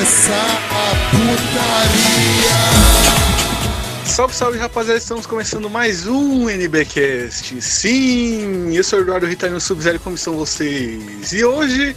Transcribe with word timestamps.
começar 0.00 0.32
a 0.70 0.94
putaria. 1.10 2.56
Salve, 4.06 4.34
salve 4.34 4.56
rapaziada, 4.56 4.98
estamos 4.98 5.26
começando 5.26 5.68
mais 5.68 6.06
um 6.06 6.48
NBcast. 6.48 7.60
Sim, 7.60 8.74
eu 8.74 8.82
sou 8.82 9.00
o 9.00 9.02
Eduardo 9.02 9.26
Ritalino 9.26 9.60
Sub-Zero, 9.60 10.00
como 10.00 10.16
estão 10.16 10.36
vocês? 10.36 11.34
E 11.34 11.44
hoje 11.44 11.94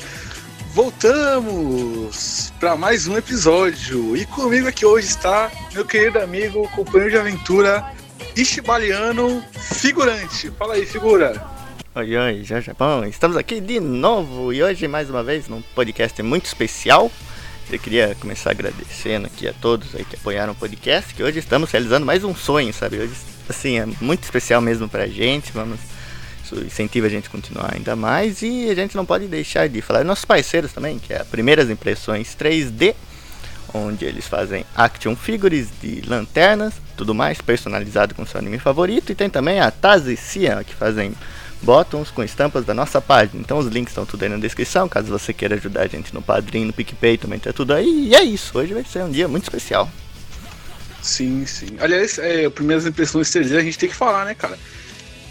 voltamos 0.73 2.51
para 2.59 2.75
mais 2.75 3.07
um 3.07 3.15
episódio. 3.15 4.17
E 4.17 4.25
comigo 4.25 4.67
aqui 4.67 4.85
hoje 4.85 5.07
está 5.07 5.49
meu 5.73 5.85
querido 5.85 6.19
amigo, 6.19 6.67
companheiro 6.75 7.11
de 7.11 7.17
aventura, 7.17 7.89
Ishibaliano, 8.35 9.41
figurante. 9.53 10.51
Fala 10.59 10.73
aí, 10.73 10.85
figura. 10.85 11.41
Oi, 11.95 12.17
oi, 12.17 12.43
já 12.43 12.59
Japão, 12.59 13.05
estamos 13.05 13.37
aqui 13.37 13.61
de 13.61 13.79
novo 13.79 14.51
e 14.51 14.61
hoje 14.61 14.89
mais 14.89 15.09
uma 15.09 15.23
vez 15.23 15.47
num 15.47 15.61
podcast 15.73 16.21
muito 16.21 16.47
especial. 16.47 17.09
Eu 17.71 17.79
queria 17.79 18.15
começar 18.19 18.51
agradecendo 18.51 19.25
aqui 19.25 19.47
a 19.47 19.53
todos 19.53 19.95
aí 19.95 20.05
que 20.05 20.15
apoiaram 20.15 20.53
o 20.53 20.55
podcast, 20.55 21.13
que 21.13 21.23
hoje 21.23 21.39
estamos 21.39 21.71
realizando 21.71 22.05
mais 22.05 22.23
um 22.23 22.35
sonho, 22.35 22.71
sabe? 22.71 22.99
Hoje, 22.99 23.13
assim, 23.49 23.79
é 23.79 23.85
muito 23.99 24.23
especial 24.23 24.61
mesmo 24.61 24.87
pra 24.87 25.07
gente, 25.07 25.51
vamos, 25.51 25.79
isso 26.43 26.55
incentiva 26.55 27.07
a 27.07 27.09
gente 27.09 27.27
a 27.27 27.31
continuar 27.31 27.73
ainda 27.73 27.95
mais 27.95 28.41
e 28.43 28.69
a 28.69 28.75
gente 28.75 28.95
não 28.95 29.05
pode 29.05 29.27
deixar 29.27 29.67
de 29.67 29.81
falar 29.81 30.03
nossos 30.03 30.25
parceiros 30.25 30.71
também, 30.71 30.99
que 30.99 31.13
é 31.13 31.21
a 31.21 31.25
Primeiras 31.25 31.69
Impressões 31.69 32.35
3D, 32.35 32.93
onde 33.73 34.05
eles 34.05 34.27
fazem 34.27 34.65
action 34.75 35.15
figures 35.15 35.69
de 35.81 36.01
lanternas, 36.01 36.75
tudo 36.95 37.15
mais 37.15 37.41
personalizado 37.41 38.13
com 38.13 38.25
seu 38.25 38.39
anime 38.39 38.59
favorito, 38.59 39.11
e 39.11 39.15
tem 39.15 39.29
também 39.29 39.59
a 39.59 39.71
Tazi 39.71 40.15
Cian, 40.15 40.63
que 40.63 40.75
fazem 40.75 41.13
bottoms 41.63 42.11
com 42.11 42.23
estampas 42.23 42.65
da 42.65 42.73
nossa 42.73 43.01
página. 43.01 43.41
Então 43.41 43.57
os 43.57 43.67
links 43.67 43.91
estão 43.91 44.05
tudo 44.05 44.23
aí 44.23 44.29
na 44.29 44.37
descrição, 44.37 44.87
caso 44.87 45.07
você 45.07 45.33
queira 45.33 45.55
ajudar 45.55 45.81
a 45.81 45.87
gente 45.87 46.13
no 46.13 46.21
Padrim, 46.21 46.65
no 46.65 46.73
PicPay, 46.73 47.17
também 47.17 47.39
tá 47.39 47.51
tudo 47.51 47.73
aí. 47.73 48.09
E 48.09 48.15
é 48.15 48.23
isso, 48.23 48.57
hoje 48.57 48.73
vai 48.73 48.83
ser 48.83 49.03
um 49.03 49.11
dia 49.11 49.27
muito 49.27 49.43
especial. 49.43 49.89
Sim, 51.01 51.45
sim. 51.45 51.75
Aliás, 51.79 52.17
é, 52.17 52.49
primeiras 52.49 52.85
impressões 52.85 53.29
3D 53.29 53.57
a 53.57 53.61
gente 53.61 53.77
tem 53.77 53.89
que 53.89 53.95
falar, 53.95 54.25
né, 54.25 54.33
cara? 54.33 54.57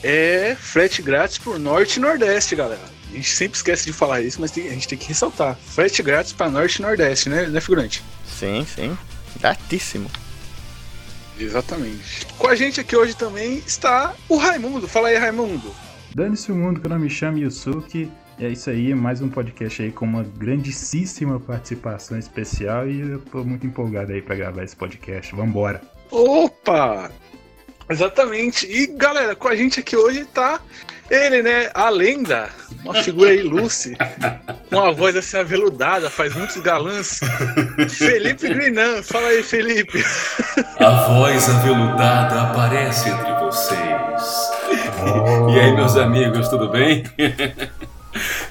É 0.02 0.56
frete 0.58 1.00
grátis 1.00 1.39
por 1.39 1.58
Norte 1.58 1.97
e 1.97 2.00
Nordeste, 2.00 2.56
galera. 2.56 2.83
A 3.11 3.14
gente 3.14 3.30
sempre 3.30 3.56
esquece 3.56 3.84
de 3.84 3.92
falar 3.92 4.20
isso, 4.20 4.41
mas 4.41 4.50
tem, 4.50 4.69
a 4.69 4.72
gente 4.72 4.89
tem 4.89 4.98
que 4.98 5.06
ressaltar. 5.06 5.56
Frete 5.56 6.02
grátis 6.02 6.33
para 6.33 6.50
Norte 6.50 6.77
e 6.77 6.83
Nordeste, 6.83 7.28
né, 7.28 7.46
né, 7.46 7.61
figurante? 7.61 8.02
Sim, 8.27 8.67
sim. 8.74 8.96
Gratíssimo. 9.41 10.11
Exatamente. 11.39 12.27
Com 12.39 12.48
a 12.48 12.55
gente 12.55 12.80
aqui 12.80 12.96
hoje 12.96 13.14
também 13.14 13.62
está 13.67 14.14
o 14.28 14.36
Raimundo. 14.36 14.89
Fala 14.89 15.08
aí, 15.08 15.17
Raimundo. 15.17 15.74
Dane-se 16.14 16.52
o 16.52 16.55
mundo 16.55 16.78
que 16.78 16.86
eu 16.86 16.91
não 16.91 16.98
me 16.98 17.08
chamo 17.08 17.38
Yusuke. 17.38 18.10
É 18.38 18.48
isso 18.48 18.68
aí, 18.68 18.94
mais 18.94 19.22
um 19.22 19.28
podcast 19.28 19.82
aí 19.82 19.91
com 19.91 20.05
uma 20.05 20.22
grandíssima 20.22 21.41
participação 21.41 22.18
especial 22.18 22.86
e 22.86 23.00
eu 23.00 23.20
tô 23.20 23.42
muito 23.44 23.66
empolgado 23.66 24.12
aí 24.12 24.20
pra 24.20 24.34
gravar 24.34 24.62
esse 24.62 24.77
podcast. 24.77 25.34
Vambora! 25.34 25.80
Opa! 26.10 27.10
Exatamente. 27.88 28.66
E 28.66 28.86
galera, 28.88 29.34
com 29.34 29.48
a 29.48 29.56
gente 29.56 29.80
aqui 29.80 29.96
hoje 29.96 30.24
tá 30.27 30.60
ele, 31.11 31.42
né? 31.42 31.70
A 31.75 31.89
lenda, 31.91 32.48
uma 32.84 32.95
figura 32.95 33.34
ilustre, 33.34 33.97
com 34.70 34.81
a 34.81 34.91
voz 34.92 35.14
assim 35.17 35.36
aveludada, 35.36 36.08
faz 36.08 36.34
muitos 36.34 36.56
galãs. 36.58 37.20
Felipe 37.91 38.48
Grinan, 38.48 39.03
fala 39.03 39.28
aí, 39.28 39.42
Felipe. 39.42 40.03
A 40.78 40.91
voz 41.08 41.48
aveludada 41.48 42.42
aparece 42.42 43.08
entre 43.08 43.33
vocês. 43.34 44.50
Oh. 45.05 45.50
E 45.50 45.61
aí, 45.61 45.75
meus 45.75 45.97
amigos, 45.97 46.48
tudo 46.48 46.69
bem? 46.69 47.05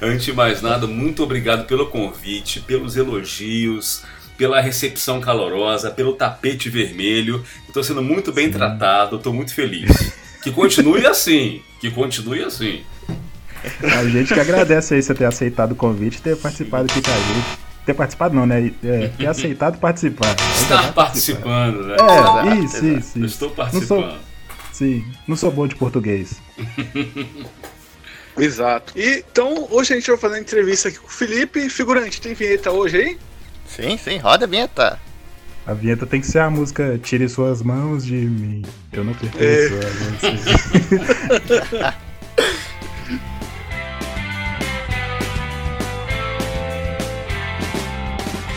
Antes 0.01 0.25
de 0.25 0.33
mais 0.33 0.61
nada, 0.61 0.87
muito 0.87 1.23
obrigado 1.23 1.65
pelo 1.65 1.87
convite, 1.87 2.59
pelos 2.61 2.97
elogios, 2.97 4.03
pela 4.37 4.59
recepção 4.59 5.21
calorosa, 5.21 5.91
pelo 5.91 6.13
tapete 6.13 6.69
vermelho. 6.69 7.45
Estou 7.67 7.83
sendo 7.83 8.01
muito 8.01 8.31
bem 8.31 8.49
tratado, 8.49 9.17
estou 9.17 9.33
muito 9.33 9.53
feliz. 9.53 10.13
Que 10.41 10.51
continue 10.51 11.05
assim, 11.05 11.61
que 11.79 11.91
continue 11.91 12.43
assim. 12.43 12.83
A 13.83 14.03
gente 14.07 14.33
que 14.33 14.39
agradece 14.39 14.95
aí 14.95 15.01
você 15.03 15.13
ter 15.13 15.25
aceitado 15.25 15.73
o 15.73 15.75
convite 15.75 16.17
e 16.17 16.21
ter 16.21 16.35
participado 16.37 16.89
aqui 16.91 17.01
com 17.01 17.11
a 17.11 17.15
gente. 17.15 17.59
Ter 17.85 17.93
participado 17.93 18.35
não, 18.35 18.45
né? 18.45 18.71
É, 18.83 19.07
ter 19.09 19.27
aceitado 19.27 19.79
participar. 19.79 20.35
Está 20.59 20.91
participando, 20.91 21.83
né? 21.85 21.95
É, 21.99 22.55
isso, 22.63 22.85
isso, 22.85 23.19
Eu 23.19 23.25
isso. 23.25 23.25
estou 23.25 23.49
Não 23.49 23.55
participando. 23.55 23.87
sou, 23.87 24.17
sim, 24.71 25.05
não 25.27 25.35
sou 25.35 25.51
bom 25.51 25.67
de 25.67 25.75
português. 25.75 26.39
Exato. 28.37 28.93
E, 28.97 29.23
então, 29.29 29.67
hoje 29.69 29.93
a 29.93 29.95
gente 29.97 30.07
vai 30.09 30.17
fazer 30.17 30.35
uma 30.35 30.39
entrevista 30.41 30.89
aqui 30.89 30.97
com 30.97 31.07
o 31.07 31.11
Felipe. 31.11 31.69
Figurante, 31.69 32.21
tem 32.21 32.33
vinheta 32.33 32.71
hoje 32.71 32.97
aí? 32.97 33.17
Sim, 33.67 33.97
sim, 33.97 34.17
roda 34.17 34.45
a 34.45 34.47
vinheta. 34.47 34.99
A 35.65 35.73
vinheta 35.73 36.05
tem 36.05 36.19
que 36.19 36.27
ser 36.27 36.39
a 36.39 36.49
música 36.49 36.99
Tire 37.01 37.29
Suas 37.29 37.61
Mãos 37.61 38.03
de 38.05 38.15
Mim. 38.15 38.63
Eu 38.91 39.03
não 39.03 39.13
É. 39.13 39.15
pertenço 39.15 39.73
a 39.75 41.39
você. 41.39 42.01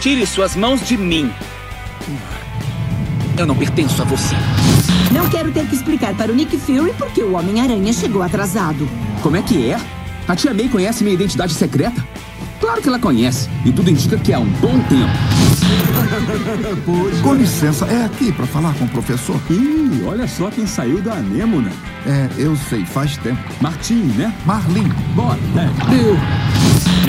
Tire 0.00 0.26
suas 0.26 0.54
mãos 0.54 0.86
de 0.86 0.96
mim. 0.96 1.30
Eu 3.38 3.46
não 3.46 3.56
pertenço 3.56 4.02
a 4.02 4.04
você. 4.04 4.34
Não 5.12 5.28
quero 5.28 5.50
ter 5.50 5.66
que 5.66 5.74
explicar 5.74 6.14
para 6.14 6.30
o 6.30 6.34
Nick 6.34 6.56
Fury 6.58 6.92
porque 6.98 7.22
o 7.22 7.32
Homem-Aranha 7.36 7.92
chegou 7.92 8.22
atrasado. 8.22 8.88
Como 9.22 9.36
é 9.36 9.42
que 9.42 9.70
é? 9.70 9.78
A 10.28 10.36
tia 10.36 10.52
May 10.54 10.68
conhece 10.68 11.02
minha 11.02 11.14
identidade 11.14 11.54
secreta? 11.54 12.04
Claro 12.60 12.80
que 12.80 12.88
ela 12.88 12.98
conhece. 12.98 13.48
E 13.64 13.72
tudo 13.72 13.90
indica 13.90 14.16
que 14.16 14.32
há 14.32 14.38
um 14.38 14.48
bom 14.60 14.78
tempo. 14.88 15.12
Com 17.22 17.34
licença, 17.34 17.86
é 17.86 18.04
aqui 18.04 18.32
pra 18.32 18.46
falar 18.46 18.74
com 18.74 18.84
o 18.84 18.88
professor? 18.88 19.40
Ih, 19.50 20.02
olha 20.06 20.26
só 20.26 20.50
quem 20.50 20.66
saiu 20.66 21.00
da 21.00 21.14
Anêmona. 21.14 21.70
É, 22.06 22.28
eu 22.36 22.56
sei, 22.56 22.84
faz 22.84 23.16
tempo. 23.18 23.40
Martim, 23.60 24.02
né? 24.16 24.32
Marlin, 24.44 24.88
Bora, 25.14 25.38
né? 25.54 25.70
Eu. 25.90 26.16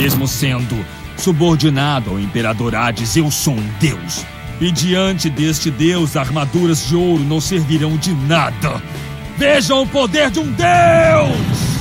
Mesmo 0.02 0.28
sendo 0.28 0.86
subordinado 1.18 2.12
ao 2.12 2.20
Imperador 2.20 2.76
Hades, 2.76 3.16
eu 3.16 3.30
sou 3.32 3.54
um 3.56 3.70
deus. 3.80 4.26
E 4.60 4.72
diante 4.72 5.30
deste 5.30 5.70
deus, 5.70 6.16
armaduras 6.16 6.88
de 6.88 6.96
ouro 6.96 7.24
não 7.24 7.42
servirão 7.42 7.98
de 7.98 8.14
nada. 8.14 8.82
Vejam 9.38 9.84
o 9.84 9.88
poder 9.88 10.32
de 10.32 10.40
um 10.40 10.50
deus! 10.52 11.76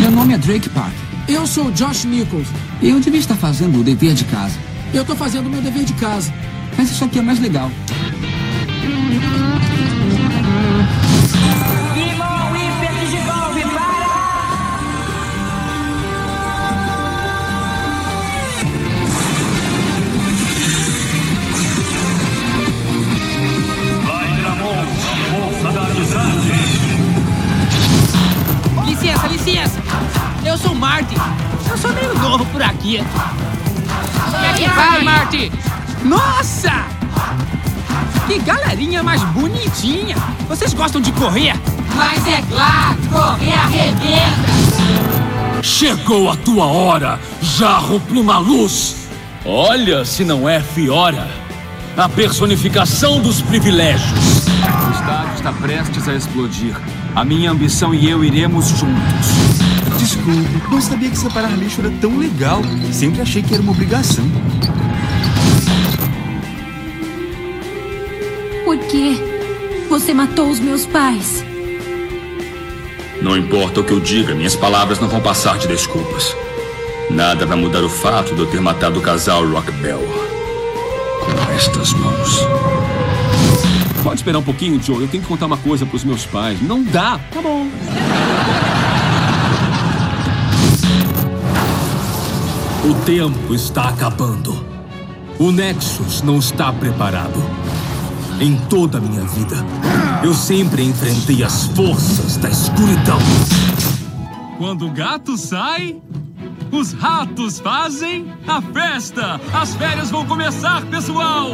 Meu 0.00 0.12
nome 0.12 0.34
é 0.34 0.38
Drake 0.38 0.68
Park. 0.68 1.07
Eu 1.28 1.46
sou 1.46 1.70
Josh 1.70 2.04
Nichols. 2.04 2.48
Eu 2.82 2.98
devia 2.98 3.20
estar 3.20 3.36
fazendo 3.36 3.80
o 3.80 3.84
dever 3.84 4.14
de 4.14 4.24
casa. 4.24 4.58
Eu 4.94 5.04
tô 5.04 5.14
fazendo 5.14 5.46
o 5.46 5.50
meu 5.50 5.60
dever 5.60 5.84
de 5.84 5.92
casa. 5.92 6.32
Mas 6.76 6.90
isso 6.90 7.04
aqui 7.04 7.18
é 7.18 7.22
mais 7.22 7.38
legal. 7.38 7.70
Marty. 30.98 31.14
Eu 31.70 31.78
sou 31.78 31.92
meio 31.92 32.12
novo 32.18 32.44
por 32.46 32.60
aqui. 32.60 33.00
Como 34.24 34.44
é 34.44 34.52
que 34.54 34.68
vai, 34.68 35.04
Marty? 35.04 35.52
Nossa! 36.04 36.72
Que 38.26 38.40
galerinha 38.40 39.00
mais 39.02 39.22
bonitinha. 39.22 40.16
Vocês 40.48 40.74
gostam 40.74 41.00
de 41.00 41.12
correr? 41.12 41.54
Mas 41.94 42.26
é 42.26 42.42
claro, 42.50 42.98
correr 43.12 43.52
arrebenta! 43.52 45.62
Chegou 45.62 46.30
a 46.30 46.36
tua 46.36 46.66
hora, 46.66 47.20
Jarro 47.40 48.00
Pluma 48.00 48.38
Luz! 48.38 49.08
Olha 49.44 50.04
se 50.04 50.24
não 50.24 50.48
é 50.48 50.60
Fiora, 50.60 51.28
a 51.96 52.08
personificação 52.08 53.20
dos 53.20 53.40
privilégios. 53.40 54.48
O 54.48 54.90
estádio 54.90 55.34
está 55.36 55.52
prestes 55.52 56.08
a 56.08 56.14
explodir. 56.14 56.74
A 57.14 57.24
minha 57.24 57.52
ambição 57.52 57.94
e 57.94 58.10
eu 58.10 58.24
iremos 58.24 58.68
juntos. 58.70 59.77
Desculpe, 60.08 60.70
não 60.70 60.80
sabia 60.80 61.10
que 61.10 61.18
separar 61.18 61.50
lixo 61.58 61.82
era 61.82 61.90
tão 62.00 62.16
legal. 62.16 62.62
Sempre 62.90 63.20
achei 63.20 63.42
que 63.42 63.52
era 63.52 63.62
uma 63.62 63.72
obrigação. 63.72 64.24
Por 68.64 68.78
quê? 68.78 69.16
Você 69.90 70.14
matou 70.14 70.48
os 70.48 70.60
meus 70.60 70.86
pais. 70.86 71.44
Não 73.20 73.36
importa 73.36 73.80
o 73.80 73.84
que 73.84 73.92
eu 73.92 74.00
diga, 74.00 74.34
minhas 74.34 74.56
palavras 74.56 74.98
não 74.98 75.08
vão 75.08 75.20
passar 75.20 75.58
de 75.58 75.68
desculpas. 75.68 76.34
Nada 77.10 77.44
vai 77.44 77.58
mudar 77.58 77.84
o 77.84 77.90
fato 77.90 78.34
de 78.34 78.40
eu 78.40 78.46
ter 78.46 78.62
matado 78.62 79.00
o 79.00 79.02
casal 79.02 79.46
Rockbell. 79.46 80.00
Com 81.20 81.52
estas 81.52 81.92
mãos. 81.92 82.38
Pode 84.02 84.20
esperar 84.20 84.38
um 84.38 84.42
pouquinho, 84.42 84.82
Joe. 84.82 85.02
Eu 85.02 85.08
tenho 85.08 85.22
que 85.22 85.28
contar 85.28 85.44
uma 85.44 85.58
coisa 85.58 85.84
pros 85.84 86.02
meus 86.02 86.24
pais. 86.24 86.62
Não 86.62 86.82
dá. 86.82 87.20
Tá 87.30 87.42
bom. 87.42 87.68
O 92.88 92.94
tempo 93.04 93.54
está 93.54 93.88
acabando. 93.90 94.64
O 95.38 95.52
Nexus 95.52 96.22
não 96.22 96.38
está 96.38 96.72
preparado. 96.72 97.38
Em 98.40 98.56
toda 98.68 98.98
a 98.98 99.00
minha 99.00 99.22
vida, 99.24 99.56
eu 100.24 100.32
sempre 100.32 100.82
enfrentei 100.82 101.42
as 101.42 101.66
forças 101.68 102.36
da 102.36 102.48
escuridão. 102.48 103.18
Quando 104.56 104.86
o 104.86 104.90
gato 104.90 105.36
sai, 105.36 106.00
os 106.72 106.92
ratos 106.92 107.58
fazem 107.60 108.32
a 108.46 108.62
festa. 108.62 109.40
As 109.52 109.74
férias 109.74 110.10
vão 110.10 110.24
começar, 110.24 110.84
pessoal. 110.86 111.50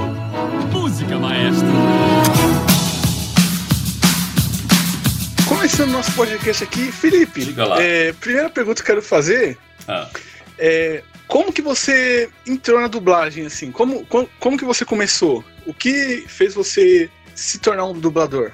Música, 0.72 1.18
maestro. 1.18 1.66
Começando 5.48 5.90
nosso 5.90 6.12
podcast 6.12 6.64
aqui, 6.64 6.92
Felipe. 6.92 7.44
Diga 7.44 7.66
lá. 7.66 7.82
é, 7.82 8.12
primeira 8.12 8.50
pergunta 8.50 8.76
que 8.76 8.90
eu 8.90 8.94
quero 8.96 9.02
fazer 9.06 9.58
Ah, 9.88 10.08
é 10.58 11.02
como 11.26 11.52
que 11.52 11.62
você 11.62 12.30
entrou 12.46 12.80
na 12.80 12.88
dublagem 12.88 13.46
assim? 13.46 13.70
Como, 13.70 14.04
como, 14.06 14.28
como 14.38 14.58
que 14.58 14.64
você 14.64 14.84
começou? 14.84 15.44
O 15.66 15.72
que 15.72 16.24
fez 16.28 16.54
você 16.54 17.10
se 17.34 17.58
tornar 17.58 17.84
um 17.84 17.98
dublador? 17.98 18.52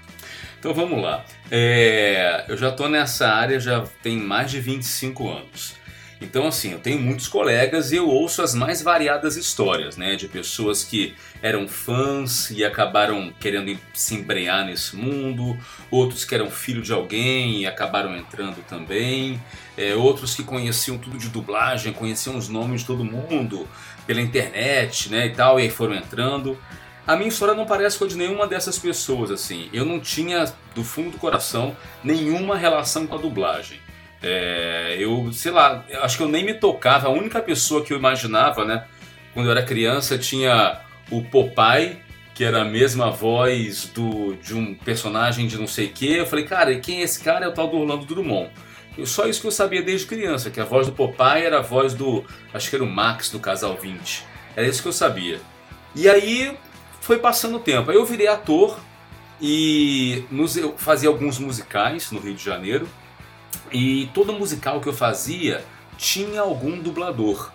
Então 0.58 0.74
vamos 0.74 1.02
lá. 1.02 1.24
É, 1.50 2.44
eu 2.48 2.56
já 2.56 2.70
tô 2.70 2.88
nessa 2.88 3.28
área 3.28 3.58
já 3.58 3.84
tem 4.02 4.16
mais 4.16 4.50
de 4.50 4.60
25 4.60 5.28
anos. 5.28 5.74
Então, 6.20 6.46
assim, 6.46 6.72
eu 6.72 6.78
tenho 6.78 7.00
muitos 7.00 7.26
colegas 7.26 7.92
e 7.92 7.96
eu 7.96 8.06
ouço 8.06 8.42
as 8.42 8.54
mais 8.54 8.82
variadas 8.82 9.36
histórias, 9.36 9.96
né? 9.96 10.16
De 10.16 10.28
pessoas 10.28 10.84
que 10.84 11.14
eram 11.40 11.66
fãs 11.66 12.50
e 12.50 12.62
acabaram 12.62 13.32
querendo 13.40 13.78
se 13.94 14.14
embrenhar 14.14 14.66
nesse 14.66 14.94
mundo, 14.96 15.58
outros 15.90 16.24
que 16.24 16.34
eram 16.34 16.50
filho 16.50 16.82
de 16.82 16.92
alguém 16.92 17.62
e 17.62 17.66
acabaram 17.66 18.14
entrando 18.14 18.62
também, 18.68 19.40
é, 19.78 19.94
outros 19.94 20.34
que 20.34 20.44
conheciam 20.44 20.98
tudo 20.98 21.16
de 21.16 21.30
dublagem, 21.30 21.92
conheciam 21.92 22.36
os 22.36 22.48
nomes 22.50 22.82
de 22.82 22.86
todo 22.86 23.02
mundo 23.02 23.66
pela 24.06 24.20
internet, 24.20 25.08
né? 25.08 25.26
E 25.26 25.30
tal, 25.30 25.58
e 25.58 25.62
aí 25.62 25.70
foram 25.70 25.94
entrando. 25.94 26.58
A 27.06 27.16
minha 27.16 27.28
história 27.28 27.54
não 27.54 27.64
parece 27.64 27.98
com 27.98 28.04
a 28.04 28.08
de 28.08 28.16
nenhuma 28.16 28.46
dessas 28.46 28.78
pessoas, 28.78 29.30
assim. 29.30 29.70
Eu 29.72 29.86
não 29.86 29.98
tinha, 29.98 30.52
do 30.74 30.84
fundo 30.84 31.12
do 31.12 31.18
coração, 31.18 31.74
nenhuma 32.04 32.58
relação 32.58 33.06
com 33.06 33.14
a 33.14 33.18
dublagem. 33.18 33.80
É, 34.22 34.96
eu, 34.98 35.32
sei 35.32 35.50
lá, 35.50 35.84
acho 36.02 36.16
que 36.16 36.22
eu 36.22 36.28
nem 36.28 36.44
me 36.44 36.54
tocava. 36.54 37.08
A 37.08 37.10
única 37.10 37.40
pessoa 37.40 37.84
que 37.84 37.92
eu 37.92 37.98
imaginava, 37.98 38.64
né, 38.64 38.84
quando 39.32 39.46
eu 39.46 39.52
era 39.52 39.62
criança, 39.62 40.18
tinha 40.18 40.80
o 41.10 41.22
Popeye, 41.22 41.98
que 42.34 42.44
era 42.44 42.62
a 42.62 42.64
mesma 42.64 43.10
voz 43.10 43.86
do, 43.86 44.34
de 44.34 44.54
um 44.54 44.74
personagem 44.74 45.46
de 45.46 45.58
não 45.58 45.66
sei 45.66 45.86
o 45.86 45.90
que. 45.90 46.16
Eu 46.16 46.26
falei, 46.26 46.44
cara, 46.44 46.78
quem 46.78 47.00
é 47.00 47.02
esse 47.02 47.22
cara? 47.22 47.44
É 47.44 47.48
o 47.48 47.52
tal 47.52 47.68
do 47.68 47.78
Orlando 47.78 48.06
Drummond. 48.06 48.50
Eu, 48.96 49.06
só 49.06 49.26
isso 49.26 49.40
que 49.40 49.46
eu 49.46 49.52
sabia 49.52 49.82
desde 49.82 50.06
criança, 50.06 50.50
que 50.50 50.60
a 50.60 50.64
voz 50.64 50.86
do 50.86 50.92
Popeye 50.92 51.44
era 51.44 51.58
a 51.58 51.62
voz 51.62 51.94
do, 51.94 52.24
acho 52.52 52.68
que 52.68 52.76
era 52.76 52.84
o 52.84 52.90
Max 52.90 53.30
do 53.30 53.38
Casal 53.38 53.76
20. 53.76 54.24
Era 54.56 54.66
isso 54.66 54.82
que 54.82 54.88
eu 54.88 54.92
sabia. 54.92 55.40
E 55.94 56.08
aí 56.08 56.56
foi 57.00 57.18
passando 57.18 57.56
o 57.56 57.60
tempo. 57.60 57.90
Aí 57.90 57.96
eu 57.96 58.04
virei 58.04 58.26
ator 58.26 58.78
e 59.40 60.24
nos, 60.30 60.56
eu 60.56 60.76
fazia 60.76 61.08
alguns 61.08 61.38
musicais 61.38 62.10
no 62.10 62.20
Rio 62.20 62.34
de 62.34 62.44
Janeiro. 62.44 62.88
E 63.72 64.10
todo 64.14 64.32
musical 64.32 64.80
que 64.80 64.88
eu 64.88 64.92
fazia 64.92 65.64
tinha 65.96 66.40
algum 66.40 66.78
dublador. 66.78 67.52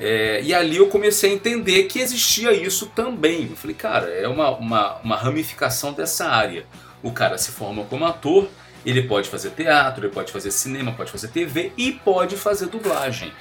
É, 0.00 0.40
e 0.42 0.54
ali 0.54 0.76
eu 0.76 0.86
comecei 0.88 1.30
a 1.30 1.34
entender 1.34 1.84
que 1.84 1.98
existia 1.98 2.52
isso 2.52 2.86
também. 2.86 3.48
Eu 3.50 3.56
falei, 3.56 3.74
cara, 3.74 4.06
é 4.06 4.28
uma, 4.28 4.50
uma, 4.50 4.96
uma 4.98 5.16
ramificação 5.16 5.92
dessa 5.92 6.28
área. 6.28 6.64
O 7.02 7.12
cara 7.12 7.36
se 7.36 7.50
forma 7.50 7.84
como 7.84 8.04
ator, 8.04 8.48
ele 8.86 9.02
pode 9.02 9.28
fazer 9.28 9.50
teatro, 9.50 10.06
ele 10.06 10.12
pode 10.12 10.32
fazer 10.32 10.50
cinema, 10.50 10.92
pode 10.92 11.10
fazer 11.10 11.28
TV 11.28 11.72
e 11.76 11.92
pode 11.92 12.36
fazer 12.36 12.66
dublagem. 12.66 13.32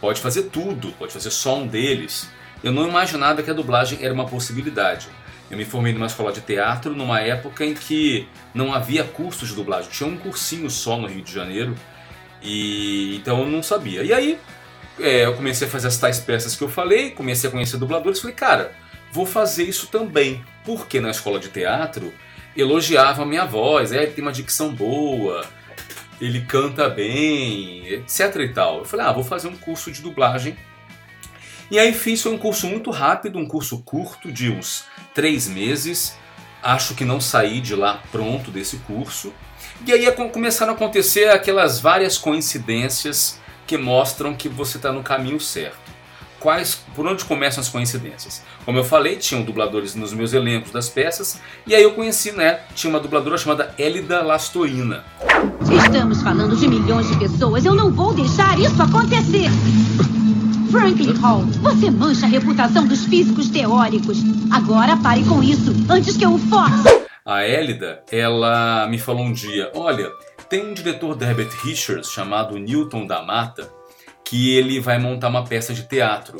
Pode 0.00 0.20
fazer 0.20 0.44
tudo, 0.44 0.92
pode 0.98 1.12
fazer 1.12 1.30
só 1.30 1.56
um 1.56 1.66
deles. 1.66 2.28
Eu 2.62 2.72
não 2.72 2.88
imaginava 2.88 3.42
que 3.42 3.50
a 3.50 3.54
dublagem 3.54 3.98
era 4.02 4.12
uma 4.12 4.26
possibilidade. 4.26 5.08
Eu 5.50 5.58
me 5.58 5.64
formei 5.64 5.92
numa 5.92 6.06
escola 6.06 6.32
de 6.32 6.40
teatro 6.40 6.94
numa 6.94 7.20
época 7.20 7.64
em 7.64 7.74
que 7.74 8.26
não 8.54 8.72
havia 8.72 9.04
cursos 9.04 9.50
de 9.50 9.54
dublagem. 9.54 9.90
Tinha 9.90 10.08
um 10.08 10.16
cursinho 10.16 10.70
só 10.70 10.98
no 10.98 11.06
Rio 11.06 11.22
de 11.22 11.32
Janeiro. 11.32 11.74
E 12.42 13.16
então 13.16 13.40
eu 13.40 13.46
não 13.46 13.62
sabia. 13.62 14.02
E 14.02 14.12
aí 14.12 14.38
é, 14.98 15.26
eu 15.26 15.34
comecei 15.34 15.66
a 15.66 15.70
fazer 15.70 15.88
as 15.88 15.96
tais 15.96 16.18
peças 16.18 16.54
que 16.54 16.62
eu 16.62 16.68
falei, 16.68 17.10
comecei 17.10 17.48
a 17.48 17.52
conhecer 17.52 17.76
dubladores. 17.76 18.20
Falei, 18.20 18.34
cara, 18.34 18.72
vou 19.12 19.26
fazer 19.26 19.64
isso 19.64 19.86
também. 19.88 20.44
Porque 20.64 21.00
na 21.00 21.10
escola 21.10 21.38
de 21.38 21.48
teatro 21.48 22.12
elogiavam 22.56 23.24
a 23.24 23.28
minha 23.28 23.44
voz. 23.44 23.92
É, 23.92 24.02
ele 24.02 24.12
tem 24.12 24.22
uma 24.22 24.32
dicção 24.32 24.72
boa, 24.72 25.44
ele 26.20 26.40
canta 26.42 26.88
bem, 26.88 27.86
etc 27.88 28.36
e 28.36 28.48
tal. 28.48 28.78
Eu 28.78 28.84
falei, 28.84 29.06
ah, 29.06 29.12
vou 29.12 29.24
fazer 29.24 29.48
um 29.48 29.56
curso 29.56 29.90
de 29.90 30.00
dublagem. 30.00 30.56
E 31.74 31.78
aí 31.80 31.92
fiz, 31.92 32.22
foi 32.22 32.32
um 32.32 32.38
curso 32.38 32.68
muito 32.68 32.92
rápido, 32.92 33.36
um 33.36 33.44
curso 33.44 33.78
curto 33.78 34.30
de 34.30 34.48
uns 34.48 34.84
três 35.12 35.48
meses. 35.48 36.14
Acho 36.62 36.94
que 36.94 37.04
não 37.04 37.20
saí 37.20 37.60
de 37.60 37.74
lá 37.74 38.00
pronto 38.12 38.52
desse 38.52 38.76
curso. 38.76 39.32
E 39.84 39.92
aí 39.92 40.08
começaram 40.32 40.72
a 40.72 40.76
acontecer 40.76 41.30
aquelas 41.30 41.80
várias 41.80 42.16
coincidências 42.16 43.40
que 43.66 43.76
mostram 43.76 44.36
que 44.36 44.48
você 44.48 44.76
está 44.76 44.92
no 44.92 45.02
caminho 45.02 45.40
certo. 45.40 45.90
Quais, 46.38 46.76
por 46.94 47.08
onde 47.08 47.24
começam 47.24 47.60
as 47.60 47.68
coincidências? 47.68 48.44
Como 48.64 48.78
eu 48.78 48.84
falei, 48.84 49.16
tinham 49.16 49.42
dubladores 49.42 49.96
nos 49.96 50.12
meus 50.12 50.32
elencos 50.32 50.70
das 50.70 50.88
peças, 50.88 51.40
e 51.66 51.74
aí 51.74 51.82
eu 51.82 51.94
conheci, 51.94 52.30
né? 52.30 52.60
Tinha 52.76 52.88
uma 52.88 53.00
dubladora 53.00 53.36
chamada 53.36 53.74
Elida 53.76 54.22
Lastoina. 54.22 55.04
Estamos 55.84 56.22
falando 56.22 56.54
de 56.54 56.68
milhões 56.68 57.08
de 57.08 57.18
pessoas. 57.18 57.64
Eu 57.64 57.74
não 57.74 57.90
vou 57.90 58.14
deixar 58.14 58.56
isso 58.60 58.80
acontecer. 58.80 59.50
Franklin 60.74 61.14
Hall, 61.20 61.42
você 61.62 61.88
mancha 61.88 62.26
a 62.26 62.28
reputação 62.28 62.84
dos 62.84 63.04
físicos 63.04 63.48
teóricos. 63.48 64.18
Agora 64.50 64.96
pare 64.96 65.22
com 65.22 65.40
isso, 65.40 65.70
antes 65.88 66.16
que 66.16 66.24
eu 66.24 66.34
o 66.34 66.38
force. 66.38 67.06
A 67.24 67.46
Elida, 67.46 68.02
ela 68.10 68.88
me 68.88 68.98
falou 68.98 69.22
um 69.24 69.32
dia: 69.32 69.70
olha, 69.72 70.10
tem 70.48 70.66
um 70.66 70.74
diretor 70.74 71.14
da 71.14 71.30
Herbert 71.30 71.52
Richards 71.62 72.10
chamado 72.10 72.58
Newton 72.58 73.06
da 73.06 73.22
Mata 73.22 73.70
que 74.24 74.56
ele 74.56 74.80
vai 74.80 74.98
montar 74.98 75.28
uma 75.28 75.44
peça 75.44 75.72
de 75.72 75.84
teatro. 75.84 76.38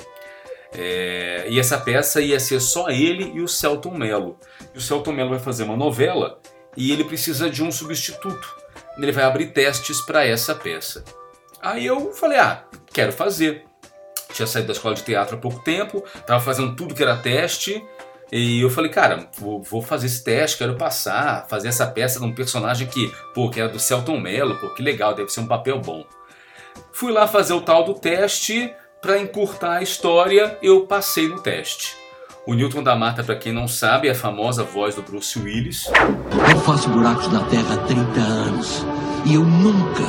É, 0.73 1.47
e 1.49 1.61
essa 1.61 1.79
peça 1.79 2.21
ia 2.21 2.41
ser 2.41 2.59
só 2.59 2.91
ele 2.91 3.31
e 3.37 3.41
o 3.41 3.47
Celton 3.47 3.97
Mello. 3.97 4.37
E 4.75 4.79
o 4.79 4.81
Celton 4.81 5.13
Mello 5.13 5.31
vai 5.31 5.39
fazer 5.39 5.63
uma 5.63 5.77
novela 5.77 6.41
e 6.77 6.91
ele 6.91 7.05
precisa 7.05 7.49
de 7.49 7.63
um 7.63 7.71
substituto. 7.71 8.53
Ele 8.99 9.13
vai 9.13 9.23
abrir 9.23 9.53
testes 9.53 10.01
para 10.01 10.27
essa 10.27 10.57
peça. 10.57 11.05
Aí 11.63 11.87
eu 11.87 12.13
falei: 12.13 12.41
ah, 12.41 12.65
quero 12.93 13.13
fazer. 13.13 13.65
Tinha 14.35 14.47
saído 14.47 14.67
da 14.67 14.73
escola 14.73 14.95
de 14.95 15.03
teatro 15.03 15.37
há 15.37 15.39
pouco 15.39 15.61
tempo, 15.61 16.05
estava 16.15 16.41
fazendo 16.41 16.75
tudo 16.75 16.95
que 16.95 17.03
era 17.03 17.17
teste. 17.17 17.83
E 18.33 18.61
eu 18.61 18.69
falei, 18.69 18.91
cara, 18.91 19.29
vou, 19.39 19.63
vou, 19.63 19.81
fazer 19.81 20.07
esse 20.07 20.25
teste, 20.25 20.59
quero 20.59 20.75
passar, 20.75 21.47
fazer 21.49 21.69
essa 21.69 21.87
peça 21.87 22.19
de 22.19 22.27
um 22.27 22.35
personagem 22.35 22.89
que, 22.89 23.13
pô, 23.33 23.49
que 23.49 23.61
era 23.61 23.69
do 23.69 23.79
Celton 23.79 24.19
Mello, 24.19 24.57
pô, 24.57 24.71
que 24.71 24.83
legal, 24.83 25.15
deve 25.15 25.31
ser 25.31 25.41
um 25.41 25.47
papel 25.47 25.79
bom. 25.79 26.05
Fui 26.93 27.13
lá 27.13 27.29
fazer 27.29 27.53
o 27.53 27.61
tal 27.61 27.85
do 27.85 27.95
teste, 27.95 28.75
para 29.01 29.21
encurtar 29.21 29.75
a 29.75 29.83
história, 29.83 30.59
eu 30.61 30.87
passei 30.87 31.29
no 31.29 31.39
teste. 31.39 31.95
O 32.47 32.55
Newton 32.55 32.83
da 32.83 32.97
Mata, 32.97 33.23
para 33.23 33.37
quem 33.37 33.53
não 33.53 33.69
sabe, 33.69 34.09
é 34.09 34.11
a 34.11 34.15
famosa 34.15 34.65
voz 34.65 34.95
do 34.95 35.03
Bruce 35.03 35.39
Willis. 35.39 35.87
Eu 36.51 36.59
faço 36.61 36.89
buracos 36.89 37.33
na 37.33 37.45
Terra 37.45 37.75
há 37.75 37.87
30 37.87 38.21
anos 38.21 38.85
e 39.25 39.35
eu 39.35 39.45
nunca, 39.45 40.03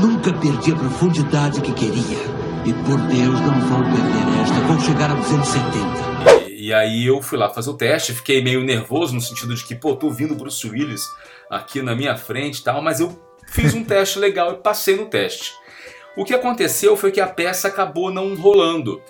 nunca 0.00 0.32
perdi 0.32 0.72
a 0.72 0.76
profundidade 0.76 1.60
que 1.60 1.72
queria. 1.72 2.47
E 2.68 2.72
por 2.84 3.00
Deus, 3.00 3.40
não 3.40 3.60
vou 3.62 3.82
perder 3.82 4.42
esta, 4.42 4.60
vou 4.66 4.78
chegar 4.78 5.10
a 5.10 5.14
270. 5.14 6.50
E 6.50 6.70
aí 6.74 7.06
eu 7.06 7.22
fui 7.22 7.38
lá 7.38 7.48
fazer 7.48 7.70
o 7.70 7.74
teste, 7.78 8.12
fiquei 8.12 8.44
meio 8.44 8.62
nervoso 8.62 9.14
no 9.14 9.22
sentido 9.22 9.54
de 9.54 9.64
que, 9.64 9.74
pô, 9.74 9.96
tô 9.96 10.08
ouvindo 10.08 10.34
o 10.34 10.36
Bruce 10.36 10.68
Willis 10.68 11.00
aqui 11.48 11.80
na 11.80 11.96
minha 11.96 12.14
frente 12.14 12.58
e 12.58 12.62
tal, 12.62 12.82
mas 12.82 13.00
eu 13.00 13.18
fiz 13.48 13.72
um 13.72 13.82
teste 13.82 14.18
legal 14.18 14.52
e 14.52 14.56
passei 14.58 14.96
no 14.96 15.06
teste. 15.06 15.54
O 16.14 16.26
que 16.26 16.34
aconteceu 16.34 16.94
foi 16.94 17.10
que 17.10 17.22
a 17.22 17.26
peça 17.26 17.68
acabou 17.68 18.12
não 18.12 18.34
rolando. 18.34 19.00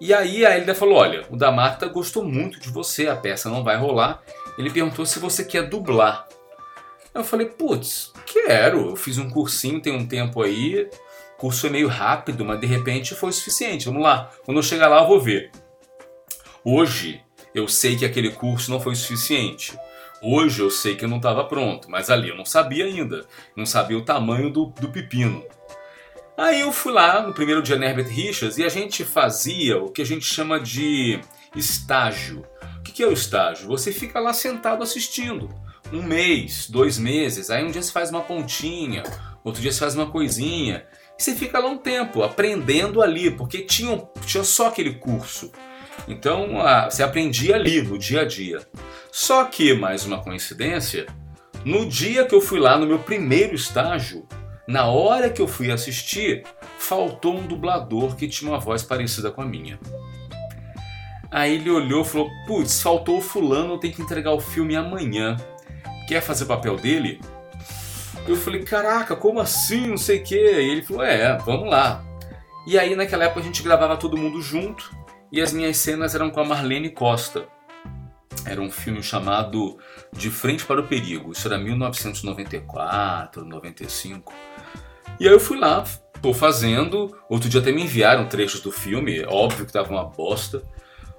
E 0.00 0.14
aí 0.14 0.46
a 0.46 0.56
Elida 0.56 0.74
falou: 0.74 0.96
Olha, 0.96 1.26
o 1.28 1.36
Damata 1.36 1.88
gostou 1.88 2.24
muito 2.24 2.58
de 2.58 2.70
você, 2.70 3.08
a 3.08 3.16
peça 3.16 3.50
não 3.50 3.62
vai 3.62 3.76
rolar. 3.76 4.22
Ele 4.56 4.70
perguntou 4.70 5.04
se 5.04 5.18
você 5.18 5.44
quer 5.44 5.68
dublar. 5.68 6.26
Eu 7.14 7.22
falei: 7.22 7.46
Putz, 7.46 8.10
quero. 8.24 8.88
Eu 8.88 8.96
fiz 8.96 9.18
um 9.18 9.28
cursinho 9.28 9.82
tem 9.82 9.94
um 9.94 10.06
tempo 10.06 10.40
aí. 10.40 10.88
O 11.36 11.38
curso 11.38 11.60
foi 11.60 11.70
meio 11.70 11.86
rápido, 11.86 12.44
mas 12.46 12.58
de 12.58 12.66
repente 12.66 13.14
foi 13.14 13.28
o 13.28 13.32
suficiente. 13.32 13.84
Vamos 13.84 14.02
lá. 14.02 14.30
Quando 14.44 14.56
eu 14.56 14.62
chegar 14.62 14.88
lá, 14.88 15.02
eu 15.02 15.06
vou 15.06 15.20
ver. 15.20 15.50
Hoje 16.64 17.20
eu 17.54 17.68
sei 17.68 17.94
que 17.94 18.06
aquele 18.06 18.30
curso 18.30 18.70
não 18.70 18.80
foi 18.80 18.94
suficiente. 18.94 19.78
Hoje 20.22 20.60
eu 20.60 20.70
sei 20.70 20.96
que 20.96 21.04
eu 21.04 21.08
não 21.08 21.18
estava 21.18 21.44
pronto, 21.44 21.90
mas 21.90 22.08
ali 22.08 22.30
eu 22.30 22.36
não 22.36 22.44
sabia 22.46 22.86
ainda. 22.86 23.26
Não 23.54 23.66
sabia 23.66 23.98
o 23.98 24.04
tamanho 24.04 24.50
do, 24.50 24.66
do 24.80 24.88
pepino. 24.88 25.44
Aí 26.38 26.60
eu 26.60 26.72
fui 26.72 26.92
lá 26.92 27.20
no 27.20 27.34
primeiro 27.34 27.62
dia 27.62 27.76
na 27.76 27.86
Herbert 27.86 28.08
Richards 28.08 28.56
e 28.56 28.64
a 28.64 28.68
gente 28.68 29.04
fazia 29.04 29.78
o 29.78 29.90
que 29.90 30.00
a 30.00 30.06
gente 30.06 30.24
chama 30.24 30.58
de 30.58 31.20
estágio. 31.54 32.46
O 32.78 32.82
que 32.82 33.02
é 33.02 33.06
o 33.06 33.12
estágio? 33.12 33.68
Você 33.68 33.92
fica 33.92 34.20
lá 34.20 34.32
sentado 34.32 34.82
assistindo. 34.82 35.48
Um 35.92 36.02
mês, 36.02 36.68
dois 36.68 36.98
meses, 36.98 37.50
aí 37.50 37.62
um 37.62 37.70
dia 37.70 37.82
você 37.82 37.92
faz 37.92 38.10
uma 38.10 38.20
pontinha, 38.20 39.02
outro 39.44 39.62
dia 39.62 39.70
você 39.70 39.78
faz 39.78 39.94
uma 39.94 40.10
coisinha. 40.10 40.84
E 41.18 41.22
você 41.22 41.34
fica 41.34 41.58
lá 41.58 41.68
um 41.68 41.78
tempo 41.78 42.22
aprendendo 42.22 43.02
ali, 43.02 43.30
porque 43.30 43.62
tinha, 43.62 44.02
tinha 44.24 44.44
só 44.44 44.68
aquele 44.68 44.94
curso. 44.94 45.50
Então 46.06 46.60
a, 46.60 46.90
você 46.90 47.02
aprendia 47.02 47.56
ali, 47.56 47.82
no 47.82 47.98
dia 47.98 48.20
a 48.20 48.24
dia. 48.24 48.60
Só 49.10 49.44
que, 49.44 49.72
mais 49.72 50.04
uma 50.04 50.22
coincidência, 50.22 51.06
no 51.64 51.86
dia 51.86 52.26
que 52.26 52.34
eu 52.34 52.40
fui 52.40 52.60
lá 52.60 52.78
no 52.78 52.86
meu 52.86 52.98
primeiro 52.98 53.54
estágio, 53.54 54.26
na 54.68 54.86
hora 54.86 55.30
que 55.30 55.40
eu 55.40 55.48
fui 55.48 55.70
assistir, 55.70 56.44
faltou 56.78 57.36
um 57.36 57.46
dublador 57.46 58.14
que 58.16 58.28
tinha 58.28 58.50
uma 58.50 58.60
voz 58.60 58.82
parecida 58.82 59.30
com 59.30 59.40
a 59.40 59.46
minha. 59.46 59.78
Aí 61.30 61.54
ele 61.54 61.70
olhou 61.70 62.02
e 62.02 62.04
falou: 62.04 62.30
Putz, 62.46 62.82
faltou 62.82 63.18
o 63.18 63.22
fulano, 63.22 63.78
tem 63.78 63.90
que 63.90 64.02
entregar 64.02 64.32
o 64.32 64.40
filme 64.40 64.76
amanhã. 64.76 65.36
Quer 66.08 66.20
fazer 66.20 66.44
papel 66.46 66.76
dele? 66.76 67.20
Eu 68.26 68.36
falei: 68.36 68.62
Caraca, 68.62 69.14
como 69.14 69.40
assim? 69.40 69.86
Não 69.86 69.96
sei 69.96 70.18
o 70.18 70.24
quê. 70.24 70.34
E 70.34 70.70
ele 70.70 70.82
falou: 70.82 71.02
É, 71.02 71.36
vamos 71.38 71.70
lá. 71.70 72.04
E 72.66 72.78
aí 72.78 72.96
naquela 72.96 73.24
época 73.24 73.40
a 73.40 73.42
gente 73.44 73.62
gravava 73.62 73.96
todo 73.96 74.16
mundo 74.16 74.42
junto 74.42 74.90
e 75.30 75.40
as 75.40 75.52
minhas 75.52 75.76
cenas 75.76 76.14
eram 76.14 76.30
com 76.30 76.40
a 76.40 76.44
Marlene 76.44 76.90
Costa. 76.90 77.46
Era 78.44 78.60
um 78.60 78.70
filme 78.70 79.02
chamado 79.02 79.78
De 80.12 80.30
Frente 80.30 80.64
para 80.64 80.80
o 80.80 80.86
Perigo. 80.86 81.32
Isso 81.32 81.46
era 81.46 81.58
1994, 81.58 83.44
95. 83.44 84.32
E 85.18 85.26
aí 85.26 85.32
eu 85.32 85.40
fui 85.40 85.58
lá, 85.58 85.84
tô 86.20 86.34
fazendo. 86.34 87.16
Outro 87.28 87.48
dia 87.48 87.60
até 87.60 87.72
me 87.72 87.82
enviaram 87.82 88.28
trechos 88.28 88.60
do 88.60 88.70
filme. 88.70 89.24
Óbvio 89.26 89.66
que 89.66 89.72
tava 89.72 89.90
uma 89.90 90.04
bosta. 90.04 90.62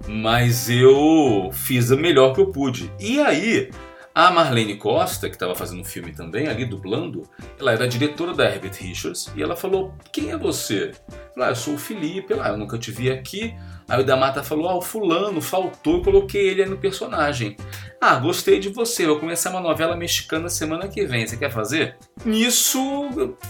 Mas 0.08 0.70
eu 0.70 1.50
fiz 1.52 1.90
o 1.90 1.98
melhor 1.98 2.34
que 2.34 2.40
eu 2.40 2.52
pude. 2.52 2.92
E 3.00 3.20
aí, 3.20 3.72
a 4.18 4.32
Marlene 4.32 4.76
Costa, 4.78 5.30
que 5.30 5.36
estava 5.36 5.54
fazendo 5.54 5.82
um 5.82 5.86
filme 5.86 6.12
também, 6.12 6.48
ali 6.48 6.66
dublando, 6.66 7.30
ela 7.60 7.74
era 7.74 7.88
diretora 7.88 8.34
da 8.34 8.46
Herbert 8.46 8.74
Richards 8.80 9.32
e 9.36 9.44
ela 9.44 9.56
falou: 9.56 9.94
Quem 10.12 10.32
é 10.32 10.38
você? 10.38 10.92
Falei, 11.36 11.50
ah, 11.50 11.52
eu 11.52 11.56
sou 11.56 11.76
o 11.76 11.78
Felipe, 11.78 12.34
lá, 12.34 12.50
eu 12.50 12.58
nunca 12.58 12.80
te 12.80 12.90
vi 12.90 13.12
aqui. 13.12 13.54
Aí 13.88 14.02
o 14.02 14.04
da 14.04 14.18
Mata 14.18 14.42
falou: 14.42 14.70
Ah, 14.70 14.76
o 14.76 14.82
fulano 14.82 15.40
faltou, 15.40 15.98
eu 15.98 16.02
coloquei 16.02 16.50
ele 16.50 16.66
no 16.66 16.80
personagem. 16.80 17.56
Ah, 18.02 18.16
gostei 18.16 18.60
de 18.60 18.70
você, 18.70 19.06
vou 19.06 19.20
começar 19.20 19.52
uma 19.52 19.62
novela 19.62 19.96
mexicana 19.96 20.50
semana 20.50 20.88
que 20.88 21.06
vem, 21.06 21.28
você 21.28 21.38
quer 21.38 21.52
fazer? 21.52 21.96
Nisso, 22.26 22.82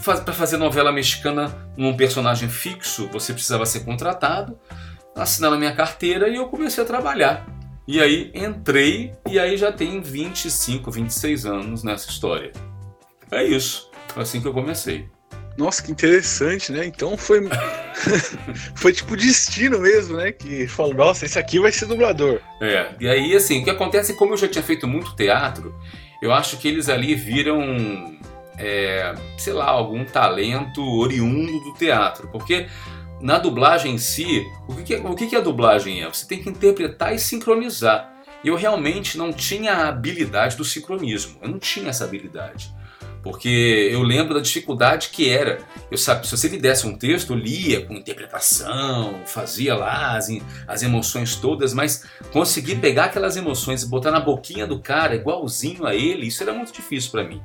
para 0.03 0.33
fazer 0.33 0.57
novela 0.57 0.91
mexicana 0.91 1.50
num 1.77 1.95
personagem 1.95 2.50
fixo, 2.50 3.07
você 3.07 3.31
precisava 3.31 3.65
ser 3.65 3.86
contratado, 3.86 4.59
assinar 5.15 5.53
a 5.53 5.57
minha 5.57 5.74
carteira 5.74 6.27
e 6.27 6.36
eu 6.36 6.50
comecei 6.50 6.83
a 6.83 6.88
trabalhar. 6.88 7.57
E 7.88 8.01
aí 8.01 8.32
entrei 8.36 9.13
e 9.29 9.39
aí 9.39 9.58
já 9.58 9.72
tem 9.72 10.01
25, 10.01 10.91
26 10.91 11.46
anos 11.46 11.84
nessa 11.84 12.10
história. 12.10 12.51
É 13.32 13.44
isso, 13.44 13.89
foi 14.10 14.24
assim 14.24 14.41
que 14.41 14.48
eu 14.48 14.53
comecei. 14.53 15.08
Nossa, 15.58 15.82
que 15.82 15.91
interessante, 15.91 16.72
né? 16.72 16.86
Então 16.86 17.17
foi. 17.17 17.41
foi 18.75 18.94
tipo 18.94 19.15
destino 19.15 19.79
mesmo, 19.79 20.17
né? 20.17 20.32
Que 20.32 20.67
falou, 20.67 20.94
nossa, 20.94 21.25
esse 21.25 21.38
aqui 21.38 21.60
vai 21.60 21.72
ser 21.72 21.86
dublador. 21.86 22.39
É, 22.62 22.91
e 23.00 23.08
aí 23.08 23.36
assim, 23.36 23.62
o 23.62 23.63
que 23.63 23.70
acontece 23.70 24.12
é 24.12 24.15
como 24.15 24.34
eu 24.34 24.38
já 24.38 24.48
tinha 24.48 24.63
feito 24.63 24.88
muito 24.88 25.15
teatro, 25.15 25.75
eu 26.22 26.32
acho 26.32 26.58
que 26.58 26.67
eles 26.67 26.89
ali 26.89 27.15
viram, 27.15 28.17
é, 28.58 29.13
sei 29.38 29.53
lá, 29.53 29.65
algum 29.65 30.03
talento 30.06 30.82
oriundo 30.84 31.60
do 31.60 31.74
teatro. 31.74 32.27
Porque 32.32 32.67
na 33.21 33.38
dublagem 33.38 33.95
em 33.95 33.97
si, 33.97 34.45
o 34.67 34.75
que, 34.75 34.95
o 34.95 35.15
que 35.15 35.36
a 35.36 35.41
dublagem 35.41 36.03
é? 36.03 36.07
Você 36.07 36.27
tem 36.27 36.41
que 36.41 36.50
interpretar 36.50 37.13
e 37.13 37.19
sincronizar. 37.19 38.13
Eu 38.43 38.55
realmente 38.55 39.17
não 39.17 39.33
tinha 39.33 39.74
a 39.74 39.88
habilidade 39.89 40.55
do 40.55 40.63
sincronismo. 40.63 41.38
Eu 41.41 41.50
não 41.50 41.59
tinha 41.59 41.89
essa 41.89 42.03
habilidade. 42.03 42.71
Porque 43.24 43.89
eu 43.91 44.03
lembro 44.03 44.36
da 44.36 44.39
dificuldade 44.39 45.09
que 45.09 45.29
era. 45.29 45.59
Eu 45.91 45.97
sabe, 45.97 46.25
se 46.25 46.38
você 46.38 46.47
me 46.47 46.57
desse 46.57 46.86
um 46.86 46.97
texto, 46.97 47.33
eu 47.33 47.38
lia 47.38 47.86
com 47.86 47.95
interpretação, 47.95 49.21
fazia 49.25 49.75
lá 49.75 50.15
as, 50.15 50.29
as 50.67 50.83
emoções 50.83 51.36
todas, 51.36 51.74
mas 51.74 52.05
conseguir 52.31 52.75
pegar 52.75 53.05
aquelas 53.05 53.36
emoções 53.36 53.83
e 53.83 53.89
botar 53.89 54.12
na 54.12 54.19
boquinha 54.19 54.67
do 54.67 54.79
cara 54.79 55.15
igualzinho 55.15 55.86
a 55.86 55.95
ele, 55.95 56.27
isso 56.27 56.43
era 56.43 56.53
muito 56.53 56.71
difícil 56.71 57.12
para 57.12 57.24
mim. 57.24 57.41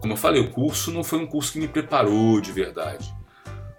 Como 0.00 0.12
eu 0.12 0.16
falei, 0.16 0.40
o 0.40 0.50
curso 0.50 0.92
não 0.92 1.02
foi 1.02 1.18
um 1.18 1.26
curso 1.26 1.52
que 1.52 1.58
me 1.58 1.66
preparou 1.66 2.40
de 2.40 2.52
verdade. 2.52 3.15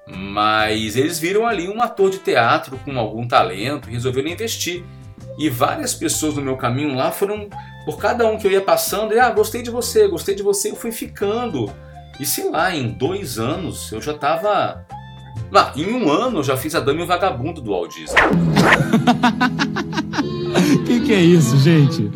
Mas 0.07 0.95
eles 0.95 1.19
viram 1.19 1.45
ali 1.45 1.67
um 1.67 1.81
ator 1.81 2.09
de 2.09 2.19
teatro 2.19 2.79
com 2.85 2.97
algum 2.97 3.27
talento 3.27 3.89
e 3.89 3.93
resolveram 3.93 4.29
investir. 4.29 4.83
E 5.37 5.49
várias 5.49 5.93
pessoas 5.93 6.35
no 6.35 6.41
meu 6.41 6.55
caminho 6.55 6.95
lá 6.95 7.11
foram 7.11 7.49
por 7.85 7.97
cada 7.97 8.25
um 8.27 8.37
que 8.37 8.47
eu 8.47 8.51
ia 8.51 8.61
passando, 8.61 9.13
e, 9.13 9.19
ah, 9.19 9.29
gostei 9.29 9.61
de 9.61 9.69
você, 9.69 10.07
gostei 10.07 10.35
de 10.35 10.43
você, 10.43 10.71
eu 10.71 10.75
fui 10.75 10.91
ficando. 10.91 11.71
E 12.19 12.25
sei 12.25 12.49
lá, 12.49 12.75
em 12.75 12.89
dois 12.89 13.37
anos 13.37 13.91
eu 13.91 14.01
já 14.01 14.13
tava. 14.13 14.85
Lá, 15.51 15.71
em 15.75 15.93
um 15.93 16.09
ano 16.09 16.39
eu 16.39 16.43
já 16.43 16.57
fiz 16.57 16.73
a 16.75 16.79
Dama 16.79 17.01
e 17.01 17.03
o 17.03 17.07
Vagabundo 17.07 17.61
do 17.61 17.71
Walt 17.71 17.93
Disney. 17.93 18.19
que 20.85 20.99
que 21.01 21.13
é 21.13 21.21
isso, 21.21 21.57
gente? 21.59 22.09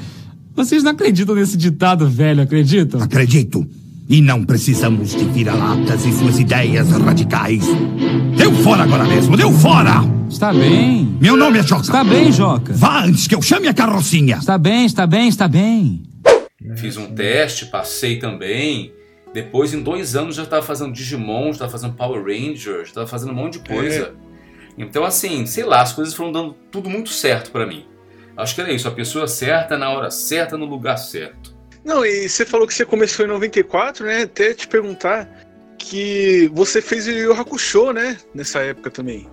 Vocês 0.54 0.84
não 0.84 0.92
acreditam 0.92 1.36
nesse 1.36 1.56
ditado 1.56 2.10
velho, 2.10 2.42
acreditam? 2.42 3.02
Acredito. 3.02 3.66
E 4.12 4.20
não 4.20 4.44
precisamos 4.44 5.12
de 5.16 5.24
vira-latas 5.24 6.06
e 6.06 6.12
suas 6.12 6.38
ideias 6.38 6.92
radicais. 6.92 7.64
Deu 8.36 8.54
fora 8.56 8.84
agora 8.84 9.06
mesmo, 9.06 9.38
deu 9.38 9.54
fora! 9.54 10.02
Está 10.30 10.52
bem. 10.52 11.18
Meu 11.22 11.38
nome 11.38 11.60
é 11.60 11.64
Joca. 11.64 11.84
Está 11.84 12.04
bem, 12.04 12.30
Joca. 12.30 12.74
Vá 12.74 13.06
antes 13.06 13.26
que 13.26 13.34
eu 13.34 13.42
chame 13.42 13.70
a 13.70 13.74
carrocinha. 13.74 14.36
Está 14.36 14.58
bem, 14.58 14.86
está 14.86 15.08
bem, 15.08 15.30
está 15.30 15.48
bem. 15.48 16.04
Fiz 16.76 16.98
um 16.98 17.16
teste, 17.16 17.68
passei 17.68 18.20
também. 18.20 18.92
Depois, 19.34 19.74
em 19.74 19.82
dois 19.82 20.14
anos, 20.14 20.36
já 20.36 20.44
estava 20.44 20.62
fazendo 20.62 20.92
Digimon, 20.92 21.46
já 21.46 21.52
estava 21.52 21.72
fazendo 21.72 21.94
Power 21.94 22.22
Rangers, 22.22 22.66
já 22.66 22.84
estava 22.84 23.08
fazendo 23.08 23.32
um 23.32 23.36
monte 23.36 23.62
de 23.62 23.70
coisa. 23.70 24.08
É. 24.08 24.12
Então, 24.78 25.06
assim, 25.06 25.46
sei 25.46 25.64
lá, 25.64 25.82
as 25.82 25.94
coisas 25.94 26.14
foram 26.14 26.34
dando 26.34 26.54
tudo 26.70 26.90
muito 26.90 27.12
certo 27.12 27.50
para 27.50 27.66
mim. 27.66 27.86
Acho 28.36 28.56
que 28.56 28.60
era 28.60 28.74
isso, 28.74 28.90
a 28.90 28.92
pessoa 28.92 29.26
certa, 29.26 29.78
na 29.78 29.90
hora 29.90 30.12
certa, 30.12 30.58
no 30.58 30.66
lugar 30.66 30.98
certo. 30.98 31.51
Não, 31.84 32.06
e 32.06 32.30
você 32.30 32.46
falou 32.46 32.68
que 32.68 32.74
você 32.74 32.86
começou 32.86 33.26
em 33.26 33.30
94, 33.30 34.06
né? 34.06 34.24
Até 34.24 34.54
te 34.54 34.68
perguntar 34.68 35.28
que 35.78 36.50
você 36.54 36.82
fez 36.82 37.08
o 37.08 37.12
Yu 37.12 37.34
Hakusho, 37.34 37.92
né? 37.92 38.18
Nessa 38.34 38.60
época 38.60 38.92
também. 38.92 39.28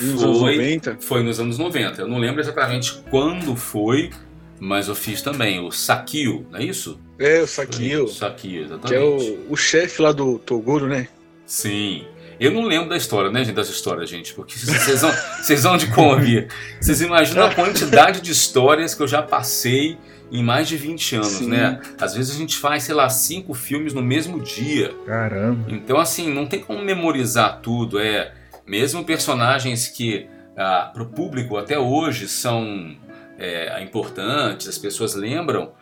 Nos 0.00 0.22
foi, 0.22 0.24
anos 0.24 0.40
90? 0.40 0.96
Foi 1.00 1.22
nos 1.22 1.40
anos 1.40 1.58
90. 1.58 2.02
Eu 2.02 2.08
não 2.08 2.18
lembro 2.18 2.40
exatamente 2.40 3.02
quando 3.10 3.54
foi, 3.56 4.10
mas 4.58 4.88
eu 4.88 4.94
fiz 4.94 5.20
também 5.20 5.60
o 5.60 5.70
Sakio, 5.70 6.46
não 6.50 6.58
é 6.58 6.64
isso? 6.64 6.98
É, 7.18 7.42
o 7.42 7.46
Sakio. 7.46 8.04
O 8.04 8.08
Sakio, 8.08 8.62
exatamente. 8.62 8.88
Que 8.88 8.94
é 8.94 9.00
o, 9.00 9.52
o 9.52 9.56
chefe 9.56 10.00
lá 10.00 10.12
do 10.12 10.38
Toguro, 10.38 10.86
né? 10.86 11.08
Sim. 11.44 12.06
Eu 12.42 12.50
não 12.50 12.64
lembro 12.64 12.88
da 12.88 12.96
história, 12.96 13.30
né, 13.30 13.44
gente? 13.44 13.54
Das 13.54 13.68
histórias, 13.68 14.10
gente, 14.10 14.34
porque 14.34 14.58
vocês 14.58 15.00
vão, 15.00 15.12
vocês 15.40 15.62
vão 15.62 15.76
de 15.76 15.86
convir. 15.92 16.48
Vocês 16.80 17.00
imaginam 17.00 17.44
a 17.44 17.54
quantidade 17.54 18.20
de 18.20 18.32
histórias 18.32 18.96
que 18.96 19.02
eu 19.02 19.06
já 19.06 19.22
passei 19.22 19.96
em 20.32 20.42
mais 20.42 20.66
de 20.66 20.76
20 20.76 21.16
anos, 21.16 21.28
Sim. 21.28 21.48
né? 21.48 21.80
Às 22.00 22.14
vezes 22.14 22.34
a 22.34 22.38
gente 22.38 22.56
faz, 22.56 22.82
sei 22.82 22.96
lá, 22.96 23.08
cinco 23.08 23.54
filmes 23.54 23.94
no 23.94 24.02
mesmo 24.02 24.40
dia. 24.40 24.92
Caramba. 25.06 25.66
Então, 25.68 26.00
assim, 26.00 26.34
não 26.34 26.44
tem 26.44 26.58
como 26.58 26.82
memorizar 26.82 27.60
tudo. 27.60 28.00
É 28.00 28.32
mesmo 28.66 29.04
personagens 29.04 29.86
que 29.86 30.26
ah, 30.56 30.90
para 30.92 31.02
o 31.04 31.06
público 31.06 31.56
até 31.56 31.78
hoje 31.78 32.26
são 32.26 32.96
é, 33.38 33.80
importantes, 33.84 34.66
as 34.66 34.78
pessoas 34.78 35.14
lembram. 35.14 35.72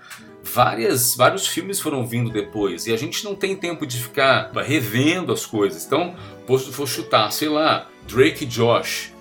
Várias, 0.52 1.14
vários 1.14 1.46
filmes 1.46 1.80
foram 1.80 2.06
vindo 2.06 2.30
depois 2.30 2.86
e 2.86 2.92
a 2.92 2.96
gente 2.96 3.24
não 3.24 3.34
tem 3.34 3.54
tempo 3.54 3.86
de 3.86 3.98
ficar 3.98 4.50
revendo 4.52 5.32
as 5.32 5.46
coisas. 5.46 5.84
Então, 5.84 6.14
vou 6.46 6.86
chutar, 6.86 7.30
sei 7.30 7.48
lá, 7.48 7.88
Drake 8.08 8.44
e 8.44 8.46
Josh. 8.46 9.12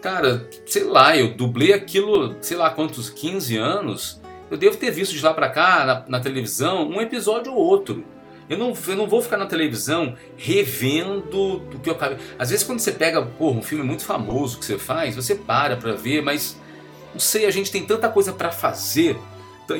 Cara, 0.00 0.48
sei 0.66 0.84
lá, 0.84 1.16
eu 1.16 1.34
dublei 1.34 1.72
aquilo, 1.72 2.36
sei 2.40 2.56
lá 2.56 2.70
quantos, 2.70 3.10
15 3.10 3.56
anos. 3.56 4.20
Eu 4.50 4.56
devo 4.56 4.76
ter 4.76 4.90
visto 4.90 5.12
de 5.12 5.24
lá 5.24 5.32
pra 5.32 5.48
cá, 5.48 5.84
na, 5.84 6.18
na 6.18 6.20
televisão, 6.20 6.88
um 6.88 7.00
episódio 7.00 7.52
ou 7.52 7.58
outro. 7.58 8.04
Eu 8.48 8.58
não, 8.58 8.74
eu 8.86 8.96
não 8.96 9.06
vou 9.06 9.22
ficar 9.22 9.38
na 9.38 9.46
televisão 9.46 10.14
revendo 10.36 11.60
do 11.60 11.78
que 11.78 11.88
eu 11.88 11.94
acabei. 11.94 12.18
Às 12.38 12.50
vezes, 12.50 12.64
quando 12.64 12.80
você 12.80 12.92
pega 12.92 13.22
porra, 13.22 13.58
um 13.58 13.62
filme 13.62 13.82
muito 13.82 14.04
famoso 14.04 14.58
que 14.58 14.64
você 14.64 14.78
faz, 14.78 15.16
você 15.16 15.34
para 15.34 15.76
pra 15.76 15.92
ver, 15.92 16.22
mas 16.22 16.56
não 17.12 17.20
sei, 17.20 17.46
a 17.46 17.50
gente 17.50 17.72
tem 17.72 17.84
tanta 17.84 18.08
coisa 18.08 18.32
para 18.32 18.50
fazer. 18.50 19.16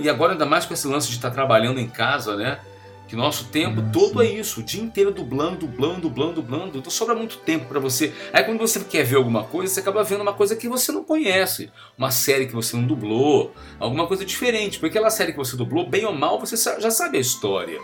E 0.00 0.08
agora, 0.08 0.32
ainda 0.32 0.46
mais 0.46 0.64
com 0.64 0.74
esse 0.74 0.86
lance 0.86 1.08
de 1.08 1.16
estar 1.16 1.28
tá 1.28 1.34
trabalhando 1.34 1.78
em 1.78 1.88
casa, 1.88 2.36
né? 2.36 2.58
Que 3.06 3.14
nosso 3.14 3.44
tempo 3.46 3.80
uhum. 3.80 3.92
todo 3.92 4.22
é 4.22 4.26
isso, 4.26 4.60
o 4.60 4.62
dia 4.62 4.82
inteiro 4.82 5.12
dublando, 5.12 5.66
dublando, 5.66 6.00
dublando, 6.00 6.32
dublando. 6.34 6.78
Então 6.78 6.90
sobra 6.90 7.14
muito 7.14 7.36
tempo 7.38 7.66
para 7.66 7.78
você. 7.78 8.12
Aí 8.32 8.42
quando 8.44 8.58
você 8.58 8.80
quer 8.80 9.04
ver 9.04 9.16
alguma 9.16 9.44
coisa, 9.44 9.72
você 9.72 9.80
acaba 9.80 10.02
vendo 10.02 10.22
uma 10.22 10.32
coisa 10.32 10.56
que 10.56 10.66
você 10.68 10.90
não 10.90 11.04
conhece. 11.04 11.70
Uma 11.98 12.10
série 12.10 12.46
que 12.46 12.54
você 12.54 12.74
não 12.76 12.84
dublou, 12.86 13.52
alguma 13.78 14.06
coisa 14.06 14.24
diferente. 14.24 14.78
Porque 14.78 14.96
aquela 14.96 15.10
série 15.10 15.32
que 15.32 15.38
você 15.38 15.54
dublou, 15.54 15.88
bem 15.88 16.06
ou 16.06 16.14
mal, 16.14 16.40
você 16.40 16.56
já 16.80 16.90
sabe 16.90 17.18
a 17.18 17.20
história. 17.20 17.78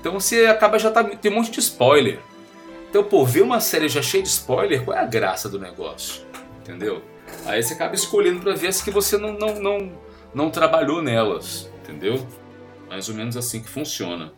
Então 0.00 0.12
você 0.12 0.46
acaba 0.46 0.78
já 0.78 0.92
tá, 0.92 1.02
tem 1.02 1.32
um 1.32 1.34
monte 1.34 1.50
de 1.50 1.58
spoiler. 1.58 2.20
Então, 2.88 3.02
pô, 3.02 3.24
ver 3.24 3.42
uma 3.42 3.60
série 3.60 3.88
já 3.88 4.00
cheia 4.00 4.22
de 4.22 4.28
spoiler, 4.28 4.84
qual 4.84 4.96
é 4.96 5.00
a 5.00 5.06
graça 5.06 5.48
do 5.48 5.58
negócio? 5.58 6.22
Entendeu? 6.60 7.02
Aí 7.44 7.62
você 7.62 7.74
acaba 7.74 7.94
escolhendo 7.94 8.40
para 8.40 8.54
ver 8.54 8.68
as 8.68 8.80
que 8.80 8.90
você 8.90 9.18
não, 9.18 9.32
não, 9.32 9.60
não, 9.60 9.92
não 10.36 10.50
trabalhou 10.50 11.00
nelas, 11.00 11.66
entendeu? 11.82 12.26
Mais 12.90 13.08
ou 13.08 13.14
menos 13.14 13.38
assim 13.38 13.62
que 13.62 13.70
funciona. 13.70 14.30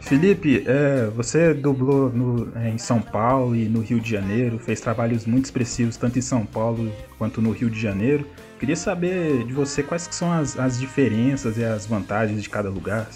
Felipe, 0.00 0.62
é, 0.64 1.06
você 1.06 1.52
dublou 1.52 2.10
no, 2.10 2.52
é, 2.56 2.70
em 2.70 2.78
São 2.78 3.00
Paulo 3.00 3.56
e 3.56 3.68
no 3.68 3.80
Rio 3.80 3.98
de 3.98 4.08
Janeiro, 4.08 4.60
fez 4.60 4.80
trabalhos 4.80 5.26
muito 5.26 5.46
expressivos 5.46 5.96
tanto 5.96 6.20
em 6.20 6.22
São 6.22 6.46
Paulo 6.46 6.88
quanto 7.18 7.42
no 7.42 7.50
Rio 7.50 7.68
de 7.68 7.80
Janeiro. 7.80 8.24
Queria 8.58 8.76
saber 8.76 9.44
de 9.44 9.52
você 9.52 9.82
quais 9.82 10.06
que 10.06 10.14
são 10.14 10.32
as, 10.32 10.58
as 10.58 10.78
diferenças 10.78 11.58
e 11.58 11.64
as 11.64 11.86
vantagens 11.86 12.42
de 12.42 12.48
cada 12.48 12.68
lugar. 12.68 13.08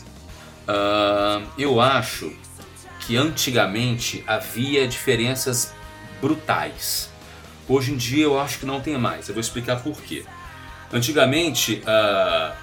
Uh, 0.68 1.47
eu 1.57 1.80
acho 1.80 2.33
que 3.00 3.16
antigamente 3.16 4.23
havia 4.26 4.87
diferenças 4.87 5.73
brutais. 6.21 7.09
Hoje 7.68 7.92
em 7.92 7.97
dia 7.97 8.25
eu 8.25 8.38
acho 8.38 8.59
que 8.59 8.66
não 8.66 8.80
tem 8.80 8.99
mais. 8.99 9.28
Eu 9.28 9.35
vou 9.35 9.40
explicar 9.40 9.76
por 9.76 10.00
quê. 10.02 10.25
Antigamente, 10.92 11.83
uh, 11.85 12.54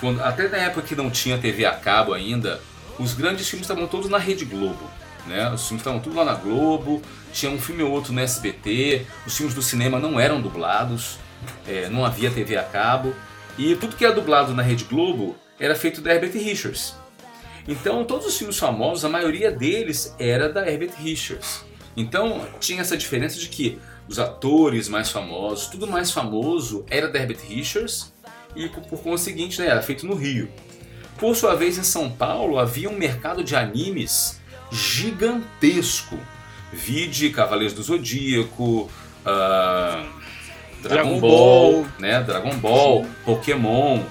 quando, 0.00 0.22
até 0.22 0.48
na 0.48 0.58
época 0.58 0.82
que 0.82 0.94
não 0.94 1.10
tinha 1.10 1.38
TV 1.38 1.64
a 1.64 1.72
cabo 1.72 2.12
ainda, 2.12 2.60
os 2.98 3.14
grandes 3.14 3.48
filmes 3.48 3.64
estavam 3.64 3.86
todos 3.86 4.08
na 4.08 4.18
Rede 4.18 4.44
Globo. 4.44 4.90
Né? 5.26 5.50
Os 5.50 5.66
filmes 5.66 5.80
estavam 5.80 6.00
tudo 6.00 6.16
lá 6.16 6.24
na 6.24 6.34
Globo, 6.34 7.02
tinha 7.32 7.50
um 7.50 7.58
filme 7.58 7.82
ou 7.82 7.90
outro 7.90 8.12
no 8.12 8.20
SBT, 8.20 9.06
os 9.26 9.36
filmes 9.36 9.54
do 9.54 9.62
cinema 9.62 9.98
não 9.98 10.18
eram 10.18 10.40
dublados, 10.40 11.18
é, 11.66 11.88
não 11.88 12.04
havia 12.04 12.30
TV 12.30 12.56
a 12.56 12.62
cabo, 12.62 13.14
e 13.56 13.74
tudo 13.76 13.96
que 13.96 14.04
era 14.04 14.14
dublado 14.14 14.54
na 14.54 14.62
Rede 14.62 14.84
Globo 14.84 15.36
era 15.58 15.74
feito 15.74 16.00
da 16.00 16.14
Herbert 16.14 16.32
Richards. 16.32 16.94
Então, 17.66 18.04
todos 18.04 18.26
os 18.26 18.38
filmes 18.38 18.58
famosos, 18.58 19.04
a 19.04 19.08
maioria 19.08 19.50
deles 19.50 20.14
era 20.18 20.48
da 20.48 20.66
Herbert 20.66 20.92
Richards. 20.98 21.64
Então, 21.96 22.46
tinha 22.60 22.80
essa 22.80 22.96
diferença 22.96 23.38
de 23.38 23.48
que 23.48 23.78
os 24.08 24.18
atores 24.18 24.88
mais 24.88 25.10
famosos, 25.10 25.66
tudo 25.66 25.86
mais 25.86 26.10
famoso 26.10 26.86
era 26.88 27.08
da 27.08 27.18
Herbert 27.18 27.40
Richards 27.46 28.12
e, 28.56 28.68
por 28.68 29.02
conseguinte, 29.02 29.60
né, 29.60 29.66
era 29.66 29.82
feito 29.82 30.06
no 30.06 30.14
Rio. 30.14 30.48
Por 31.18 31.34
sua 31.36 31.54
vez, 31.56 31.76
em 31.76 31.82
São 31.82 32.08
Paulo 32.10 32.58
havia 32.58 32.88
um 32.88 32.96
mercado 32.96 33.44
de 33.44 33.54
animes 33.54 34.40
gigantesco. 34.70 36.18
Vide 36.72 37.30
Cavaleiros 37.30 37.74
do 37.74 37.82
Zodíaco, 37.82 38.82
uh, 39.24 40.17
Dragon, 40.82 41.18
Dragon 41.18 41.20
Ball, 41.20 41.72
Ball, 41.72 41.86
né? 41.98 42.22
Dragon 42.22 42.56
Ball, 42.58 43.04
Sim. 43.04 43.10
Pokémon. 43.24 44.02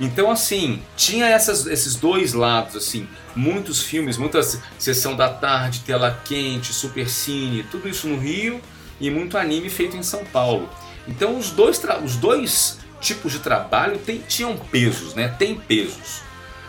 Então, 0.00 0.30
assim, 0.30 0.80
tinha 0.96 1.26
essas, 1.26 1.66
esses 1.66 1.94
dois 1.94 2.32
lados, 2.32 2.74
assim, 2.74 3.06
muitos 3.36 3.82
filmes, 3.82 4.16
muitas 4.16 4.60
sessão 4.78 5.14
da 5.14 5.28
tarde, 5.28 5.80
tela 5.80 6.18
quente, 6.24 6.72
super 6.72 7.08
cine, 7.08 7.64
tudo 7.64 7.88
isso 7.88 8.08
no 8.08 8.18
Rio 8.18 8.60
e 8.98 9.10
muito 9.10 9.36
anime 9.36 9.68
feito 9.68 9.96
em 9.96 10.02
São 10.02 10.24
Paulo. 10.24 10.70
Então, 11.06 11.36
os 11.36 11.50
dois, 11.50 11.80
os 12.02 12.16
dois 12.16 12.78
tipos 13.00 13.32
de 13.32 13.40
trabalho 13.40 13.98
tem, 13.98 14.18
tinham 14.26 14.56
pesos, 14.56 15.14
né? 15.14 15.28
Tem 15.38 15.54
pesos. 15.54 16.22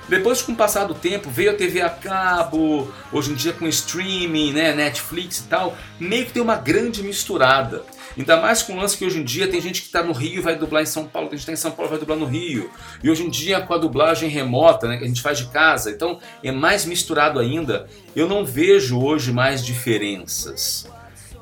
Depois, 0.10 0.42
com 0.42 0.52
o 0.52 0.56
passar 0.56 0.86
do 0.86 0.94
tempo, 0.94 1.30
veio 1.30 1.52
a 1.52 1.54
TV 1.54 1.82
a 1.82 1.90
cabo, 1.90 2.94
hoje 3.14 3.32
em 3.32 3.34
dia 3.36 3.54
com 3.54 3.66
streaming, 3.68 4.52
né, 4.52 4.74
Netflix 4.74 5.40
e 5.40 5.44
tal, 5.44 5.78
meio 5.98 6.26
que 6.26 6.34
tem 6.34 6.42
uma 6.42 6.58
grande 6.58 7.02
misturada. 7.02 7.86
Ainda 8.18 8.39
mais 8.41 8.62
com 8.62 8.74
o 8.74 8.75
lance 8.75 8.98
que 8.98 9.06
hoje 9.06 9.20
em 9.20 9.24
dia 9.24 9.48
tem 9.48 9.62
gente 9.62 9.82
que 9.82 9.88
está 9.88 10.03
no 10.03 10.12
Rio 10.12 10.39
e 10.39 10.41
vai 10.41 10.56
dublar 10.56 10.84
em 10.84 10.86
São 10.86 11.08
Paulo, 11.08 11.30
tem 11.30 11.38
gente 11.38 11.46
que 11.46 11.51
está 11.51 11.68
em 11.68 11.70
São 11.70 11.72
Paulo 11.72 11.89
e 11.89 11.91
vai 11.91 12.00
dublar 12.00 12.18
no 12.18 12.25
Rio. 12.25 12.70
E 13.03 13.10
hoje 13.10 13.24
em 13.24 13.30
dia 13.30 13.62
com 13.62 13.74
a 13.74 13.77
dublagem 13.77 14.30
remota, 14.30 14.88
né, 14.88 14.98
que 14.98 15.03
a 15.03 15.08
gente 15.08 15.22
faz 15.22 15.38
de 15.38 15.48
casa, 15.48 15.91
então 15.91 16.20
é 16.44 16.51
mais 16.51 16.86
misturado 16.86 17.39
ainda. 17.39 17.88
Eu 18.15 18.27
não 18.27 18.46
vejo 18.46 19.00
hoje 19.00 19.32
mais 19.32 19.65
diferenças. 19.65 20.88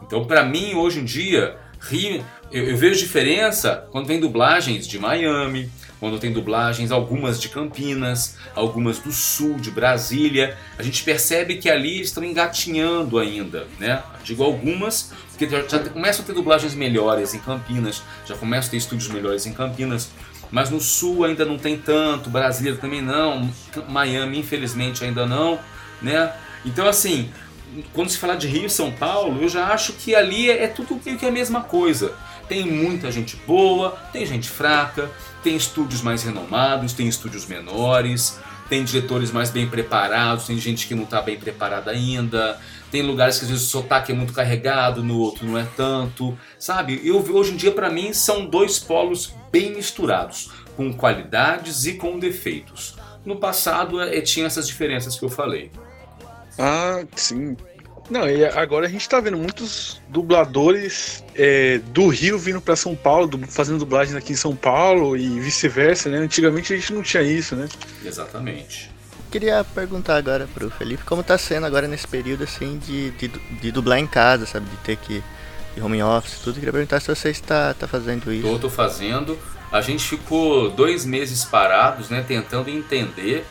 Então, 0.02 0.26
para 0.26 0.44
mim, 0.44 0.74
hoje 0.74 1.00
em 1.00 1.06
dia, 1.06 1.58
Rio, 1.80 2.26
eu, 2.52 2.70
eu 2.70 2.78
vejo 2.78 3.00
diferença 3.00 3.88
quando 3.91 4.08
vem 4.08 4.20
dublagens 4.20 4.88
de 4.88 4.98
Miami, 4.98 5.70
quando 6.00 6.17
tem 6.17 6.32
dublagens, 6.32 6.91
algumas 6.91 7.39
de 7.39 7.50
Campinas, 7.50 8.38
algumas 8.56 9.00
do 9.00 9.12
sul, 9.12 9.56
de 9.56 9.70
Brasília. 9.70 10.58
A 10.78 10.84
gente 10.84 11.04
percebe 11.04 11.58
que 11.58 11.70
ali 11.70 12.02
estão 12.02 12.24
engatinhando 12.24 13.20
ainda, 13.20 13.67
né? 13.78 14.02
Digo 14.24 14.44
algumas, 14.44 15.12
porque 15.39 15.49
já, 15.49 15.65
já 15.65 15.89
começam 15.89 16.21
a 16.21 16.28
ter 16.28 16.34
dublagens 16.34 16.75
melhores 16.75 17.34
em 17.34 17.39
Campinas, 17.39 18.04
já 18.25 18.36
começam 18.36 18.67
a 18.67 18.71
ter 18.71 18.78
estúdios 18.78 19.08
melhores 19.08 19.45
em 19.45 19.54
Campinas, 19.54 20.10
mas 20.52 20.69
no 20.69 20.82
sul 20.82 21.23
ainda 21.23 21.45
não 21.45 21.58
tem 21.58 21.78
tanto, 21.78 22.30
Brasília 22.30 22.75
também 22.75 23.02
não, 23.02 23.49
Miami 23.88 24.39
infelizmente 24.39 25.06
ainda 25.06 25.25
não, 25.25 25.58
né? 26.02 26.34
Então 26.65 26.86
assim, 26.89 27.32
quando 27.93 28.10
se 28.10 28.17
fala 28.17 28.36
de 28.36 28.47
Rio 28.47 28.65
e 28.65 28.69
São 28.69 28.91
Paulo, 28.91 29.41
eu 29.41 29.47
já 29.47 29.67
acho 29.67 29.93
que 29.93 30.13
ali 30.13 30.52
é, 30.52 30.63
é 30.63 30.67
tudo 30.67 30.99
meio 31.06 31.17
que 31.17 31.25
a 31.25 31.32
mesma 31.32 31.62
coisa. 31.62 32.13
Tem 32.49 32.65
muita 32.65 33.10
gente 33.10 33.38
boa, 33.47 33.91
tem 34.12 34.25
gente 34.25 34.49
fraca, 34.49 35.10
tem 35.41 35.56
estúdios 35.56 36.02
mais 36.02 36.23
renomados, 36.23 36.91
tem 36.91 37.08
estúdios 37.08 37.45
menores, 37.45 38.39
tem 38.67 38.84
diretores 38.84 39.32
mais 39.32 39.52
bem 39.52 39.69
preparados, 39.69 40.47
tem 40.47 40.58
gente 40.58 40.88
que 40.88 40.95
não 40.95 41.04
está 41.04 41.21
bem 41.21 41.39
preparada 41.39 41.91
ainda, 41.91 42.60
tem 42.91 43.02
lugares 43.02 43.38
que 43.38 43.45
às 43.45 43.52
vezes 43.52 43.65
o 43.65 43.69
sotaque 43.69 44.12
é 44.12 44.15
muito 44.15 44.34
carregado, 44.34 45.04
no 45.04 45.19
outro 45.19 45.45
não 45.45 45.58
é 45.58 45.67
tanto, 45.75 46.38
sabe? 46.58 47.02
Eu 47.04 47.17
hoje 47.34 47.54
em 47.54 47.56
dia 47.56 47.71
para 47.71 47.89
mim 47.89 48.13
são 48.13 48.45
dois 48.45 48.80
polos 48.80 49.34
bem 49.52 49.75
misturados, 49.75 50.49
com 50.75 50.93
qualidades 50.93 51.86
e 51.86 51.93
com 51.93 52.17
defeitos. 52.17 52.95
No 53.25 53.36
passado 53.36 54.02
é, 54.02 54.21
tinha 54.21 54.45
essas 54.45 54.67
diferenças 54.67 55.17
que 55.17 55.25
eu 55.25 55.30
falei. 55.30 55.71
Ah, 56.58 57.04
sim. 57.15 57.56
Não, 58.10 58.28
e 58.28 58.43
agora 58.43 58.88
a 58.88 58.89
gente 58.89 59.08
tá 59.08 59.19
vendo 59.19 59.38
muitos 59.38 60.02
dubladores 60.10 61.23
é, 61.36 61.78
do 61.78 62.08
Rio 62.08 62.39
vindo 62.39 62.60
para 62.60 62.75
São 62.75 62.95
Paulo, 62.95 63.30
fazendo 63.47 63.78
dublagens 63.78 64.15
aqui 64.15 64.34
em 64.34 64.36
São 64.36 64.56
Paulo 64.56 65.15
e 65.15 65.39
vice-versa, 65.39 66.10
né? 66.10 66.17
Antigamente 66.17 66.73
a 66.73 66.75
gente 66.75 66.91
não 66.91 67.04
tinha 67.04 67.21
isso, 67.21 67.56
né? 67.56 67.69
Exatamente. 68.04 68.89
Queria 69.32 69.63
perguntar 69.63 70.18
agora 70.18 70.48
pro 70.54 70.70
Felipe 70.70 71.04
como 71.04 71.24
tá 71.24 71.38
sendo 71.38 71.65
agora 71.65 71.88
nesse 71.88 72.08
período 72.08 72.44
assim 72.44 72.78
de, 72.80 73.12
de, 73.12 73.28
de 73.28 73.72
dublar 73.72 74.00
em 74.00 74.08
casa, 74.08 74.46
sabe? 74.46 74.65
De 74.70 74.78
ter 74.78 74.98
que 74.98 75.24
de 75.76 75.82
home 75.82 76.02
office 76.02 76.39
tudo. 76.39 76.56
Queria 76.56 76.72
perguntar 76.72 77.00
se 77.00 77.13
você 77.13 77.30
está 77.30 77.74
tá 77.74 77.88
fazendo 77.88 78.34
isso. 78.34 78.48
Tô, 78.48 78.60
tô 78.60 78.70
fazendo. 78.70 79.38
A 79.72 79.82
gente 79.82 80.04
ficou 80.04 80.72
dois 80.72 81.06
meses 81.06 81.46
parados, 81.46 82.10
né? 82.10 82.24
Tentando 82.28 82.70
entender 82.70 83.46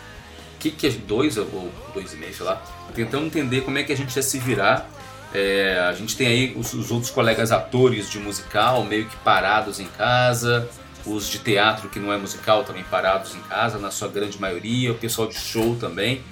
o 0.57 0.59
que, 0.59 0.71
que 0.71 0.87
é 0.88 0.91
dois 0.91 1.37
ou 1.37 1.73
dois 1.95 2.12
meses, 2.14 2.38
sei 2.38 2.47
lá 2.47 2.61
tentando 2.95 3.27
entender 3.27 3.62
como 3.62 3.79
é 3.79 3.83
que 3.83 3.93
a 3.93 3.97
gente 3.97 4.14
ia 4.14 4.23
se 4.23 4.38
virar. 4.38 4.88
É, 5.33 5.79
a 5.88 5.93
gente 5.93 6.17
tem 6.17 6.27
aí 6.27 6.55
os, 6.57 6.73
os, 6.73 6.91
outros 6.91 7.11
colegas 7.11 7.53
atores 7.53 8.11
de 8.11 8.19
musical 8.19 8.83
meio 8.85 9.05
que 9.07 9.17
parados 9.19 9.79
em 9.79 9.87
casa, 9.87 10.69
os 11.09 11.29
de 11.29 11.38
teatro 11.38 11.88
que 11.88 11.99
não 11.99 12.12
é 12.12 12.16
musical 12.16 12.64
também 12.64 12.85
parados 12.85 13.35
em 13.35 13.40
casa, 13.42 13.79
na 13.79 13.90
sua 13.90 14.09
grande 14.09 14.40
maioria, 14.40 14.92
o 14.92 14.94
pessoal 14.97 15.29
de 15.29 15.38
show 15.38 15.77
também, 15.77 16.23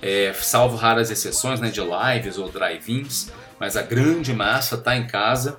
é, 0.00 0.32
salvo 0.34 0.76
raras 0.76 1.10
exceções 1.10 1.60
né, 1.60 1.70
de 1.70 1.80
lives 1.80 2.38
ou 2.38 2.50
drive-ins, 2.50 3.30
mas 3.58 3.76
a 3.76 3.82
grande 3.82 4.32
massa 4.32 4.74
está 4.74 4.96
em 4.96 5.06
casa 5.06 5.58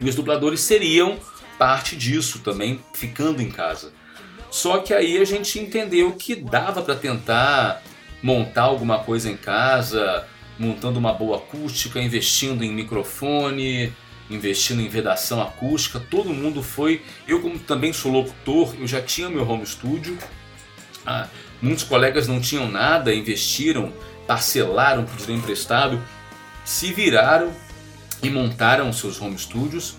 e 0.00 0.08
os 0.08 0.14
dubladores 0.14 0.60
seriam 0.60 1.18
parte 1.58 1.96
disso 1.96 2.40
também, 2.40 2.80
ficando 2.94 3.42
em 3.42 3.50
casa. 3.50 3.92
Só 4.50 4.78
que 4.78 4.94
aí 4.94 5.18
a 5.18 5.24
gente 5.24 5.58
entendeu 5.58 6.12
que 6.12 6.34
dava 6.34 6.82
para 6.82 6.94
tentar 6.94 7.82
montar 8.22 8.62
alguma 8.62 8.98
coisa 9.00 9.30
em 9.30 9.36
casa, 9.36 10.26
montando 10.58 10.98
uma 10.98 11.12
boa 11.12 11.36
acústica, 11.36 12.00
investindo 12.00 12.64
em 12.64 12.72
microfone, 12.72 13.92
investindo 14.30 14.80
em 14.80 14.88
vedação 14.88 15.40
acústica. 15.40 16.00
Todo 16.00 16.32
mundo 16.32 16.62
foi. 16.62 17.02
Eu, 17.26 17.40
como 17.40 17.58
também 17.58 17.92
sou 17.92 18.12
locutor, 18.12 18.74
eu 18.78 18.86
já 18.86 19.00
tinha 19.00 19.28
meu 19.28 19.48
home 19.48 19.66
studio. 19.66 20.18
Ah, 21.06 21.26
muitos 21.62 21.84
colegas 21.84 22.28
não 22.28 22.40
tinham 22.40 22.70
nada, 22.70 23.14
investiram, 23.14 23.92
parcelaram, 24.26 25.04
pediram 25.04 25.36
emprestado, 25.36 26.02
se 26.64 26.92
viraram 26.92 27.52
e 28.22 28.28
montaram 28.28 28.92
seus 28.92 29.20
home 29.20 29.38
studios. 29.38 29.96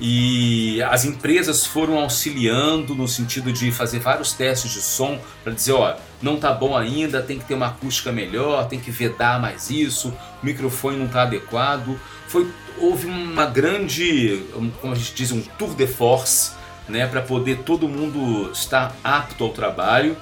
E 0.00 0.80
as 0.82 1.04
empresas 1.04 1.66
foram 1.66 1.98
auxiliando 1.98 2.94
no 2.94 3.08
sentido 3.08 3.52
de 3.52 3.72
fazer 3.72 3.98
vários 3.98 4.32
testes 4.32 4.70
de 4.70 4.80
som 4.80 5.20
para 5.42 5.52
dizer, 5.52 5.72
ó, 5.72 5.96
não 6.22 6.38
tá 6.38 6.52
bom 6.52 6.76
ainda, 6.76 7.20
tem 7.20 7.38
que 7.38 7.44
ter 7.44 7.54
uma 7.54 7.66
acústica 7.66 8.12
melhor, 8.12 8.68
tem 8.68 8.78
que 8.78 8.92
vedar 8.92 9.40
mais 9.40 9.70
isso, 9.70 10.14
o 10.40 10.46
microfone 10.46 10.96
não 10.96 11.08
tá 11.08 11.22
adequado. 11.22 11.98
Foi 12.28 12.46
houve 12.80 13.06
uma 13.06 13.46
grande, 13.46 14.42
como 14.80 14.92
a 14.92 14.96
gente 14.96 15.14
diz, 15.14 15.32
um 15.32 15.42
tour 15.42 15.74
de 15.74 15.86
force, 15.86 16.52
né, 16.88 17.06
para 17.06 17.20
poder 17.20 17.58
todo 17.58 17.88
mundo 17.88 18.50
estar 18.52 18.94
apto 19.02 19.44
ao 19.44 19.50
trabalho. 19.50 20.16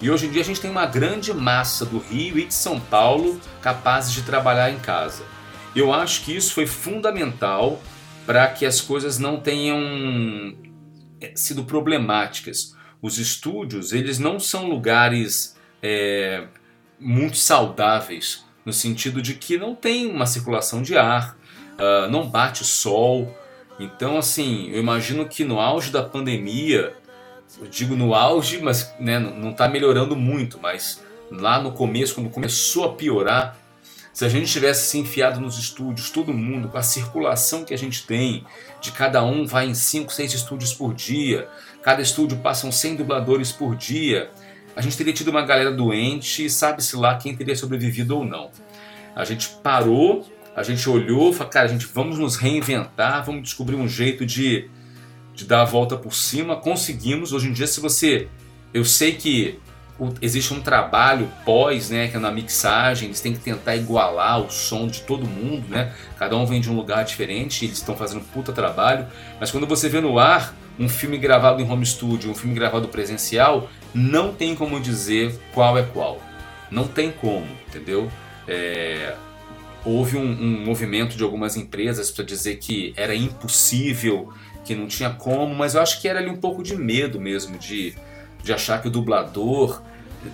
E 0.00 0.10
hoje 0.10 0.26
em 0.26 0.30
dia 0.30 0.42
a 0.42 0.44
gente 0.44 0.60
tem 0.60 0.70
uma 0.70 0.86
grande 0.86 1.32
massa 1.32 1.84
do 1.84 1.98
Rio 1.98 2.38
e 2.38 2.44
de 2.44 2.54
São 2.54 2.78
Paulo 2.78 3.40
capazes 3.62 4.12
de 4.12 4.22
trabalhar 4.22 4.70
em 4.70 4.78
casa. 4.78 5.24
Eu 5.74 5.92
acho 5.92 6.24
que 6.24 6.36
isso 6.36 6.52
foi 6.52 6.66
fundamental 6.66 7.82
para 8.26 8.46
que 8.48 8.64
as 8.64 8.80
coisas 8.80 9.18
não 9.18 9.40
tenham 9.40 10.54
é, 11.20 11.32
sido 11.34 11.64
problemáticas. 11.64 12.74
Os 13.02 13.18
estúdios, 13.18 13.92
eles 13.92 14.18
não 14.18 14.38
são 14.38 14.68
lugares 14.68 15.56
é, 15.82 16.46
muito 16.98 17.36
saudáveis, 17.36 18.44
no 18.64 18.72
sentido 18.72 19.20
de 19.20 19.34
que 19.34 19.58
não 19.58 19.74
tem 19.74 20.06
uma 20.06 20.26
circulação 20.26 20.80
de 20.80 20.96
ar, 20.96 21.36
uh, 21.78 22.10
não 22.10 22.28
bate 22.28 22.64
sol. 22.64 23.34
Então, 23.78 24.18
assim, 24.18 24.70
eu 24.70 24.78
imagino 24.78 25.26
que 25.28 25.44
no 25.44 25.60
auge 25.60 25.90
da 25.90 26.02
pandemia, 26.02 26.94
eu 27.60 27.66
digo 27.66 27.96
no 27.96 28.14
auge, 28.14 28.60
mas 28.60 28.94
né, 28.98 29.18
não 29.18 29.50
está 29.50 29.68
melhorando 29.68 30.14
muito, 30.14 30.58
mas 30.60 31.02
lá 31.30 31.60
no 31.60 31.72
começo, 31.72 32.14
quando 32.14 32.30
começou 32.30 32.84
a 32.84 32.92
piorar, 32.92 33.58
se 34.12 34.24
a 34.24 34.28
gente 34.28 34.50
tivesse 34.50 34.90
se 34.90 34.98
enfiado 34.98 35.40
nos 35.40 35.58
estúdios, 35.58 36.08
todo 36.08 36.32
mundo, 36.32 36.68
com 36.68 36.78
a 36.78 36.82
circulação 36.82 37.64
que 37.64 37.74
a 37.74 37.78
gente 37.78 38.06
tem, 38.06 38.44
de 38.80 38.92
cada 38.92 39.24
um 39.24 39.44
vai 39.44 39.66
em 39.66 39.74
5, 39.74 40.12
6 40.12 40.34
estúdios 40.34 40.72
por 40.72 40.94
dia, 40.94 41.48
cada 41.82 42.00
estúdio 42.00 42.38
passam 42.38 42.70
100 42.70 42.96
dubladores 42.96 43.50
por 43.50 43.74
dia, 43.74 44.30
a 44.76 44.80
gente 44.80 44.96
teria 44.96 45.12
tido 45.12 45.28
uma 45.28 45.42
galera 45.42 45.72
doente 45.72 46.44
e 46.44 46.50
sabe-se 46.50 46.96
lá 46.96 47.16
quem 47.16 47.36
teria 47.36 47.56
sobrevivido 47.56 48.16
ou 48.16 48.24
não. 48.24 48.50
A 49.14 49.24
gente 49.24 49.48
parou, 49.62 50.26
a 50.56 50.62
gente 50.62 50.88
olhou, 50.88 51.32
falou, 51.32 51.52
cara, 51.52 51.66
a 51.66 51.68
gente 51.68 51.86
vamos 51.86 52.18
nos 52.18 52.36
reinventar, 52.36 53.24
vamos 53.24 53.42
descobrir 53.42 53.76
um 53.76 53.88
jeito 53.88 54.24
de, 54.24 54.70
de 55.34 55.44
dar 55.44 55.62
a 55.62 55.64
volta 55.64 55.96
por 55.96 56.14
cima. 56.14 56.56
Conseguimos. 56.56 57.32
Hoje 57.32 57.48
em 57.48 57.52
dia, 57.52 57.66
se 57.66 57.80
você. 57.80 58.28
Eu 58.72 58.84
sei 58.84 59.12
que 59.12 59.58
existe 60.20 60.52
um 60.52 60.60
trabalho 60.60 61.30
pós, 61.44 61.90
né, 61.90 62.08
que 62.08 62.16
é 62.16 62.18
na 62.18 62.30
mixagem, 62.30 63.06
eles 63.06 63.20
têm 63.20 63.32
que 63.32 63.38
tentar 63.38 63.76
igualar 63.76 64.40
o 64.40 64.50
som 64.50 64.88
de 64.88 65.02
todo 65.02 65.24
mundo, 65.24 65.68
né? 65.68 65.92
Cada 66.18 66.36
um 66.36 66.44
vem 66.44 66.60
de 66.60 66.68
um 66.68 66.74
lugar 66.74 67.04
diferente, 67.04 67.64
eles 67.64 67.78
estão 67.78 67.96
fazendo 67.96 68.22
puta 68.32 68.52
trabalho, 68.52 69.06
mas 69.38 69.52
quando 69.52 69.66
você 69.66 69.88
vê 69.88 70.00
no 70.00 70.18
ar 70.18 70.54
um 70.78 70.88
filme 70.88 71.16
gravado 71.16 71.62
em 71.62 71.70
home 71.70 71.86
studio, 71.86 72.28
um 72.28 72.34
filme 72.34 72.56
gravado 72.56 72.88
presencial, 72.88 73.70
não 73.94 74.34
tem 74.34 74.56
como 74.56 74.80
dizer 74.80 75.38
qual 75.52 75.78
é 75.78 75.84
qual. 75.84 76.20
Não 76.70 76.88
tem 76.88 77.12
como, 77.12 77.46
entendeu? 77.68 78.10
É, 78.48 79.14
houve 79.84 80.16
um, 80.16 80.22
um 80.22 80.64
movimento 80.64 81.16
de 81.16 81.22
algumas 81.22 81.56
empresas 81.56 82.10
para 82.10 82.24
dizer 82.24 82.56
que 82.56 82.92
era 82.96 83.14
impossível, 83.14 84.32
que 84.64 84.74
não 84.74 84.86
tinha 84.86 85.10
como, 85.10 85.54
mas 85.54 85.74
eu 85.74 85.82
acho 85.82 86.00
que 86.00 86.08
era 86.08 86.18
ali 86.18 86.30
um 86.30 86.36
pouco 86.36 86.62
de 86.62 86.74
medo 86.76 87.20
mesmo 87.20 87.58
de 87.58 87.94
de 88.44 88.52
achar 88.52 88.80
que 88.80 88.88
o 88.88 88.90
dublador, 88.90 89.82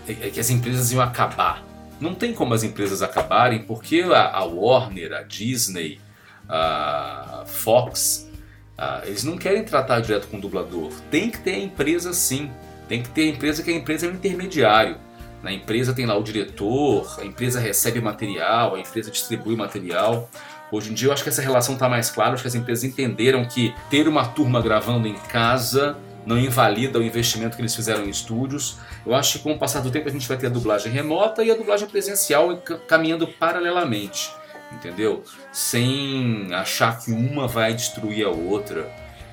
é, 0.06 0.12
é 0.26 0.30
que 0.30 0.40
as 0.40 0.50
empresas 0.50 0.90
iam 0.90 1.00
acabar. 1.00 1.64
Não 2.00 2.14
tem 2.14 2.34
como 2.34 2.52
as 2.52 2.64
empresas 2.64 3.02
acabarem, 3.02 3.60
porque 3.60 4.02
a, 4.02 4.42
Warner, 4.44 5.12
a 5.12 5.22
Disney, 5.22 6.00
a 6.48 7.44
Fox, 7.46 8.28
a, 8.76 9.02
eles 9.04 9.22
não 9.22 9.38
querem 9.38 9.62
tratar 9.62 10.00
direto 10.00 10.26
com 10.26 10.38
o 10.38 10.40
dublador. 10.40 10.92
Tem 11.10 11.30
que 11.30 11.38
ter 11.38 11.54
a 11.54 11.58
empresa 11.58 12.12
sim. 12.12 12.50
Tem 12.88 13.02
que 13.02 13.10
ter 13.10 13.22
a 13.22 13.26
empresa 13.26 13.62
que 13.62 13.70
a 13.70 13.74
empresa 13.74 14.06
é 14.06 14.10
um 14.10 14.14
intermediário. 14.14 14.96
Na 15.42 15.52
empresa 15.52 15.94
tem 15.94 16.04
lá 16.06 16.16
o 16.16 16.22
diretor, 16.22 17.18
a 17.18 17.24
empresa 17.24 17.58
recebe 17.58 18.00
material, 18.00 18.74
a 18.74 18.80
empresa 18.80 19.10
distribui 19.10 19.56
material. 19.56 20.28
Hoje 20.70 20.90
em 20.90 20.94
dia 20.94 21.08
eu 21.08 21.12
acho 21.12 21.22
que 21.22 21.28
essa 21.28 21.42
relação 21.42 21.74
está 21.74 21.88
mais 21.88 22.10
clara, 22.10 22.34
acho 22.34 22.42
que 22.42 22.48
as 22.48 22.54
empresas 22.54 22.84
entenderam 22.84 23.44
que 23.44 23.74
ter 23.88 24.06
uma 24.06 24.26
turma 24.26 24.60
gravando 24.60 25.08
em 25.08 25.14
casa 25.14 25.96
não 26.26 26.38
invalida 26.38 26.98
o 26.98 27.02
investimento 27.02 27.56
que 27.56 27.62
eles 27.62 27.74
fizeram 27.74 28.04
em 28.04 28.10
estúdios. 28.10 28.76
Eu 29.04 29.14
acho 29.14 29.38
que 29.38 29.44
com 29.44 29.52
o 29.52 29.58
passar 29.58 29.80
do 29.80 29.90
tempo 29.90 30.08
a 30.08 30.12
gente 30.12 30.28
vai 30.28 30.36
ter 30.36 30.46
a 30.46 30.50
dublagem 30.50 30.92
remota 30.92 31.42
e 31.42 31.50
a 31.50 31.54
dublagem 31.54 31.88
presencial 31.88 32.56
caminhando 32.86 33.26
paralelamente, 33.26 34.30
entendeu? 34.72 35.24
Sem 35.52 36.48
achar 36.52 37.00
que 37.00 37.10
uma 37.10 37.48
vai 37.48 37.74
destruir 37.74 38.26
a 38.26 38.30
outra. 38.30 38.90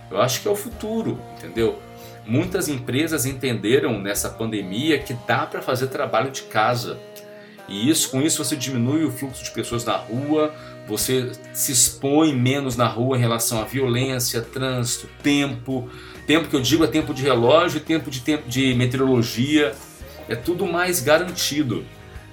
Eu 0.09 0.21
acho 0.21 0.41
que 0.41 0.47
é 0.47 0.51
o 0.51 0.55
futuro, 0.55 1.19
entendeu? 1.37 1.79
Muitas 2.27 2.67
empresas 2.67 3.25
entenderam 3.25 3.99
nessa 3.99 4.29
pandemia 4.29 4.99
que 4.99 5.13
dá 5.27 5.45
para 5.45 5.61
fazer 5.61 5.87
trabalho 5.87 6.29
de 6.29 6.43
casa. 6.43 6.99
E 7.67 7.89
isso, 7.89 8.09
com 8.09 8.21
isso 8.21 8.43
você 8.43 8.55
diminui 8.55 9.03
o 9.03 9.11
fluxo 9.11 9.43
de 9.43 9.51
pessoas 9.51 9.83
na 9.83 9.95
rua, 9.95 10.53
você 10.87 11.31
se 11.53 11.71
expõe 11.71 12.33
menos 12.33 12.77
na 12.77 12.87
rua 12.87 13.17
em 13.17 13.19
relação 13.19 13.61
à 13.61 13.65
violência, 13.65 14.41
trânsito, 14.41 15.07
tempo, 15.21 15.89
Tempo 16.27 16.49
que 16.49 16.55
eu 16.57 16.61
digo 16.61 16.83
é 16.83 16.87
tempo 16.87 17.13
de 17.13 17.23
relógio, 17.23 17.79
tempo 17.79 18.11
de, 18.11 18.19
tempo 18.19 18.49
de 18.49 18.73
meteorologia, 18.75 19.73
é 20.27 20.35
tudo 20.35 20.67
mais 20.67 20.99
garantido. 20.99 21.85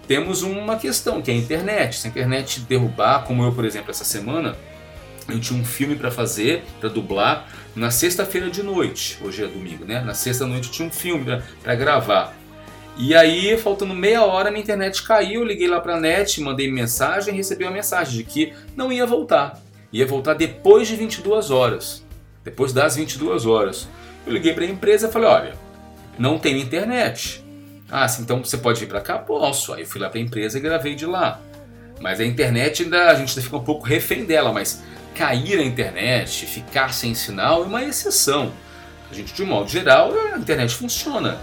Temos 0.09 0.43
uma 0.43 0.77
questão 0.77 1.23
que 1.23 1.31
é 1.31 1.35
a 1.35 1.37
internet. 1.37 1.99
Se 1.99 2.09
a 2.09 2.11
internet 2.11 2.61
derrubar, 2.63 3.23
como 3.25 3.45
eu, 3.45 3.53
por 3.53 3.65
exemplo, 3.65 3.93
essa 3.93 4.05
semana, 4.05 4.57
eu 5.29 5.39
tinha 5.39 5.59
um 5.59 5.65
filme 5.65 5.95
para 5.95 6.11
fazer, 6.11 6.65
para 6.81 6.89
dublar, 6.89 7.49
na 7.75 7.91
sexta-feira 7.91 8.51
de 8.51 8.63
noite. 8.63 9.19
Hoje 9.23 9.45
é 9.45 9.47
domingo, 9.47 9.85
né? 9.85 10.01
Na 10.01 10.15
sexta-noite 10.15 10.69
eu 10.69 10.73
tinha 10.73 10.89
um 10.89 10.93
filme 10.93 11.43
para 11.63 11.75
gravar. 11.75 12.35
E 12.97 13.15
aí, 13.15 13.57
faltando 13.59 13.93
meia 13.93 14.23
hora, 14.25 14.51
minha 14.51 14.63
internet 14.63 15.03
caiu. 15.03 15.41
Eu 15.41 15.47
liguei 15.47 15.67
lá 15.67 15.81
para 15.81 15.97
a 15.97 16.01
net, 16.01 16.41
mandei 16.41 16.71
mensagem 16.71 17.35
recebi 17.35 17.65
uma 17.65 17.73
mensagem 17.73 18.17
de 18.17 18.25
que 18.25 18.53
não 18.77 18.93
ia 18.93 19.05
voltar. 19.05 19.61
Ia 19.93 20.07
voltar 20.07 20.35
depois 20.35 20.87
de 20.87 20.97
22 20.97 21.51
horas 21.51 22.05
depois 22.45 22.73
das 22.73 22.95
22 22.95 23.47
horas. 23.47 23.89
Eu 24.27 24.33
liguei 24.33 24.53
para 24.53 24.65
a 24.65 24.69
empresa 24.69 25.09
e 25.09 25.13
falei: 25.13 25.29
olha, 25.29 25.55
não 26.19 26.39
tenho 26.39 26.59
internet. 26.59 27.43
Ah, 27.91 28.07
então 28.21 28.45
você 28.45 28.59
pode 28.59 28.79
vir 28.79 28.87
para 28.87 29.01
cá? 29.01 29.19
Posso. 29.19 29.73
Aí 29.73 29.83
eu 29.83 29.87
fui 29.87 30.01
lá 30.01 30.09
para 30.09 30.19
a 30.19 30.23
empresa 30.23 30.59
e 30.59 30.61
gravei 30.61 30.95
de 30.95 31.07
lá. 31.07 31.41
Mas 32.01 32.21
a 32.21 32.25
internet 32.25 32.83
ainda 32.83 33.11
a 33.11 33.15
gente 33.15 33.31
ainda 33.31 33.43
fica 33.43 33.57
um 33.57 33.65
pouco 33.65 33.85
refém 33.85 34.25
dela, 34.25 34.53
mas 34.53 34.83
cair 35.15 35.59
a 35.59 35.63
internet, 35.63 36.47
ficar 36.47 36.93
sem 36.93 37.15
sinal 37.15 37.63
é 37.63 37.67
uma 37.67 37.85
exceção. 37.85 38.53
A 39.11 39.15
gente, 39.15 39.33
de 39.33 39.43
um 39.43 39.47
modo 39.47 39.69
geral, 39.69 40.13
a 40.35 40.39
internet 40.39 40.75
funciona. 40.75 41.39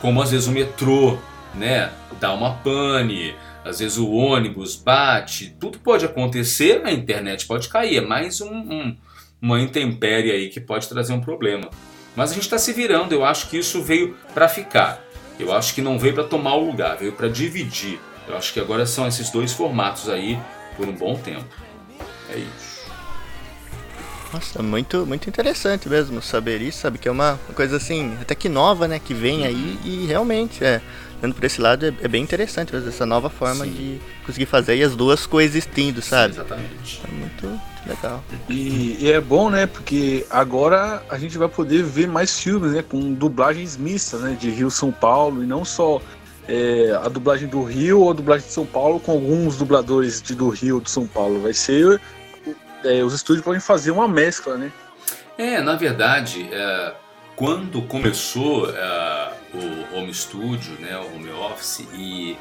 Como 0.00 0.20
às 0.22 0.30
vezes 0.30 0.46
o 0.46 0.52
metrô, 0.52 1.18
né, 1.54 1.90
dá 2.18 2.32
uma 2.32 2.54
pane, 2.54 3.34
às 3.64 3.78
vezes 3.78 3.98
o 3.98 4.10
ônibus 4.10 4.76
bate, 4.76 5.54
tudo 5.60 5.78
pode 5.78 6.04
acontecer, 6.04 6.82
a 6.84 6.92
internet 6.92 7.46
pode 7.46 7.68
cair. 7.68 7.98
É 7.98 8.00
mais 8.00 8.40
um, 8.40 8.52
um 8.52 8.96
uma 9.40 9.60
intempérie 9.60 10.32
aí 10.32 10.48
que 10.48 10.58
pode 10.58 10.88
trazer 10.88 11.12
um 11.12 11.20
problema. 11.20 11.68
Mas 12.16 12.30
a 12.30 12.34
gente 12.34 12.44
está 12.44 12.56
se 12.56 12.72
virando, 12.72 13.12
eu 13.12 13.22
acho 13.22 13.50
que 13.50 13.58
isso 13.58 13.82
veio 13.82 14.16
para 14.32 14.48
ficar. 14.48 15.02
Eu 15.38 15.52
acho 15.52 15.74
que 15.74 15.82
não 15.82 15.98
veio 15.98 16.14
para 16.14 16.24
tomar 16.24 16.54
o 16.54 16.64
lugar, 16.64 16.96
veio 16.96 17.12
para 17.12 17.28
dividir. 17.28 18.00
Eu 18.26 18.36
acho 18.36 18.54
que 18.54 18.60
agora 18.60 18.86
são 18.86 19.06
esses 19.06 19.28
dois 19.30 19.52
formatos 19.52 20.08
aí 20.08 20.38
por 20.76 20.88
um 20.88 20.92
bom 20.92 21.14
tempo. 21.14 21.44
É 22.30 22.38
isso. 22.38 22.63
Nossa, 24.34 24.62
muito, 24.62 25.06
muito 25.06 25.28
interessante 25.28 25.88
mesmo 25.88 26.20
saber 26.20 26.60
isso, 26.60 26.78
sabe? 26.78 26.98
Que 26.98 27.08
é 27.08 27.10
uma 27.10 27.38
coisa 27.54 27.76
assim, 27.76 28.16
até 28.20 28.34
que 28.34 28.48
nova, 28.48 28.88
né? 28.88 28.98
Que 28.98 29.14
vem 29.14 29.46
aí 29.46 29.78
e 29.84 30.06
realmente, 30.06 30.64
é, 30.64 30.80
vendo 31.22 31.34
por 31.34 31.44
esse 31.44 31.60
lado, 31.60 31.86
é, 31.86 31.94
é 32.02 32.08
bem 32.08 32.22
interessante 32.22 32.74
essa 32.74 33.06
nova 33.06 33.30
forma 33.30 33.64
Sim. 33.64 33.70
de 33.70 34.00
conseguir 34.26 34.46
fazer 34.46 34.76
e 34.76 34.82
as 34.82 34.96
duas 34.96 35.24
coexistindo, 35.24 36.02
sabe? 36.02 36.34
Sim, 36.34 36.40
exatamente. 36.40 37.02
É 37.06 37.12
muito, 37.12 37.60
Legal. 37.86 38.24
E, 38.48 38.96
e, 39.00 39.12
é 39.12 39.20
bom, 39.20 39.50
né? 39.50 39.66
Porque 39.66 40.26
agora 40.30 41.02
a 41.08 41.18
gente 41.18 41.36
vai 41.36 41.48
poder 41.48 41.82
ver 41.82 42.08
mais 42.08 42.40
filmes, 42.40 42.72
né? 42.72 42.82
Com 42.82 43.12
dublagens 43.12 43.76
mistas, 43.76 44.22
né? 44.22 44.36
De 44.40 44.50
Rio 44.50 44.70
São 44.70 44.90
Paulo 44.90 45.42
e 45.42 45.46
não 45.46 45.64
só 45.64 46.00
é, 46.48 46.98
a 47.02 47.08
dublagem 47.08 47.46
do 47.46 47.62
Rio 47.62 48.00
ou 48.00 48.10
a 48.10 48.14
dublagem 48.14 48.46
de 48.46 48.52
São 48.52 48.64
Paulo 48.64 48.98
com 48.98 49.12
alguns 49.12 49.56
dubladores 49.56 50.22
de, 50.22 50.34
do 50.34 50.48
Rio 50.48 50.80
de 50.80 50.90
São 50.90 51.06
Paulo. 51.06 51.40
Vai 51.40 51.52
ser. 51.52 52.00
É, 52.84 53.02
os 53.02 53.14
estúdios 53.14 53.44
podem 53.44 53.60
fazer 53.60 53.90
uma 53.90 54.06
mescla, 54.06 54.56
né? 54.56 54.72
É, 55.36 55.60
na 55.60 55.74
verdade, 55.74 56.48
é, 56.52 56.92
quando 57.34 57.82
começou 57.82 58.70
é, 58.70 59.32
o 59.54 59.96
home 59.96 60.14
studio, 60.14 60.72
né, 60.78 60.96
o 60.96 61.16
home 61.16 61.30
office, 61.30 61.86
e 61.92 62.36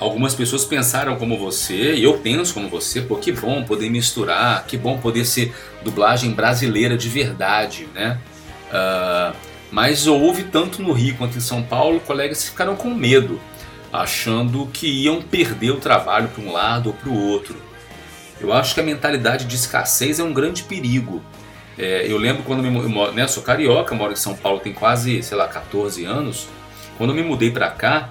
Algumas 0.00 0.34
pessoas 0.34 0.64
pensaram 0.64 1.16
como 1.16 1.36
você, 1.36 1.92
e 1.92 2.04
eu 2.04 2.16
penso 2.16 2.54
como 2.54 2.70
você, 2.70 3.02
pô, 3.02 3.16
que 3.16 3.30
bom 3.30 3.62
poder 3.64 3.90
misturar, 3.90 4.64
que 4.66 4.78
bom 4.78 4.96
poder 4.96 5.26
ser 5.26 5.54
dublagem 5.82 6.30
brasileira 6.32 6.96
de 6.96 7.06
verdade, 7.06 7.86
né? 7.94 8.18
Uh, 8.72 9.36
mas 9.70 10.06
houve 10.06 10.44
tanto 10.44 10.80
no 10.80 10.94
Rio 10.94 11.16
quanto 11.16 11.36
em 11.36 11.40
São 11.42 11.62
Paulo 11.62 12.00
colegas 12.00 12.42
ficaram 12.42 12.76
com 12.76 12.88
medo, 12.94 13.38
achando 13.92 14.66
que 14.72 14.86
iam 14.86 15.20
perder 15.20 15.72
o 15.72 15.76
trabalho 15.76 16.28
para 16.28 16.44
um 16.44 16.50
lado 16.50 16.86
ou 16.86 16.92
para 16.94 17.10
o 17.10 17.28
outro. 17.28 17.56
Eu 18.40 18.52
acho 18.52 18.74
que 18.74 18.80
a 18.80 18.82
mentalidade 18.82 19.44
de 19.44 19.54
escassez 19.54 20.18
é 20.18 20.24
um 20.24 20.32
grande 20.32 20.62
perigo. 20.62 21.22
É, 21.78 22.06
eu 22.10 22.18
lembro 22.18 22.42
quando 22.42 22.64
eu, 22.64 22.70
me, 22.70 23.12
né, 23.12 23.26
sou 23.26 23.42
carioca, 23.42 23.94
moro 23.94 24.12
em 24.12 24.16
São 24.16 24.34
Paulo 24.34 24.60
tem 24.60 24.72
quase, 24.72 25.22
sei 25.22 25.36
lá, 25.36 25.46
14 25.46 26.04
anos. 26.04 26.48
Quando 26.98 27.10
eu 27.10 27.16
me 27.16 27.22
mudei 27.22 27.50
para 27.50 27.70
cá, 27.70 28.10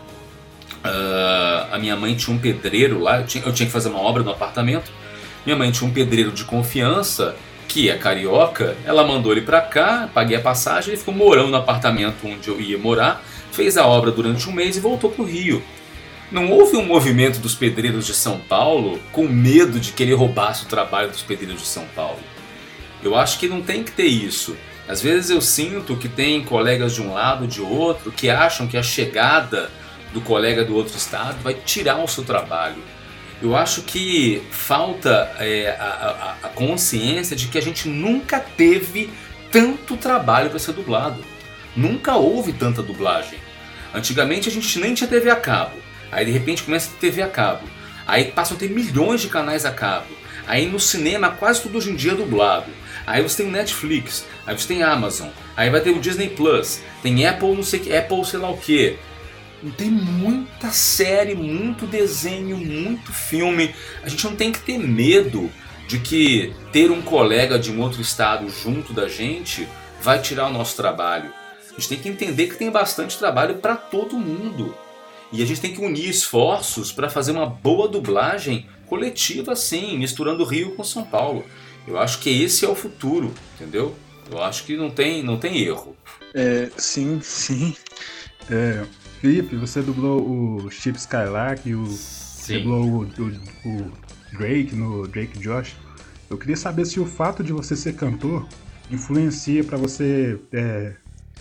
Uh, 0.80 1.74
a 1.74 1.78
minha 1.78 1.96
mãe 1.96 2.16
tinha 2.16 2.34
um 2.34 2.40
pedreiro 2.40 3.00
lá, 3.00 3.20
eu 3.20 3.26
tinha, 3.26 3.44
eu 3.44 3.52
tinha, 3.52 3.68
que 3.68 3.72
fazer 3.72 3.90
uma 3.90 4.00
obra 4.00 4.24
no 4.24 4.32
apartamento. 4.32 4.92
Minha 5.46 5.58
mãe 5.58 5.72
tinha 5.72 5.90
um 5.90 5.94
pedreiro 5.94 6.32
de 6.32 6.46
confiança, 6.46 7.36
que 7.68 7.90
é 7.90 7.98
carioca. 7.98 8.78
Ela 8.86 9.06
mandou 9.06 9.32
ele 9.32 9.42
pra 9.42 9.62
cá, 9.62 10.10
paguei 10.14 10.38
a 10.38 10.42
passagem, 10.42 10.92
ele 10.92 10.98
ficou 10.98 11.14
morando 11.14 11.50
no 11.50 11.58
apartamento 11.58 12.26
onde 12.26 12.48
eu 12.48 12.60
ia 12.62 12.78
morar, 12.78 13.22
fez 13.52 13.78
a 13.78 13.86
obra 13.86 14.12
durante 14.12 14.48
um 14.48 14.54
mês 14.54 14.78
e 14.78 14.80
voltou 14.80 15.12
pro 15.12 15.26
Rio. 15.26 15.62
Não 16.32 16.52
houve 16.52 16.78
um 16.78 16.86
movimento 16.86 17.40
dos 17.40 17.56
pedreiros 17.56 18.06
de 18.06 18.14
São 18.14 18.40
Paulo 18.40 19.00
com 19.12 19.28
medo 19.28 19.80
de 19.80 19.92
que 19.92 20.04
ele 20.04 20.14
roubasse 20.14 20.64
o 20.64 20.68
trabalho 20.68 21.10
dos 21.10 21.24
pedreiros 21.24 21.62
de 21.62 21.68
São 21.68 21.86
Paulo. 21.96 22.20
Eu 23.02 23.16
acho 23.16 23.40
que 23.40 23.48
não 23.48 23.64
tem 23.64 23.84
que 23.84 23.92
ter 23.92 24.06
isso. 24.06 24.56
Às 24.88 25.02
vezes 25.02 25.32
eu 25.32 25.42
sinto 25.42 25.96
que 25.96 26.08
tem 26.08 26.44
colegas 26.44 26.94
de 26.94 27.02
um 27.02 27.14
lado, 27.14 27.48
de 27.48 27.62
outro, 27.62 28.12
que 28.12 28.30
acham 28.30 28.68
que 28.68 28.78
a 28.78 28.84
chegada 28.84 29.72
do 30.14 30.22
colega 30.22 30.64
do 30.64 30.76
outro 30.76 30.96
estado 30.96 31.40
vai 31.42 31.56
tirar 31.56 32.04
o 32.04 32.08
seu 32.08 32.24
trabalho. 32.24 32.84
Eu 33.42 33.56
acho 33.56 33.82
que 33.84 34.44
falta 34.52 35.32
é, 35.40 35.76
a, 35.80 35.84
a, 35.84 36.48
a, 36.48 36.50
consciência 36.50 37.36
de 37.36 37.48
que 37.48 37.58
a 37.58 37.62
gente 37.62 37.88
nunca 37.88 38.40
teve 38.40 39.10
tanto 39.52 39.98
trabalho 39.98 40.50
para 40.50 40.60
ser 40.60 40.74
dublado. 40.74 41.24
Nunca 41.76 42.18
houve 42.18 42.52
tanta 42.54 42.84
dublagem. 42.84 43.40
Antigamente 43.94 44.50
a 44.50 44.52
gente 44.52 44.78
nem 44.80 44.94
tinha 44.94 45.10
TV 45.10 45.30
a 45.32 45.36
cabo. 45.36 45.89
Aí 46.12 46.26
de 46.26 46.32
repente 46.32 46.64
começa 46.64 46.90
a 46.90 47.00
TV 47.00 47.22
a 47.22 47.28
cabo. 47.28 47.68
Aí 48.08 48.26
passam 48.26 48.58
a 48.58 48.60
ter 48.60 48.70
milhões 48.70 49.22
de 49.22 49.30
canais 49.30 49.66
a 49.66 49.72
cabo. 49.72 50.08
Aí 50.48 50.66
no 50.66 50.80
cinema 50.80 51.30
quase 51.30 51.62
tudo 51.62 51.78
hoje 51.78 51.92
em 51.92 51.96
dia 51.96 52.14
é 52.14 52.16
dublado. 52.16 52.72
Aí 53.06 53.24
você 53.24 53.38
tem 53.38 53.48
o 53.48 53.52
Netflix, 53.52 54.26
aí 54.46 54.58
você 54.58 54.68
tem 54.68 54.84
Amazon, 54.84 55.30
aí 55.58 55.70
vai 55.70 55.82
ter 55.82 55.90
o 55.90 56.00
Disney 56.00 56.30
Plus, 56.30 56.80
tem 57.02 57.26
Apple 57.26 57.56
não 57.56 57.64
sei 57.64 57.80
que, 57.80 57.96
Apple 57.96 58.24
sei 58.24 58.40
lá 58.40 58.50
o 58.52 58.58
que. 58.58 58.98
Tem 59.78 59.90
muita 59.90 60.70
série, 60.70 61.36
muito 61.36 61.86
desenho, 61.86 62.56
muito 62.56 63.12
filme. 63.12 63.74
A 64.04 64.10
gente 64.10 64.24
não 64.26 64.36
tem 64.36 64.52
que 64.52 64.60
ter 64.60 64.78
medo 64.78 65.52
de 65.88 66.00
que 66.00 66.54
ter 66.72 66.92
um 66.92 67.02
colega 67.02 67.58
de 67.58 67.72
um 67.72 67.82
outro 67.82 68.00
estado 68.00 68.48
junto 68.48 68.94
da 68.94 69.08
gente 69.08 69.68
vai 70.02 70.22
tirar 70.22 70.48
o 70.48 70.54
nosso 70.54 70.78
trabalho. 70.78 71.34
A 71.68 71.74
gente 71.74 71.90
tem 71.90 72.00
que 72.00 72.10
entender 72.10 72.48
que 72.48 72.58
tem 72.58 72.70
bastante 72.70 73.18
trabalho 73.18 73.56
para 73.56 73.76
todo 73.76 74.18
mundo. 74.18 74.76
E 75.32 75.44
a 75.44 75.46
gente 75.46 75.62
tem 75.62 75.74
que 75.74 75.82
unir 75.82 76.10
esforços 76.10 76.92
para 76.92 77.10
fazer 77.10 77.32
uma 77.32 77.46
boa 77.46 77.88
dublagem 77.88 78.68
coletiva, 78.88 79.54
assim, 79.54 79.98
misturando 79.98 80.44
Rio 80.44 80.76
com 80.76 80.84
São 80.84 81.04
Paulo. 81.04 81.44
Eu 81.88 81.98
acho 82.00 82.20
que 82.20 82.30
esse 82.30 82.66
é 82.66 82.68
o 82.68 82.76
futuro, 82.76 83.34
entendeu? 83.56 83.96
Eu 84.32 84.42
acho 84.44 84.64
que 84.64 84.76
não 84.76 84.90
tem, 84.90 85.24
não 85.24 85.38
tem 85.38 85.60
erro. 85.60 85.96
É, 86.34 86.70
sim, 86.78 87.20
sim. 87.22 87.76
É, 88.50 88.86
Felipe, 89.22 89.56
você 89.56 89.82
dublou 89.82 90.22
o 90.22 90.72
Chip 90.72 90.98
Skylark 90.98 91.68
e 91.68 91.76
o, 91.76 91.84
dublou 92.48 92.84
o, 92.84 93.04
o, 93.04 93.70
o 93.70 93.92
Drake 94.38 94.76
no 94.76 95.08
Drake 95.08 95.38
Josh. 95.40 95.76
Eu 96.30 96.38
queria 96.38 96.58
saber 96.58 96.86
se 96.86 97.00
o 97.00 97.06
fato 97.06 97.44
de 97.44 97.52
você 97.52 97.76
ser 97.76 97.96
cantor 97.96 98.48
influencia 98.92 99.64
para 99.64 99.78
você 99.78 100.40
é, 100.52 100.94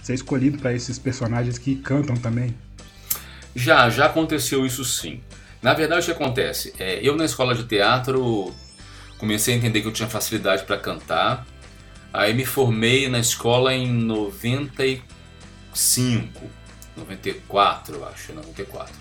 ser 0.03 0.15
escolhido 0.15 0.59
para 0.59 0.73
esses 0.75 0.99
personagens 0.99 1.59
que 1.59 1.77
cantam 1.77 2.17
também. 2.17 2.55
Já, 3.59 3.91
já 3.91 4.07
aconteceu 4.07 4.65
isso 4.65 4.83
sim. 4.85 5.21
Na 5.61 5.75
verdade, 5.75 6.03
o 6.03 6.05
que 6.05 6.13
acontece? 6.13 6.73
É, 6.79 7.01
eu 7.03 7.17
na 7.17 7.25
escola 7.25 7.57
de 7.57 7.65
teatro 7.65 8.55
comecei 9.19 9.53
a 9.53 9.57
entender 9.57 9.81
que 9.81 9.89
eu 9.89 9.93
tinha 9.93 10.09
facilidade 10.09 10.63
para 10.63 10.79
cantar. 10.79 11.45
Aí 12.13 12.33
me 12.33 12.45
formei 12.45 13.09
na 13.09 13.19
escola 13.19 13.75
em 13.75 13.93
95, 13.93 16.41
94, 16.97 17.97
eu 17.97 18.07
acho, 18.07 18.33
94. 18.33 18.95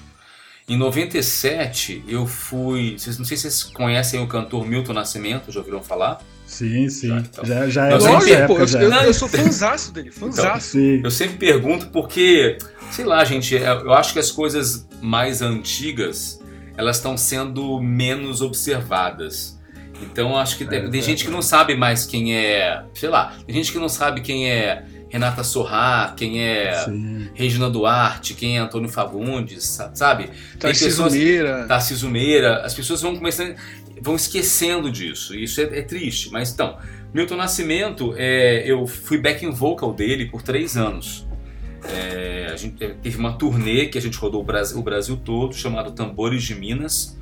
Em 0.67 0.75
97 0.75 2.03
eu 2.07 2.25
fui. 2.25 2.97
Não 3.19 3.25
sei 3.25 3.37
se 3.37 3.43
vocês 3.43 3.61
conhecem 3.63 4.19
o 4.19 4.25
cantor 4.27 4.65
Milton 4.65 4.93
Nascimento, 4.93 5.51
já 5.51 5.59
ouviram 5.59 5.83
falar? 5.83 6.19
Sim, 6.47 6.89
sim. 6.89 7.09
Já, 7.09 7.17
então. 7.19 7.45
já, 7.45 7.69
já 7.69 7.87
é 7.89 7.93
Eu 7.93 7.97
época, 8.33 8.59
Pô, 8.61 8.65
já. 8.65 8.81
eu, 8.81 8.89
eu 8.91 9.13
sou 9.13 9.27
fãzaço 9.27 9.91
dele, 9.93 10.09
fãzaço. 10.11 10.79
Eu 10.79 11.11
sempre 11.11 11.37
pergunto 11.37 11.87
porque, 11.87 12.57
sei 12.89 13.05
lá, 13.05 13.23
gente, 13.25 13.55
é- 13.55 13.69
eu 13.69 13.93
acho 13.93 14.13
que 14.13 14.19
as 14.19 14.31
coisas 14.31 14.87
mais 15.01 15.41
antigas 15.41 16.39
elas 16.77 16.95
estão 16.97 17.17
sendo 17.17 17.79
menos 17.81 18.41
observadas. 18.41 19.57
Então 20.01 20.29
eu 20.31 20.37
acho 20.37 20.57
que 20.57 20.65
tem, 20.65 20.89
tem 20.89 21.01
gente 21.01 21.25
que 21.25 21.31
não 21.31 21.41
sabe 21.41 21.75
mais 21.75 22.05
quem 22.05 22.35
é, 22.35 22.83
sei 22.93 23.09
lá, 23.09 23.33
tem 23.45 23.53
gente 23.55 23.71
que 23.71 23.79
não 23.79 23.89
sabe 23.89 24.21
quem 24.21 24.49
é 24.49 24.83
Renata 25.09 25.43
Sorrá, 25.43 26.13
quem 26.15 26.39
é 26.41 26.85
Regina 27.33 27.67
Duarte, 27.69 28.35
quem 28.35 28.57
é 28.57 28.59
Antônio 28.59 28.89
Fagundes, 28.89 29.63
sa- 29.65 29.89
sabe? 29.95 30.29
Tarcísio 30.59 31.09
Meira. 31.09 31.65
Tarcísio 31.67 32.09
Meira, 32.09 32.61
as 32.63 32.73
pessoas 32.75 33.01
vão 33.01 33.15
começando, 33.15 33.55
vão 34.01 34.15
esquecendo 34.15 34.91
disso. 34.91 35.35
Isso 35.35 35.61
é, 35.61 35.79
é 35.79 35.81
triste. 35.81 36.31
Mas 36.31 36.51
então, 36.51 36.77
Milton 37.13 37.35
Nascimento, 37.35 38.13
é, 38.17 38.63
eu 38.65 38.85
fui 38.85 39.17
backing 39.17 39.51
vocal 39.51 39.93
dele 39.93 40.25
por 40.25 40.41
três 40.41 40.77
anos. 40.77 41.25
É, 41.83 42.49
a 42.51 42.55
gente 42.55 42.75
teve 42.75 43.17
uma 43.17 43.33
turnê 43.33 43.85
que 43.85 43.97
a 43.97 44.01
gente 44.01 44.17
rodou 44.17 44.41
o 44.41 44.43
Brasil, 44.43 44.77
o 44.77 44.83
Brasil 44.83 45.17
todo, 45.17 45.55
chamado 45.55 45.91
Tambores 45.91 46.43
de 46.43 46.55
Minas. 46.55 47.17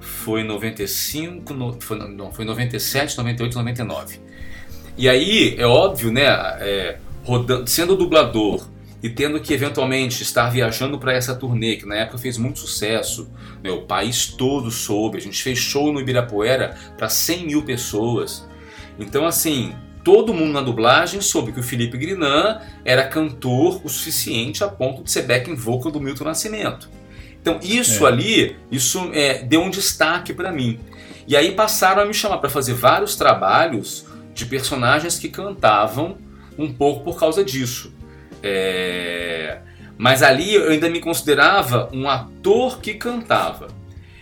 Foi 0.00 0.40
em 0.40 0.44
95, 0.44 1.54
no, 1.54 1.80
foi, 1.80 1.96
não, 1.96 2.32
foi 2.32 2.44
em 2.44 2.48
97, 2.48 3.16
98, 3.16 3.56
99. 3.56 4.20
E 4.98 5.08
aí, 5.08 5.54
é 5.56 5.66
óbvio, 5.66 6.12
né? 6.12 6.24
é, 6.26 6.98
rodando, 7.24 7.68
sendo 7.68 7.96
dublador 7.96 8.68
e 9.02 9.10
tendo 9.10 9.40
que 9.40 9.52
eventualmente 9.52 10.22
estar 10.22 10.48
viajando 10.48 10.98
para 10.98 11.12
essa 11.12 11.34
turnê, 11.34 11.76
que 11.76 11.84
na 11.84 11.96
época 11.96 12.18
fez 12.18 12.38
muito 12.38 12.60
sucesso, 12.60 13.28
né, 13.62 13.70
o 13.70 13.82
país 13.82 14.26
todo 14.26 14.70
soube, 14.70 15.18
a 15.18 15.20
gente 15.20 15.42
fez 15.42 15.58
show 15.58 15.92
no 15.92 16.00
Ibirapuera 16.00 16.76
para 16.96 17.08
100 17.08 17.46
mil 17.46 17.64
pessoas. 17.64 18.46
Então, 18.98 19.26
assim, 19.26 19.74
todo 20.04 20.32
mundo 20.32 20.52
na 20.52 20.60
dublagem 20.60 21.20
soube 21.20 21.50
que 21.52 21.58
o 21.58 21.62
Felipe 21.62 21.98
Grinan 21.98 22.60
era 22.84 23.06
cantor 23.06 23.80
o 23.82 23.88
suficiente 23.88 24.62
a 24.62 24.68
ponto 24.68 25.02
de 25.02 25.10
ser 25.10 25.22
backing 25.22 25.56
vocal 25.56 25.90
do 25.90 26.00
Milton 26.00 26.24
Nascimento. 26.24 26.88
Então, 27.40 27.58
isso 27.60 28.06
É. 28.06 28.08
ali, 28.08 28.56
isso 28.70 29.10
é, 29.12 29.42
deu 29.42 29.62
um 29.62 29.70
destaque 29.70 30.32
para 30.32 30.52
mim. 30.52 30.78
E 31.26 31.36
aí 31.36 31.52
passaram 31.52 32.02
a 32.02 32.04
me 32.04 32.14
chamar 32.14 32.38
para 32.38 32.48
fazer 32.48 32.74
vários 32.74 33.16
trabalhos 33.16 34.06
de 34.32 34.46
personagens 34.46 35.18
que 35.18 35.28
cantavam 35.28 36.16
um 36.56 36.72
pouco 36.72 37.02
por 37.02 37.18
causa 37.18 37.44
disso. 37.44 37.92
É, 38.42 39.58
Mas 39.96 40.22
ali 40.22 40.54
eu 40.54 40.70
ainda 40.70 40.88
me 40.88 41.00
considerava 41.00 41.88
um 41.92 42.08
ator 42.08 42.80
que 42.80 42.94
cantava. 42.94 43.68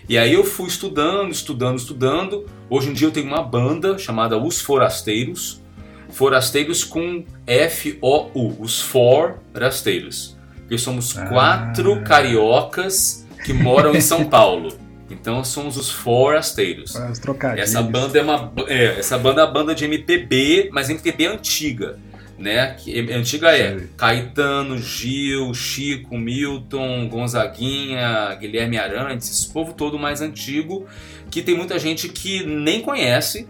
E 0.08 0.18
aí 0.18 0.34
eu 0.34 0.44
fui 0.44 0.66
estudando, 0.68 1.30
estudando, 1.30 1.78
estudando. 1.78 2.44
Hoje 2.68 2.90
em 2.90 2.92
dia 2.92 3.06
eu 3.06 3.12
tenho 3.12 3.26
uma 3.26 3.42
banda 3.42 3.96
chamada 3.96 4.36
Os 4.36 4.60
Forasteiros. 4.60 5.62
Forasteiros 6.10 6.82
com 6.82 7.24
F-O-U, 7.46 8.56
os 8.60 8.82
Forasteiros. 8.82 10.36
Porque 10.58 10.76
somos 10.78 11.12
quatro 11.12 12.02
cariocas 12.02 13.24
que 13.44 13.52
moram 13.52 13.94
em 13.94 14.00
São 14.00 14.24
Paulo. 14.24 14.76
Então 15.10 15.42
somos 15.44 15.76
os 15.76 15.90
Forasteiros. 15.90 16.94
Os 16.94 17.18
trocadilhos. 17.18 17.68
Essa 17.68 17.82
banda 17.82 18.18
é 18.18 18.22
uma 18.22 18.52
é, 18.68 18.98
essa 18.98 19.18
banda 19.18 19.42
é 19.42 19.44
uma 19.44 19.52
banda 19.52 19.74
de 19.74 19.84
MPB, 19.84 20.70
mas 20.72 20.88
MPB 20.88 21.26
antiga, 21.26 21.98
né? 22.40 22.74
Que 22.74 22.98
é- 22.98 23.14
antiga 23.14 23.56
é 23.56 23.86
Caetano, 23.96 24.78
Gil, 24.78 25.52
Chico, 25.52 26.16
Milton, 26.16 27.08
Gonzaguinha, 27.08 28.34
Guilherme 28.40 28.78
Arantes, 28.78 29.30
esse 29.30 29.52
povo 29.52 29.74
todo 29.74 29.98
mais 29.98 30.20
antigo 30.22 30.86
que 31.30 31.42
tem 31.42 31.56
muita 31.56 31.78
gente 31.78 32.08
que 32.08 32.44
nem 32.44 32.80
conhece 32.80 33.46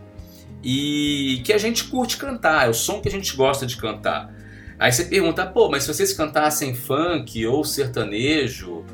e 0.63 1.41
que 1.45 1.53
a 1.53 1.59
gente 1.59 1.85
curte 1.85 2.17
cantar, 2.19 2.67
é 2.67 2.69
o 2.71 2.75
som 2.75 3.01
que 3.01 3.09
a 3.09 3.11
gente 3.11 3.35
gosta 3.35 3.65
de 3.65 3.77
cantar. 3.77 4.35
Aí 4.79 4.93
você 4.93 5.05
pergunta, 5.05 5.47
pô, 5.47 5.71
mas 5.71 5.85
se 5.85 5.95
vocês 5.95 6.13
cantassem 6.13 6.75
funk 6.75 7.47
ou 7.47 7.65
sertanejo 7.65 8.85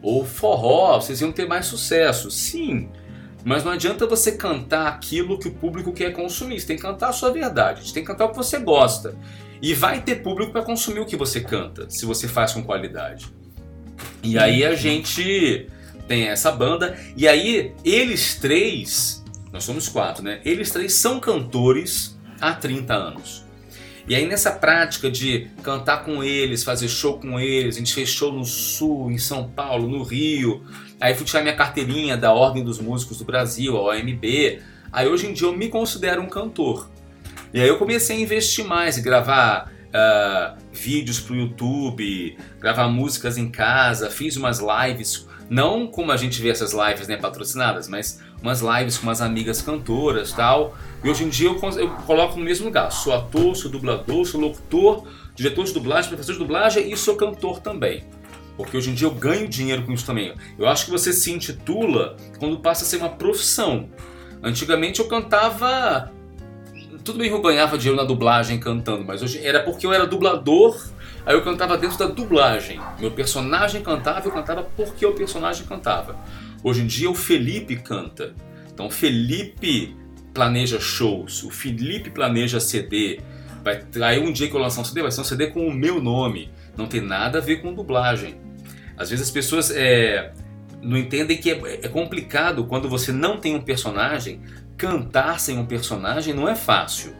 ou 0.00 0.24
forró, 0.24 1.00
vocês 1.00 1.20
iam 1.20 1.32
ter 1.32 1.46
mais 1.46 1.66
sucesso. 1.66 2.30
Sim, 2.30 2.88
mas 3.44 3.64
não 3.64 3.72
adianta 3.72 4.06
você 4.06 4.32
cantar 4.32 4.88
aquilo 4.88 5.38
que 5.38 5.48
o 5.48 5.52
público 5.52 5.92
quer 5.92 6.12
consumir. 6.12 6.60
Você 6.60 6.66
tem 6.66 6.76
que 6.76 6.82
cantar 6.82 7.08
a 7.08 7.12
sua 7.12 7.32
verdade. 7.32 7.86
Você 7.86 7.94
tem 7.94 8.02
que 8.02 8.06
cantar 8.06 8.26
o 8.26 8.30
que 8.30 8.36
você 8.36 8.58
gosta. 8.58 9.16
E 9.62 9.74
vai 9.74 10.00
ter 10.02 10.16
público 10.16 10.52
para 10.52 10.62
consumir 10.62 11.00
o 11.00 11.06
que 11.06 11.16
você 11.16 11.40
canta, 11.40 11.88
se 11.90 12.06
você 12.06 12.26
faz 12.26 12.52
com 12.52 12.62
qualidade. 12.62 13.26
E 14.22 14.38
aí 14.38 14.64
a 14.64 14.74
gente 14.74 15.68
tem 16.08 16.28
essa 16.28 16.50
banda. 16.50 16.98
E 17.16 17.28
aí 17.28 17.72
eles 17.84 18.36
três, 18.36 19.22
nós 19.52 19.64
somos 19.64 19.88
quatro, 19.88 20.22
né? 20.22 20.40
Eles 20.44 20.70
três 20.70 20.94
são 20.94 21.20
cantores 21.20 22.18
há 22.40 22.54
30 22.54 22.94
anos. 22.94 23.44
E 24.08 24.14
aí 24.14 24.26
nessa 24.26 24.50
prática 24.50 25.10
de 25.10 25.48
cantar 25.62 26.04
com 26.04 26.24
eles, 26.24 26.64
fazer 26.64 26.88
show 26.88 27.18
com 27.18 27.38
eles, 27.38 27.76
a 27.76 27.78
gente 27.78 27.94
fez 27.94 28.08
show 28.08 28.32
no 28.32 28.44
Sul, 28.44 29.10
em 29.10 29.18
São 29.18 29.48
Paulo, 29.48 29.88
no 29.88 30.02
Rio. 30.02 30.64
Aí 31.00 31.14
fui 31.14 31.24
tirar 31.24 31.42
minha 31.42 31.56
carteirinha 31.56 32.16
da 32.16 32.32
Ordem 32.32 32.62
dos 32.62 32.78
Músicos 32.78 33.18
do 33.18 33.24
Brasil, 33.24 33.76
a 33.76 33.82
OMB. 33.82 34.60
Aí 34.92 35.08
hoje 35.08 35.26
em 35.26 35.32
dia 35.32 35.48
eu 35.48 35.56
me 35.56 35.68
considero 35.68 36.20
um 36.20 36.28
cantor. 36.28 36.90
E 37.54 37.60
aí 37.60 37.66
eu 37.66 37.78
comecei 37.78 38.16
a 38.16 38.20
investir 38.20 38.64
mais, 38.64 38.98
gravar 38.98 39.72
ah, 39.92 40.56
vídeos 40.72 41.18
pro 41.18 41.34
YouTube, 41.34 42.36
gravar 42.60 42.88
músicas 42.88 43.38
em 43.38 43.50
casa, 43.50 44.10
fiz 44.10 44.36
umas 44.36 44.60
lives, 44.60 45.26
não 45.48 45.86
como 45.86 46.12
a 46.12 46.16
gente 46.16 46.40
vê 46.40 46.50
essas 46.50 46.72
lives 46.72 47.08
né, 47.08 47.16
patrocinadas, 47.16 47.88
mas 47.88 48.20
umas 48.40 48.60
lives 48.60 48.98
com 48.98 49.04
umas 49.04 49.20
amigas 49.20 49.60
cantoras 49.60 50.32
tal. 50.32 50.76
E 51.02 51.10
hoje 51.10 51.24
em 51.24 51.28
dia 51.28 51.48
eu, 51.48 51.58
eu 51.78 51.90
coloco 52.06 52.38
no 52.38 52.44
mesmo 52.44 52.66
lugar. 52.66 52.92
Sou 52.92 53.12
ator, 53.12 53.56
sou 53.56 53.70
dublador, 53.70 54.24
sou 54.24 54.40
locutor, 54.40 55.06
diretor 55.34 55.64
de 55.64 55.72
dublagem, 55.72 56.08
professor 56.08 56.34
de 56.34 56.38
dublagem 56.38 56.92
e 56.92 56.96
sou 56.96 57.16
cantor 57.16 57.60
também. 57.60 58.04
Porque 58.56 58.76
hoje 58.76 58.90
em 58.90 58.94
dia 58.94 59.06
eu 59.06 59.14
ganho 59.14 59.48
dinheiro 59.48 59.82
com 59.82 59.92
isso 59.92 60.04
também. 60.04 60.34
Eu 60.58 60.68
acho 60.68 60.84
que 60.84 60.90
você 60.90 61.12
se 61.12 61.30
intitula 61.30 62.16
quando 62.38 62.58
passa 62.58 62.84
a 62.84 62.86
ser 62.86 62.96
uma 62.98 63.08
profissão. 63.08 63.88
Antigamente 64.42 65.00
eu 65.00 65.06
cantava. 65.06 66.12
Tudo 67.04 67.18
bem 67.18 67.28
que 67.28 67.34
eu 67.34 67.40
ganhava 67.40 67.78
dinheiro 67.78 68.00
na 68.00 68.06
dublagem 68.06 68.58
cantando, 68.58 69.04
mas 69.04 69.22
hoje 69.22 69.44
era 69.44 69.62
porque 69.62 69.86
eu 69.86 69.92
era 69.92 70.06
dublador, 70.06 70.78
aí 71.24 71.34
eu 71.34 71.42
cantava 71.42 71.78
dentro 71.78 71.96
da 71.96 72.06
dublagem. 72.06 72.78
Meu 72.98 73.10
personagem 73.10 73.82
cantava, 73.82 74.26
eu 74.26 74.32
cantava 74.32 74.62
porque 74.76 75.04
o 75.06 75.14
personagem 75.14 75.64
cantava. 75.66 76.16
Hoje 76.62 76.82
em 76.82 76.86
dia 76.86 77.10
o 77.10 77.14
Felipe 77.14 77.76
canta. 77.76 78.34
Então 78.72 78.86
o 78.86 78.90
Felipe 78.90 79.96
planeja 80.34 80.78
shows, 80.78 81.42
o 81.42 81.50
Felipe 81.50 82.10
planeja 82.10 82.60
CD, 82.60 83.20
Vai, 83.62 83.84
aí 84.02 84.18
um 84.18 84.32
dia 84.32 84.48
que 84.48 84.54
eu 84.54 84.60
lançar 84.60 84.80
um 84.80 84.84
CD, 84.84 85.02
vai 85.02 85.12
ser 85.12 85.20
um 85.20 85.24
CD 85.24 85.48
com 85.48 85.66
o 85.66 85.72
meu 85.72 86.00
nome. 86.02 86.50
Não 86.76 86.86
tem 86.86 87.00
nada 87.00 87.38
a 87.38 87.40
ver 87.40 87.62
com 87.62 87.74
dublagem. 87.74 88.40
Às 88.96 89.10
vezes 89.10 89.26
as 89.26 89.30
pessoas 89.30 89.70
é, 89.70 90.32
não 90.82 90.96
entendem 90.96 91.36
que 91.36 91.50
é, 91.50 91.80
é 91.82 91.88
complicado 91.88 92.64
quando 92.64 92.88
você 92.88 93.12
não 93.12 93.38
tem 93.38 93.54
um 93.54 93.62
personagem. 93.62 94.40
Cantar 94.76 95.38
sem 95.40 95.58
um 95.58 95.66
personagem 95.66 96.32
não 96.34 96.48
é 96.48 96.54
fácil. 96.54 97.14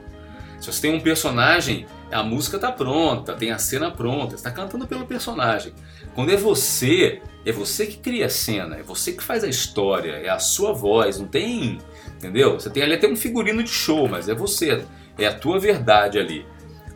Se 0.60 0.70
você 0.70 0.82
tem 0.82 0.94
um 0.94 1.00
personagem, 1.00 1.86
a 2.12 2.22
música 2.22 2.58
tá 2.58 2.70
pronta, 2.70 3.32
tem 3.32 3.50
a 3.50 3.58
cena 3.58 3.90
pronta, 3.90 4.34
está 4.34 4.50
cantando 4.50 4.86
pelo 4.86 5.06
personagem. 5.06 5.72
Quando 6.14 6.32
é 6.32 6.36
você, 6.36 7.22
é 7.46 7.52
você 7.52 7.86
que 7.86 7.96
cria 7.96 8.26
a 8.26 8.30
cena, 8.30 8.76
é 8.76 8.82
você 8.82 9.12
que 9.12 9.22
faz 9.22 9.42
a 9.42 9.48
história, 9.48 10.12
é 10.12 10.28
a 10.28 10.38
sua 10.38 10.72
voz, 10.74 11.18
não 11.18 11.26
tem, 11.26 11.78
entendeu? 12.16 12.54
Você 12.54 12.68
tem 12.68 12.82
ali 12.82 12.94
até 12.94 13.08
um 13.08 13.16
figurino 13.16 13.62
de 13.62 13.70
show, 13.70 14.06
mas 14.06 14.28
é 14.28 14.34
você, 14.34 14.84
é 15.16 15.26
a 15.26 15.32
tua 15.32 15.58
verdade 15.58 16.18
ali. 16.18 16.44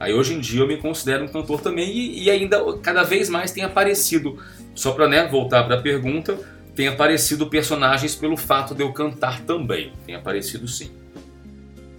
Aí 0.05 0.13
hoje 0.13 0.35
em 0.35 0.41
dia 0.41 0.61
eu 0.61 0.69
me 0.69 0.77
considero 0.77 1.25
um 1.25 1.29
cantor 1.29 1.63
também 1.63 1.91
e, 1.91 2.25
e 2.25 2.31
ainda 2.31 2.63
cada 2.83 3.03
vez 3.03 3.31
mais 3.31 3.51
tem 3.51 3.65
aparecido, 3.65 4.39
só 4.75 4.93
para 4.93 5.09
né, 5.09 5.27
voltar 5.27 5.65
para 5.65 5.77
a 5.77 5.81
pergunta, 5.81 6.39
tem 6.75 6.89
aparecido 6.89 7.47
personagens 7.47 8.15
pelo 8.15 8.37
fato 8.37 8.75
de 8.75 8.83
eu 8.83 8.93
cantar 8.93 9.41
também. 9.41 9.93
Tem 10.05 10.15
aparecido 10.15 10.69
sim. 10.69 10.91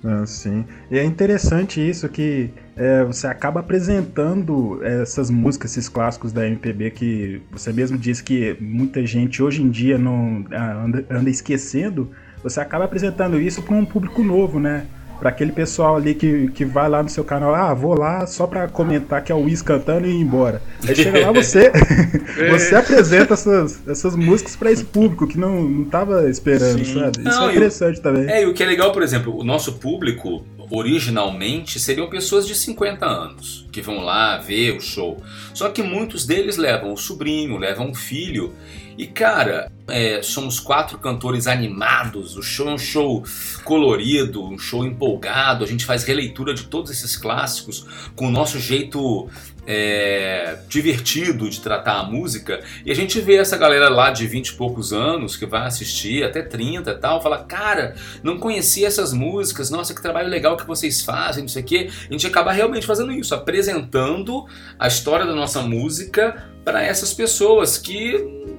Ah, 0.04 0.24
sim. 0.28 0.64
E 0.92 1.00
é 1.00 1.04
interessante 1.04 1.82
isso 1.82 2.08
que 2.08 2.52
é, 2.76 3.04
você 3.04 3.26
acaba 3.26 3.62
apresentando 3.62 4.80
essas 4.84 5.32
músicas, 5.32 5.72
esses 5.72 5.90
clássicos 5.90 6.32
da 6.32 6.46
MPB 6.46 6.92
que 6.92 7.42
você 7.52 7.74
mesmo 7.74 7.98
disse 7.98 8.24
que 8.24 8.56
muita 8.62 9.04
gente 9.04 9.42
hoje 9.42 9.64
em 9.64 9.70
dia 9.72 9.98
não 9.98 10.46
ah, 10.52 10.84
anda, 10.84 11.04
anda 11.10 11.30
esquecendo. 11.32 12.12
Você 12.44 12.60
acaba 12.60 12.86
apresentando 12.86 13.42
isso 13.42 13.64
para 13.64 13.74
um 13.74 13.84
público 13.84 14.24
novo, 14.24 14.60
né? 14.60 14.86
Para 15.20 15.30
aquele 15.30 15.52
pessoal 15.52 15.96
ali 15.96 16.14
que, 16.14 16.50
que 16.50 16.66
vai 16.66 16.90
lá 16.90 17.02
no 17.02 17.10
seu 17.10 17.24
canal, 17.24 17.56
ah, 17.56 17.74
vou 17.74 17.98
lá 17.98 18.28
só 18.28 18.46
para 18.46 18.68
comentar 18.68 19.24
que 19.24 19.32
é 19.32 19.36
o 19.36 19.40
Wiz 19.40 19.62
cantando 19.62 20.06
e 20.06 20.12
ir 20.12 20.22
embora. 20.22 20.62
Aí 20.88 20.96
chega 20.96 21.26
lá 21.26 21.32
você, 21.32 21.72
você 22.52 22.76
apresenta 22.76 23.34
essas, 23.34 23.82
essas 23.88 24.16
músicas 24.16 24.56
para 24.56 24.72
esse 24.72 24.84
público 24.84 25.26
que 25.28 25.38
não, 25.38 25.64
não 25.64 25.86
tava 25.86 26.30
esperando, 26.30 26.84
Sim. 26.86 26.94
sabe? 27.00 27.20
Isso 27.28 27.40
Não, 27.40 27.44
é 27.44 27.46
e 27.46 27.48
o- 27.48 27.52
interessante 27.52 28.02
também. 28.02 28.30
É, 28.30 28.44
e 28.44 28.46
o 28.46 28.54
que 28.54 28.62
é 28.62 28.66
legal, 28.66 28.92
por 28.92 29.02
exemplo, 29.02 29.36
o 29.38 29.44
nosso 29.44 29.74
público 29.74 30.46
originalmente 30.70 31.80
seriam 31.80 32.10
pessoas 32.10 32.48
de 32.48 32.56
50 32.56 33.06
anos 33.06 33.68
que 33.72 33.82
vão 33.82 34.00
lá 34.02 34.38
ver 34.38 34.76
o 34.76 34.82
show. 34.82 35.22
Só 35.54 35.70
que 35.70 35.84
muitos 35.84 36.26
deles 36.26 36.58
levam 36.58 36.94
o 36.94 36.98
sobrinho, 36.98 37.58
levam 37.58 37.92
o 37.92 37.96
filho. 37.96 38.54
E 38.98 39.08
cara, 39.08 39.72
é, 39.88 40.22
somos 40.22 40.60
quatro 40.60 40.98
cantores 40.98 41.48
animados. 41.48 42.38
O 42.38 42.42
show 42.42 42.70
é 42.70 42.74
um 42.74 42.78
show 42.78 43.24
colorido, 43.64 44.44
um 44.44 44.58
show 44.58 44.86
empolgado. 44.86 45.64
A 45.64 45.68
gente 45.68 45.86
faz 45.86 46.04
releitura 46.04 46.54
de 46.54 46.64
todos 46.64 46.92
esses 46.92 47.16
clássicos 47.16 47.86
com 48.16 48.28
o 48.28 48.32
nosso 48.32 48.60
jeito 48.60 49.30
é, 49.68 50.60
divertido 50.68 51.50
de 51.50 51.60
tratar 51.60 52.00
a 52.00 52.04
música. 52.04 52.62
E 52.86 52.92
a 52.92 52.96
gente 52.96 53.20
vê 53.20 53.36
essa 53.36 53.58
galera 53.58 53.90
lá 53.90 54.12
de 54.12 54.28
20 54.28 54.50
e 54.50 54.54
poucos 54.54 54.94
anos 54.94 55.36
que 55.36 55.46
vai 55.46 55.66
assistir, 55.68 56.24
até 56.24 56.42
30 56.42 56.92
e 56.92 56.96
tal, 56.96 57.22
fala: 57.22 57.44
Cara, 57.44 57.96
não 58.24 58.38
conhecia 58.38 58.88
essas 58.88 59.14
músicas, 59.14 59.70
nossa, 59.70 59.94
que 59.94 60.02
trabalho 60.02 60.30
legal 60.30 60.58
que 60.58 60.66
vocês 60.66 61.02
fazem, 61.02 61.44
não 61.44 61.50
sei 61.50 61.64
o 61.64 61.66
quê. 61.66 61.90
A 62.10 62.12
gente 62.12 62.28
acaba 62.28 62.52
realmente 62.52 62.86
fazendo 62.86 63.12
isso, 63.12 63.34
apresentando 63.34 64.46
a 64.80 64.88
história 64.88 65.26
da 65.26 65.36
nossa 65.36 65.62
música 65.62 66.50
para 66.64 66.84
essas 66.84 67.14
pessoas 67.14 67.78
que. 67.78 68.55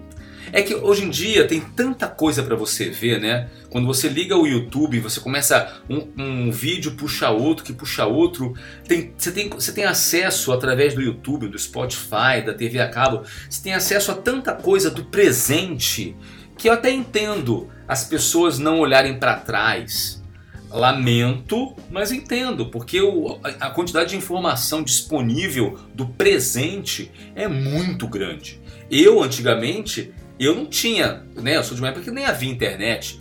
É 0.52 0.62
que 0.62 0.74
hoje 0.74 1.04
em 1.04 1.11
dia 1.11 1.46
tem 1.46 1.61
tanta 1.61 2.06
coisa 2.06 2.42
para 2.42 2.54
você 2.54 2.88
ver, 2.88 3.20
né? 3.20 3.48
Quando 3.68 3.87
você 3.87 4.09
liga 4.09 4.37
o 4.37 4.46
YouTube, 4.46 5.00
você 5.00 5.20
começa 5.20 5.80
um, 5.90 6.06
um 6.16 6.50
vídeo 6.50 6.92
puxa 6.92 7.30
outro, 7.30 7.64
que 7.64 7.72
puxa 7.72 8.06
outro. 8.06 8.54
Tem, 8.87 9.12
você, 9.16 9.32
tem, 9.32 9.48
você 9.48 9.72
tem 9.72 9.85
acesso 9.85 10.52
através 10.52 10.94
do 10.94 11.02
YouTube, 11.02 11.48
do 11.48 11.59
Spotify, 11.59 12.42
da 12.44 12.54
TV 12.54 12.80
a 12.80 12.88
cabo. 12.88 13.22
Você 13.50 13.62
tem 13.62 13.74
acesso 13.74 14.12
a 14.12 14.14
tanta 14.14 14.52
coisa 14.54 14.90
do 14.90 15.04
presente 15.04 16.14
que 16.56 16.68
eu 16.68 16.72
até 16.72 16.90
entendo 16.90 17.68
as 17.87 18.04
pessoas 18.04 18.59
não 18.59 18.80
olharem 18.80 19.18
para 19.18 19.35
trás. 19.37 20.22
Lamento, 20.70 21.74
mas 21.90 22.11
entendo, 22.12 22.66
porque 22.66 23.00
o- 23.00 23.38
a 23.42 23.66
a 23.66 23.70
quantidade 23.70 24.11
de 24.11 24.16
informação 24.16 24.82
disponível 24.82 25.78
do 25.94 26.06
presente 26.06 27.11
é 27.35 27.46
muito 27.48 28.06
grande. 28.09 28.61
Eu, 28.90 29.22
antigamente, 29.22 30.12
eu 30.38 30.55
não 30.55 30.66
tinha, 30.66 31.25
né? 31.35 31.57
Eu 31.57 31.64
sou 31.64 31.75
de 31.75 31.81
uma 31.81 31.88
época 31.88 32.05
que 32.05 32.11
nem 32.11 32.25
havia 32.25 32.51
internet. 32.51 33.20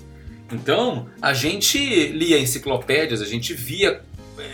Então, 0.52 1.08
a 1.22 1.34
gente 1.34 1.78
lia 2.10 2.40
enciclopédias, 2.40 3.22
a 3.22 3.26
gente 3.26 3.54
via 3.54 4.02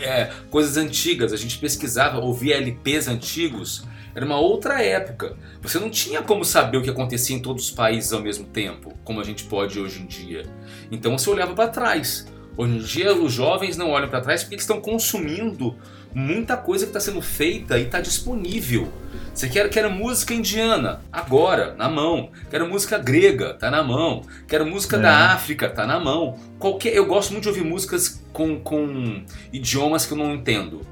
é, 0.00 0.30
coisas 0.50 0.76
antigas, 0.76 1.32
a 1.32 1.36
gente 1.36 1.58
pesquisava, 1.58 2.18
ouvia 2.18 2.56
LPs 2.56 3.08
antigos. 3.08 3.84
Era 4.14 4.24
uma 4.24 4.38
outra 4.38 4.82
época. 4.82 5.36
Você 5.62 5.78
não 5.78 5.90
tinha 5.90 6.22
como 6.22 6.44
saber 6.44 6.76
o 6.78 6.82
que 6.82 6.90
acontecia 6.90 7.34
em 7.34 7.40
todos 7.40 7.64
os 7.64 7.70
países 7.70 8.12
ao 8.12 8.20
mesmo 8.20 8.46
tempo, 8.46 8.96
como 9.04 9.20
a 9.20 9.24
gente 9.24 9.44
pode 9.44 9.78
hoje 9.78 10.02
em 10.02 10.06
dia. 10.06 10.44
Então 10.90 11.16
você 11.16 11.30
olhava 11.30 11.54
para 11.54 11.68
trás. 11.68 12.26
Hoje 12.56 12.74
em 12.74 12.78
dia 12.78 13.14
os 13.14 13.32
jovens 13.32 13.76
não 13.76 13.90
olham 13.90 14.08
para 14.08 14.20
trás 14.20 14.42
porque 14.42 14.54
eles 14.54 14.64
estão 14.64 14.80
consumindo 14.80 15.76
muita 16.14 16.56
coisa 16.56 16.84
que 16.86 16.90
está 16.90 17.00
sendo 17.00 17.20
feita 17.22 17.78
e 17.78 17.82
está 17.84 18.00
disponível. 18.00 18.92
Você 19.34 19.48
quer, 19.48 19.68
quer 19.70 19.88
música 19.88 20.34
indiana, 20.34 21.00
agora, 21.10 21.74
na 21.74 21.88
mão. 21.88 22.30
Quero 22.50 22.68
música 22.68 22.98
grega, 22.98 23.54
tá 23.54 23.70
na 23.70 23.82
mão. 23.82 24.22
Quero 24.46 24.66
música 24.66 24.96
É. 24.96 25.00
da 25.00 25.32
África, 25.32 25.70
tá 25.70 25.86
na 25.86 25.98
mão. 25.98 26.38
Qualquer, 26.58 26.94
eu 26.94 27.06
gosto 27.06 27.30
muito 27.32 27.44
de 27.44 27.48
ouvir 27.48 27.64
músicas 27.64 28.22
com, 28.32 28.60
com 28.60 29.22
idiomas 29.52 30.04
que 30.04 30.12
eu 30.12 30.18
não 30.18 30.34
entendo. 30.34 30.82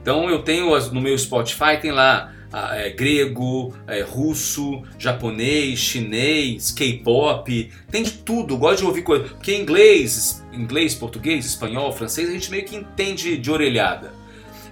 Então 0.00 0.30
eu 0.30 0.42
tenho 0.42 0.72
as- 0.74 0.92
no 0.92 1.00
meu 1.00 1.16
Spotify, 1.18 1.76
tem 1.80 1.90
lá 1.90 2.32
é, 2.72 2.88
grego, 2.90 3.74
é, 3.86 4.00
russo, 4.00 4.82
japonês, 4.98 5.78
chinês, 5.80 6.70
K-pop, 6.70 7.70
tem 7.90 8.02
de 8.02 8.12
tudo. 8.12 8.56
Gosto 8.56 8.78
de 8.78 8.84
ouvir 8.86 9.02
coisa. 9.02 9.24
Porque 9.24 9.54
inglês, 9.54 10.42
inglês, 10.52 10.94
português, 10.94 11.44
espanhol, 11.44 11.92
francês, 11.92 12.26
a 12.28 12.32
gente 12.32 12.50
meio 12.50 12.64
que 12.64 12.74
entende 12.76 13.36
de 13.36 13.50
orelhada. 13.50 14.12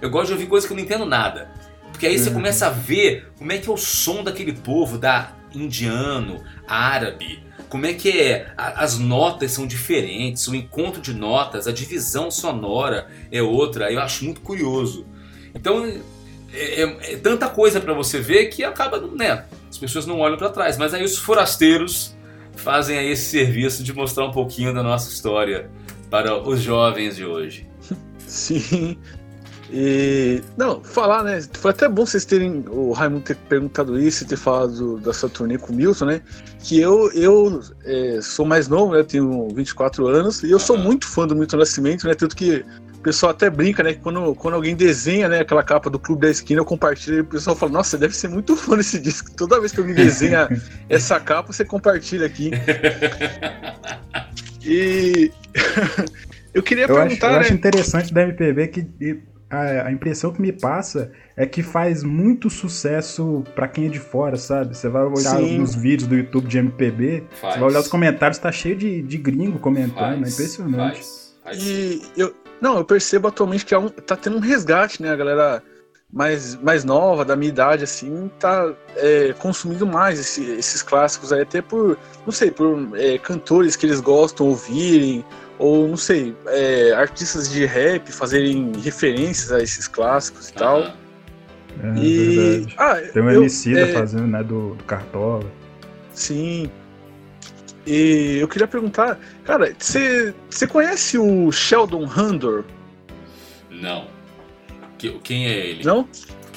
Eu 0.01 0.09
gosto 0.09 0.27
de 0.27 0.33
ouvir 0.33 0.47
coisas 0.47 0.67
que 0.67 0.73
eu 0.73 0.77
não 0.77 0.83
entendo 0.83 1.05
nada. 1.05 1.49
Porque 1.91 2.05
aí 2.05 2.17
você 2.19 2.29
Uhum. 2.29 2.35
começa 2.35 2.67
a 2.67 2.69
ver 2.69 3.31
como 3.37 3.51
é 3.51 3.57
que 3.57 3.67
é 3.69 3.71
o 3.71 3.77
som 3.77 4.23
daquele 4.23 4.53
povo, 4.53 4.97
da 4.97 5.31
indiano, 5.53 6.43
árabe. 6.67 7.43
Como 7.69 7.85
é 7.85 7.93
que 7.93 8.09
é? 8.21 8.51
As 8.55 8.97
notas 8.97 9.51
são 9.51 9.65
diferentes, 9.67 10.47
o 10.47 10.55
encontro 10.55 11.01
de 11.01 11.13
notas, 11.13 11.67
a 11.67 11.71
divisão 11.71 12.29
sonora 12.31 13.07
é 13.31 13.41
outra. 13.41 13.91
Eu 13.91 13.99
acho 13.99 14.23
muito 14.23 14.41
curioso. 14.41 15.05
Então 15.55 15.85
é, 16.53 16.81
é- 16.83 17.13
é 17.13 17.17
tanta 17.17 17.49
coisa 17.49 17.81
para 17.81 17.93
você 17.93 18.19
ver 18.19 18.45
que 18.47 18.63
acaba, 18.63 18.99
né? 19.07 19.43
As 19.69 19.77
pessoas 19.77 20.05
não 20.05 20.19
olham 20.19 20.37
para 20.37 20.49
trás. 20.49 20.77
Mas 20.77 20.93
aí 20.93 21.03
os 21.03 21.17
forasteiros 21.17 22.15
fazem 22.55 22.97
aí 22.97 23.09
esse 23.11 23.25
serviço 23.31 23.83
de 23.83 23.91
mostrar 23.93 24.25
um 24.25 24.31
pouquinho 24.31 24.73
da 24.73 24.81
nossa 24.83 25.09
história 25.11 25.69
para 26.09 26.37
os 26.37 26.61
jovens 26.61 27.15
de 27.17 27.25
hoje. 27.25 27.67
Sim. 28.27 28.97
E. 29.71 30.41
Não, 30.55 30.81
falar, 30.81 31.23
né? 31.23 31.41
Foi 31.53 31.71
até 31.71 31.89
bom 31.89 32.05
vocês 32.05 32.25
terem. 32.25 32.63
O 32.69 32.91
Raimundo 32.93 33.23
ter 33.23 33.35
perguntado 33.35 33.99
isso 33.99 34.23
e 34.23 34.27
ter 34.27 34.37
falado 34.37 34.97
da 34.99 35.13
sua 35.13 35.29
turnê 35.29 35.57
com 35.57 35.73
o 35.73 35.75
Milton, 35.75 36.05
né? 36.05 36.21
Que 36.59 36.79
eu, 36.79 37.11
eu 37.11 37.61
é, 37.83 38.19
sou 38.21 38.45
mais 38.45 38.67
novo, 38.67 38.93
né? 38.93 39.03
Tenho 39.03 39.49
24 39.49 40.07
anos 40.07 40.43
e 40.43 40.51
eu 40.51 40.59
sou 40.59 40.77
muito 40.77 41.07
fã 41.07 41.27
do 41.27 41.35
Milton 41.35 41.57
Nascimento, 41.57 42.07
né? 42.07 42.13
Tanto 42.13 42.35
que 42.35 42.65
o 42.95 42.99
pessoal 42.99 43.31
até 43.31 43.49
brinca, 43.49 43.83
né? 43.83 43.93
que 43.93 43.99
Quando, 43.99 44.33
quando 44.35 44.53
alguém 44.53 44.75
desenha, 44.75 45.27
né? 45.27 45.41
Aquela 45.41 45.63
capa 45.63 45.89
do 45.89 45.99
Clube 45.99 46.21
da 46.21 46.29
Esquina, 46.29 46.61
eu 46.61 46.65
compartilho 46.65 47.17
e 47.17 47.21
o 47.21 47.25
pessoal 47.25 47.55
fala: 47.55 47.73
Nossa, 47.73 47.97
deve 47.97 48.15
ser 48.15 48.29
muito 48.29 48.55
fã 48.55 48.77
desse 48.77 48.99
disco. 48.99 49.31
Toda 49.35 49.59
vez 49.59 49.73
que 49.73 49.79
alguém 49.79 49.95
desenha 49.95 50.47
essa 50.87 51.19
capa, 51.19 51.51
você 51.51 51.65
compartilha 51.65 52.25
aqui. 52.25 52.51
E. 54.67 55.31
eu 56.53 56.61
queria 56.61 56.85
Eu 56.85 56.97
acho, 56.97 57.07
perguntar, 57.07 57.27
eu 57.27 57.33
né? 57.33 57.39
acho 57.39 57.53
interessante 57.53 58.13
da 58.13 58.23
MPB 58.23 58.67
que 58.67 58.81
a, 59.49 59.87
a 59.87 59.91
impressão 59.91 60.31
que 60.33 60.41
me 60.41 60.51
passa 60.51 61.11
é 61.35 61.45
que 61.45 61.63
faz 61.63 62.03
muito 62.03 62.49
sucesso 62.49 63.43
pra 63.55 63.67
quem 63.67 63.85
é 63.85 63.89
de 63.89 63.99
fora, 63.99 64.35
sabe? 64.37 64.75
Você 64.75 64.89
vai 64.89 65.03
olhar 65.03 65.37
Sim. 65.37 65.59
nos 65.59 65.73
vídeos 65.75 66.07
do 66.07 66.15
YouTube 66.15 66.47
de 66.47 66.57
MPB, 66.57 67.23
Faz. 67.39 67.53
você 67.53 67.59
vai 67.59 67.69
olhar 67.69 67.79
os 67.79 67.87
comentários, 67.87 68.37
tá 68.39 68.51
cheio 68.51 68.75
de, 68.75 69.01
de 69.01 69.17
gringo 69.17 69.59
comentando, 69.59 70.25
é 70.25 70.29
impressionante. 70.29 71.01
E 71.55 72.01
eu, 72.17 72.35
não, 72.59 72.77
eu 72.77 72.83
percebo 72.85 73.27
atualmente 73.29 73.65
que 73.65 73.73
há 73.73 73.79
um- 73.79 73.89
tá 73.89 74.15
tendo 74.15 74.37
um 74.37 74.41
resgate, 74.41 75.01
né? 75.01 75.11
A 75.11 75.15
galera 75.15 75.63
mais, 76.11 76.55
mais 76.55 76.83
nova, 76.83 77.23
da 77.23 77.35
minha 77.35 77.49
idade, 77.49 77.83
assim, 77.83 78.29
tá 78.39 78.73
é, 78.95 79.33
consumindo 79.39 79.85
mais 79.85 80.19
esse- 80.19 80.43
esses 80.51 80.81
clássicos 80.81 81.31
aí, 81.31 81.41
até 81.41 81.61
por, 81.61 81.97
não 82.25 82.31
sei, 82.33 82.49
por 82.51 82.89
é, 82.95 83.17
cantores 83.17 83.75
que 83.75 83.85
eles 83.85 83.99
gostam 83.99 84.47
ouvirem, 84.47 85.23
ou 85.59 85.87
não 85.87 85.97
sei, 85.97 86.35
é, 86.47 86.91
artistas 86.93 87.49
de 87.49 87.65
rap 87.65 88.11
fazerem 88.11 88.71
referências 88.83 89.51
a 89.51 89.61
esses 89.61 89.87
clássicos 89.87 90.49
e 90.49 90.53
tal. 90.53 90.79
É, 90.81 91.99
E- 91.99 92.35
verdade. 92.35 92.75
ah, 92.77 92.95
Tem 93.13 93.21
um 93.23 93.31
Emicida 93.31 93.81
é- 93.81 93.93
fazendo, 93.93 94.27
né, 94.27 94.43
do, 94.43 94.75
do 94.75 94.83
Cartola. 94.83 95.45
Sim. 96.13 96.69
E 97.85 98.37
eu 98.39 98.47
queria 98.47 98.67
perguntar, 98.67 99.17
cara, 99.45 99.73
você 99.77 100.33
você 100.49 100.67
conhece 100.67 101.17
o 101.17 101.51
Sheldon 101.51 102.05
Handor? 102.05 102.63
Não. 103.69 104.07
Que- 104.97 105.17
quem 105.23 105.45
é 105.47 105.55
ele? 105.67 105.83
Não? 105.85 106.07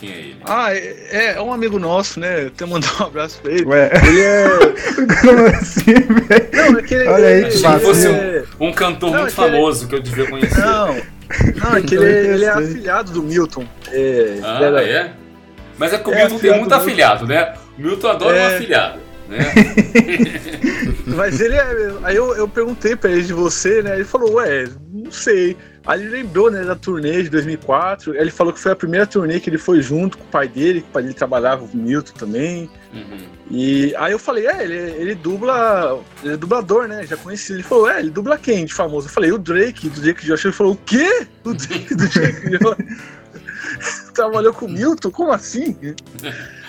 Quem 0.01 0.11
é 0.11 0.13
ele? 0.15 0.37
Ah, 0.47 0.75
é, 0.75 1.35
é 1.37 1.41
um 1.43 1.53
amigo 1.53 1.79
nosso, 1.79 2.19
né? 2.19 2.47
Até 2.47 2.65
mandar 2.65 2.89
um 3.01 3.05
abraço 3.07 3.39
pra 3.43 3.53
ele. 3.53 3.65
Ué. 3.67 3.91
Ele 4.09 4.21
é. 4.23 4.45
Como 5.21 5.47
assim, 5.47 5.93
velho? 5.95 6.73
Não, 6.73 6.79
é 6.79 6.83
que 6.83 6.95
ele, 6.95 7.09
Olha 7.09 7.27
aí, 7.29 7.35
ele, 7.43 7.51
que 7.51 7.67
Achei 7.67 7.79
que 7.79 7.85
fosse 7.85 8.07
é- 8.07 8.45
um, 8.59 8.69
um 8.69 8.73
cantor 8.73 9.11
Não, 9.11 9.19
muito 9.21 9.31
é 9.33 9.35
que 9.35 9.41
ele- 9.43 9.51
famoso 9.53 9.89
que 9.89 9.95
eu 9.95 10.01
devia 10.01 10.27
conhecer. 10.31 10.59
Não, 10.61 10.87
não, 10.95 11.77
é 11.77 11.83
que 11.83 11.95
ele, 11.95 12.05
ele 12.35 12.45
é 12.45 12.49
afilhado 12.51 13.13
do 13.13 13.23
Milton. 13.23 13.65
É, 13.93 14.39
Ah, 14.43 14.59
era- 14.63 14.83
é? 14.85 15.13
Mas 15.79 15.93
é 15.93 15.99
que 15.99 16.09
o 16.09 16.13
É, 16.15 16.17
Milton 16.25 16.39
tem 16.39 16.51
muito 16.57 16.69
do 16.69 16.75
afilhado, 16.75 17.27
né? 17.27 17.55
O 17.79 17.83
Milton 17.83 18.09
adora 18.09 18.35
um 18.37 18.41
É. 18.41 18.55
afilhado, 18.57 18.99
né? 19.31 19.39
Mas 21.07 21.41
ele 21.41 21.55
é. 21.55 21.93
Aí 22.03 22.17
eu, 22.17 22.35
eu 22.35 22.49
perguntei 22.49 22.97
pra 22.97 23.11
ele 23.11 23.23
de 23.23 23.33
você, 23.33 23.83
né? 23.83 23.95
Ele 23.95 24.05
falou, 24.05 24.35
ué, 24.35 24.69
não 24.93 25.11
sei. 25.11 25.57
Aí 25.87 26.01
ele 26.01 26.11
lembrou, 26.11 26.51
né, 26.51 26.63
da 26.63 26.75
turnê 26.75 27.23
de 27.23 27.31
2004. 27.31 28.15
Ele 28.15 28.31
falou 28.31 28.53
que 28.53 28.61
foi 28.61 28.73
a 28.73 28.77
primeira 28.77 29.07
turnê 29.07 29.41
que 29.41 29.49
ele 29.49 29.57
foi 29.57 29.81
junto 29.81 30.19
com 30.19 30.25
o 30.25 30.27
pai 30.27 30.47
dele, 30.47 30.83
que 30.83 30.89
o 30.89 30.93
pai 30.93 31.03
dele 31.03 31.15
trabalhava 31.15 31.67
com 31.67 31.77
o 31.77 31.81
Milton 31.81 32.13
também. 32.13 32.71
Uhum. 32.93 33.19
E 33.51 33.95
aí 33.97 34.13
eu 34.13 34.19
falei, 34.19 34.47
é, 34.47 34.63
ele, 34.63 34.75
ele 34.75 35.15
dubla. 35.15 36.01
Ele 36.23 36.35
é 36.35 36.37
dublador, 36.37 36.87
né? 36.87 37.07
Já 37.07 37.17
conheci. 37.17 37.53
Ele 37.55 37.63
falou, 37.63 37.89
é, 37.89 38.01
ele 38.01 38.11
dubla 38.11 38.37
quem 38.37 38.67
de 38.67 38.75
famoso? 38.75 39.07
Eu 39.07 39.13
falei, 39.13 39.33
o 39.33 39.39
Drake, 39.39 39.89
do 39.89 40.01
Drake 40.01 40.27
Josh. 40.27 40.45
Ele 40.45 40.55
falou, 40.55 40.75
o 40.75 40.77
quê? 40.77 41.27
O 41.45 41.55
Drake 41.55 41.95
do 41.95 42.09
Drake 42.09 42.59
Josh. 42.59 42.77
Trabalhou 44.13 44.53
com 44.53 44.67
o 44.67 44.69
Milton? 44.69 45.11
Como 45.11 45.33
assim? 45.33 45.77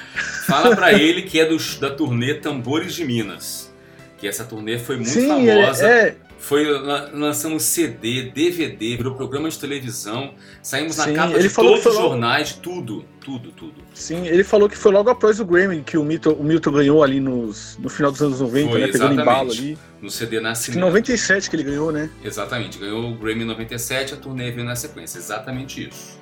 Fala 0.46 0.76
pra 0.76 0.94
ele 0.94 1.22
que 1.24 1.40
é 1.40 1.46
do, 1.46 1.58
da 1.80 1.90
turnê 1.92 2.34
Tambores 2.36 2.94
de 2.94 3.06
Minas. 3.06 3.72
Que 4.18 4.28
essa 4.28 4.44
turnê 4.44 4.78
foi 4.78 4.98
muito 4.98 5.10
Sim, 5.10 5.28
famosa. 5.28 5.86
é- 5.88 6.08
é. 6.10 6.16
Foi, 6.38 6.66
lan- 6.66 7.10
lançamos 7.14 7.62
CD, 7.62 8.32
DVD, 8.32 8.98
virou 8.98 9.14
programa 9.14 9.48
de 9.48 9.60
televisão. 9.60 10.34
Saímos 10.64 10.98
na 10.98 11.04
Sim, 11.04 11.14
capa 11.14 11.34
ele 11.36 11.44
de 11.44 11.50
falou 11.50 11.74
todos 11.74 11.86
os 11.86 11.94
logo- 11.94 12.08
jornais, 12.10 12.54
tudo, 12.54 13.06
tudo, 13.24 13.52
tudo. 13.52 13.76
Sim, 13.94 14.26
ele 14.26 14.44
falou 14.44 14.68
que 14.68 14.76
foi 14.76 14.92
logo 14.92 15.08
após 15.12 15.40
o 15.40 15.46
Grammy 15.46 15.84
que 15.84 16.00
o 16.00 16.04
Milton, 16.04 16.32
o 16.32 16.44
Milton 16.44 16.72
ganhou 16.72 17.04
ali 17.04 17.20
nos, 17.20 17.78
no 17.78 17.90
final 17.90 18.12
dos 18.12 18.24
anos 18.24 18.40
90, 18.42 18.70
Foi, 18.72 18.82
né? 18.82 18.88
Pegando 18.88 19.22
embalo 19.22 19.52
ali. 19.52 19.78
No 20.02 20.10
CD 20.10 20.40
Nascimento. 20.40 20.80
em 20.80 20.82
97 20.82 21.48
que 21.48 21.56
ele 21.56 21.64
ganhou, 21.64 21.92
né? 21.92 22.10
Exatamente, 22.24 22.80
ganhou 22.80 23.12
o 23.12 23.16
Grammy 23.16 23.44
em 23.44 23.46
97, 23.46 24.16
a 24.16 24.18
turnê 24.18 24.50
veio 24.50 24.66
na 24.66 24.76
sequência. 24.76 25.20
Exatamente 25.20 25.88
isso. 25.90 26.20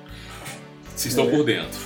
Se 0.96 1.08
estão 1.08 1.28
É. 1.28 1.30
por 1.30 1.44
dentro. 1.44 1.80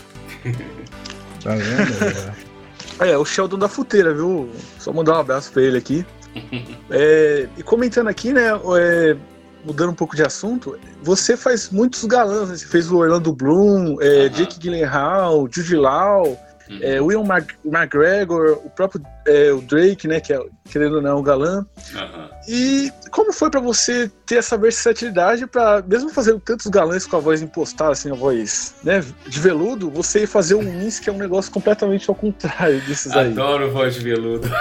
Tá 1.45 1.55
vendo? 1.55 2.34
É, 3.01 3.18
o 3.18 3.24
Sheldon 3.24 3.59
da 3.59 3.68
Futeira, 3.68 4.14
viu? 4.14 4.49
Só 4.78 4.92
mandar 4.92 5.14
um 5.14 5.18
abraço 5.18 5.51
pra 5.53 5.62
ele 5.62 5.78
aqui. 5.78 6.07
É, 6.90 7.49
e 7.57 7.62
comentando 7.62 8.09
aqui, 8.09 8.32
né? 8.32 8.51
é, 8.78 9.16
mudando 9.64 9.90
um 9.90 9.95
pouco 9.95 10.14
de 10.14 10.22
assunto, 10.22 10.78
você 11.03 11.36
faz 11.36 11.70
muitos 11.70 12.05
galãs, 12.05 12.49
né? 12.49 12.57
Você 12.57 12.66
fez 12.66 12.90
o 12.90 12.99
Orlando 12.99 13.32
Bloom, 13.32 13.97
é, 14.01 14.28
Jake 14.28 14.59
Gyllenhaal, 14.61 15.49
Jude 15.51 15.76
Law, 15.76 16.38
é, 16.81 17.01
Will 17.01 17.25
Mac- 17.25 17.55
McGregor, 17.65 18.59
o 18.65 18.71
próprio 18.71 19.03
é, 19.27 19.53
o 19.53 19.61
Drake, 19.61 20.07
né? 20.09 20.21
Que 20.21 20.33
é, 20.33 20.41
querendo 20.71 20.97
ou 20.97 21.03
não, 21.03 21.19
o 21.19 21.23
galã. 21.23 21.65
Aham. 21.95 22.31
E 22.49 22.91
como 23.11 23.33
foi 23.33 23.51
pra 23.51 23.61
você 23.61 24.11
ter 24.27 24.37
essa 24.37 24.57
versatilidade 24.57 25.47
pra, 25.47 25.83
mesmo 25.87 26.11
fazendo 26.11 26.41
tantos 26.41 26.67
galãs 26.67 27.07
com 27.07 27.17
a 27.17 27.21
voz 27.21 27.41
impostada, 27.43 27.93
assim, 27.93 28.11
a 28.11 28.15
voz, 28.15 28.75
né, 28.83 29.05
de 29.27 29.41
veludo, 29.41 29.91
você 29.91 30.27
fazer 30.27 30.55
um 30.55 30.61
Wins 30.61 30.99
que 30.99 31.09
é 31.09 31.12
um 31.12 31.19
negócio 31.19 31.51
completamente 31.53 32.09
ao 32.09 32.15
contrário 32.15 32.81
desses 32.83 33.12
aí. 33.12 33.29
Adoro 33.29 33.71
voz 33.71 33.95
de 33.95 34.01
veludo. 34.01 34.49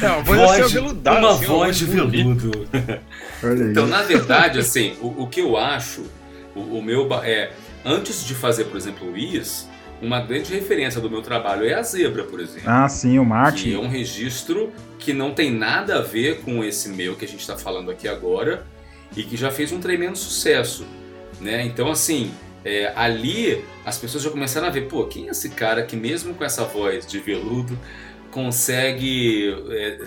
Não, 0.00 0.18
a 0.18 0.20
voz 0.22 0.40
assim, 0.40 0.62
aveludada, 0.62 1.18
uma 1.18 1.30
assim, 1.30 1.46
uma 1.46 1.56
voz 1.56 1.76
de 1.76 1.84
voz 1.84 2.10
veludo. 2.10 2.68
Então, 3.70 3.86
na 3.86 4.02
verdade, 4.02 4.58
assim, 4.58 4.96
o, 5.00 5.22
o 5.22 5.26
que 5.28 5.40
eu 5.40 5.56
acho, 5.56 6.02
o, 6.56 6.78
o 6.78 6.82
meu 6.82 7.08
é 7.22 7.52
antes 7.84 8.24
de 8.24 8.34
fazer, 8.34 8.64
por 8.64 8.76
exemplo, 8.76 9.12
o 9.12 9.16
IS, 9.16 9.68
uma 10.00 10.20
grande 10.20 10.52
referência 10.52 11.00
do 11.00 11.10
meu 11.10 11.22
trabalho 11.22 11.66
é 11.66 11.74
a 11.74 11.82
zebra, 11.82 12.24
por 12.24 12.40
exemplo. 12.40 12.68
Ah, 12.70 12.88
sim, 12.88 13.18
o 13.18 13.22
Que 13.22 13.28
Martin. 13.28 13.74
é 13.74 13.78
um 13.78 13.88
registro 13.88 14.72
que 14.98 15.12
não 15.12 15.32
tem 15.32 15.50
nada 15.50 15.98
a 15.98 16.02
ver 16.02 16.40
com 16.42 16.62
esse 16.62 16.88
meu 16.90 17.16
que 17.16 17.24
a 17.24 17.28
gente 17.28 17.40
está 17.40 17.56
falando 17.56 17.90
aqui 17.90 18.06
agora 18.06 18.64
e 19.16 19.22
que 19.22 19.36
já 19.36 19.50
fez 19.50 19.72
um 19.72 19.80
tremendo 19.80 20.16
sucesso, 20.16 20.86
né? 21.40 21.64
Então 21.64 21.90
assim, 21.90 22.30
é, 22.64 22.92
ali 22.94 23.64
as 23.84 23.98
pessoas 23.98 24.22
já 24.22 24.30
começaram 24.30 24.66
a 24.66 24.70
ver, 24.70 24.82
pô, 24.88 25.04
quem 25.06 25.28
é 25.28 25.30
esse 25.30 25.48
cara 25.50 25.82
que 25.82 25.96
mesmo 25.96 26.34
com 26.34 26.44
essa 26.44 26.64
voz 26.64 27.06
de 27.06 27.18
veludo 27.18 27.78
consegue 28.30 29.54
é, 29.70 29.98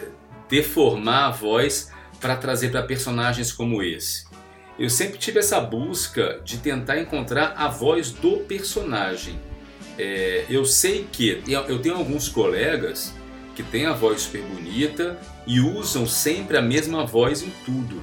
deformar 0.50 1.26
a 1.28 1.32
voz 1.32 1.92
para 2.20 2.36
trazer 2.36 2.70
para 2.72 2.82
personagens 2.84 3.52
como 3.52 3.84
esse? 3.84 4.26
Eu 4.80 4.90
sempre 4.90 5.18
tive 5.18 5.40
essa 5.40 5.60
busca 5.60 6.40
de 6.44 6.58
tentar 6.58 7.00
encontrar 7.00 7.54
a 7.58 7.68
voz 7.68 8.12
do 8.12 8.38
personagem. 8.38 9.40
É, 9.98 10.46
eu 10.50 10.66
sei 10.66 11.08
que 11.12 11.44
eu 11.48 11.80
tenho 11.80 11.96
alguns 11.96 12.28
colegas 12.28 13.14
que 13.56 13.64
têm 13.64 13.86
a 13.86 13.94
voz 13.94 14.22
super 14.22 14.42
bonita 14.42 15.20
e 15.46 15.60
usam 15.60 16.08
sempre 16.08 16.58
a 16.58 16.62
mesma 16.62 17.06
voz 17.06 17.44
em 17.44 17.52
tudo. 17.66 18.02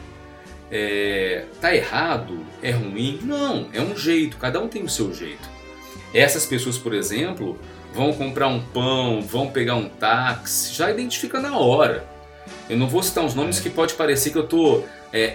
É, 0.70 1.46
tá 1.60 1.74
errado? 1.74 2.44
É 2.62 2.70
ruim? 2.70 3.20
Não, 3.22 3.68
é 3.72 3.80
um 3.80 3.96
jeito, 3.96 4.36
cada 4.36 4.60
um 4.60 4.68
tem 4.68 4.82
o 4.82 4.88
seu 4.88 5.14
jeito. 5.14 5.48
Essas 6.12 6.44
pessoas, 6.44 6.76
por 6.76 6.94
exemplo, 6.94 7.58
vão 7.94 8.12
comprar 8.12 8.48
um 8.48 8.60
pão, 8.60 9.22
vão 9.22 9.48
pegar 9.50 9.76
um 9.76 9.88
táxi, 9.88 10.74
já 10.74 10.90
identifica 10.90 11.40
na 11.40 11.56
hora. 11.56 12.06
Eu 12.68 12.76
não 12.76 12.86
vou 12.86 13.02
citar 13.02 13.24
uns 13.24 13.34
nomes 13.34 13.60
que 13.60 13.70
pode 13.70 13.94
parecer 13.94 14.30
que 14.30 14.38
eu 14.38 14.44
estou 14.44 14.86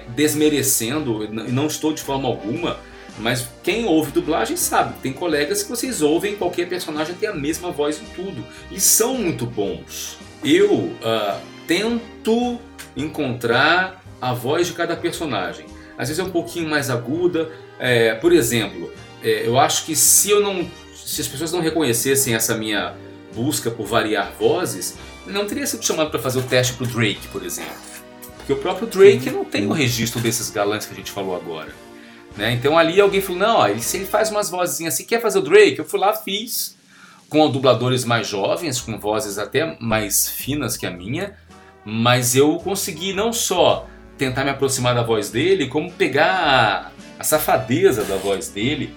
desmerecendo, 0.10 1.24
e 1.26 1.52
não 1.52 1.66
estou 1.66 1.94
de 1.94 2.04
forma 2.04 2.28
alguma, 2.28 2.78
mas 3.20 3.48
quem 3.62 3.86
ouve 3.86 4.12
dublagem 4.12 4.58
sabe. 4.58 4.96
Tem 5.02 5.14
colegas 5.14 5.64
que 5.64 5.70
vocês 5.70 6.02
ouvem 6.02 6.36
qualquer 6.36 6.68
personagem 6.68 7.16
tem 7.16 7.30
a 7.30 7.34
mesma 7.34 7.72
voz 7.72 8.02
em 8.02 8.06
tudo. 8.16 8.44
E 8.72 8.80
são 8.80 9.16
muito 9.16 9.46
bons. 9.46 10.18
Eu 10.44 10.92
ah, 11.04 11.40
tento 11.68 12.60
encontrar 12.96 14.04
a 14.22 14.34
voz 14.34 14.68
de 14.68 14.74
cada 14.74 14.96
personagem. 14.96 15.66
Às 15.98 16.08
vezes 16.08 16.20
é 16.20 16.24
um 16.24 16.32
pouquinho 16.32 16.70
mais 16.70 16.90
aguda. 16.90 17.52
É, 17.80 18.16
por 18.16 18.32
exemplo, 18.32 18.92
é, 19.22 19.48
eu 19.48 19.60
acho 19.60 19.86
que 19.86 19.96
se 19.96 20.32
eu 20.32 20.42
não. 20.42 20.68
Se 20.96 21.22
as 21.22 21.28
pessoas 21.28 21.52
não 21.52 21.60
reconhecessem 21.60 22.34
essa 22.34 22.56
minha 22.56 22.96
busca 23.36 23.70
por 23.70 23.86
variar 23.86 24.32
vozes, 24.40 24.96
não 25.28 25.46
teria 25.46 25.68
sido 25.68 25.84
chamado 25.84 26.10
para 26.10 26.20
fazer 26.20 26.40
o 26.40 26.44
teste 26.44 26.74
pro 26.74 26.86
Drake, 26.88 27.28
por 27.32 27.44
exemplo. 27.44 27.74
Porque 28.38 28.54
o 28.54 28.58
próprio 28.58 28.88
Drake 28.88 29.30
não 29.30 29.46
tem 29.46 29.68
o 29.68 29.72
registro 29.72 30.20
desses 30.22 30.50
galãs 30.50 30.86
que 30.86 30.94
a 30.94 30.96
gente 30.96 31.12
falou 31.12 31.36
agora. 31.36 31.83
Né? 32.36 32.52
Então 32.54 32.78
ali 32.78 33.00
alguém 33.00 33.22
falou, 33.22 33.40
não, 33.40 33.58
ó, 33.58 33.78
se 33.78 33.98
ele 33.98 34.06
faz 34.06 34.32
umas 34.32 34.50
vozinhas 34.50 34.94
assim, 34.96 35.06
quer 35.06 35.22
fazer 35.22 35.40
o 35.40 35.42
Drake? 35.42 35.78
Eu 35.80 35.86
fui 35.86 36.00
lá, 36.00 36.14
fiz, 36.14 36.78
com 37.30 37.50
dubladores 37.50 38.06
mais 38.06 38.28
jovens, 38.28 38.82
com 38.82 38.98
vozes 38.98 39.38
até 39.38 39.78
mais 39.80 40.28
finas 40.30 40.76
que 40.76 40.86
a 40.86 40.92
minha, 40.92 41.36
mas 41.86 42.36
eu 42.36 42.58
consegui 42.58 43.14
não 43.14 43.32
só 43.32 43.88
tentar 44.18 44.44
me 44.44 44.50
aproximar 44.50 44.96
da 44.96 45.04
voz 45.04 45.30
dele, 45.30 45.68
como 45.68 45.92
pegar 45.92 46.92
a, 47.18 47.22
a 47.22 47.24
safadeza 47.24 48.04
da 48.04 48.16
voz 48.16 48.48
dele 48.50 48.94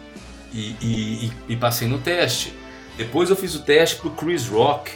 e, 0.53 0.75
e- 0.81 1.27
e- 1.27 1.33
e 1.51 1.57
passei 1.57 1.89
no 1.89 1.99
teste. 1.99 2.53
Depois 2.97 3.29
eu 3.29 3.37
fiz 3.37 3.55
o 3.55 3.63
teste 3.63 3.97
pro 3.97 4.11
Chris 4.11 4.47
Rock, 4.49 4.93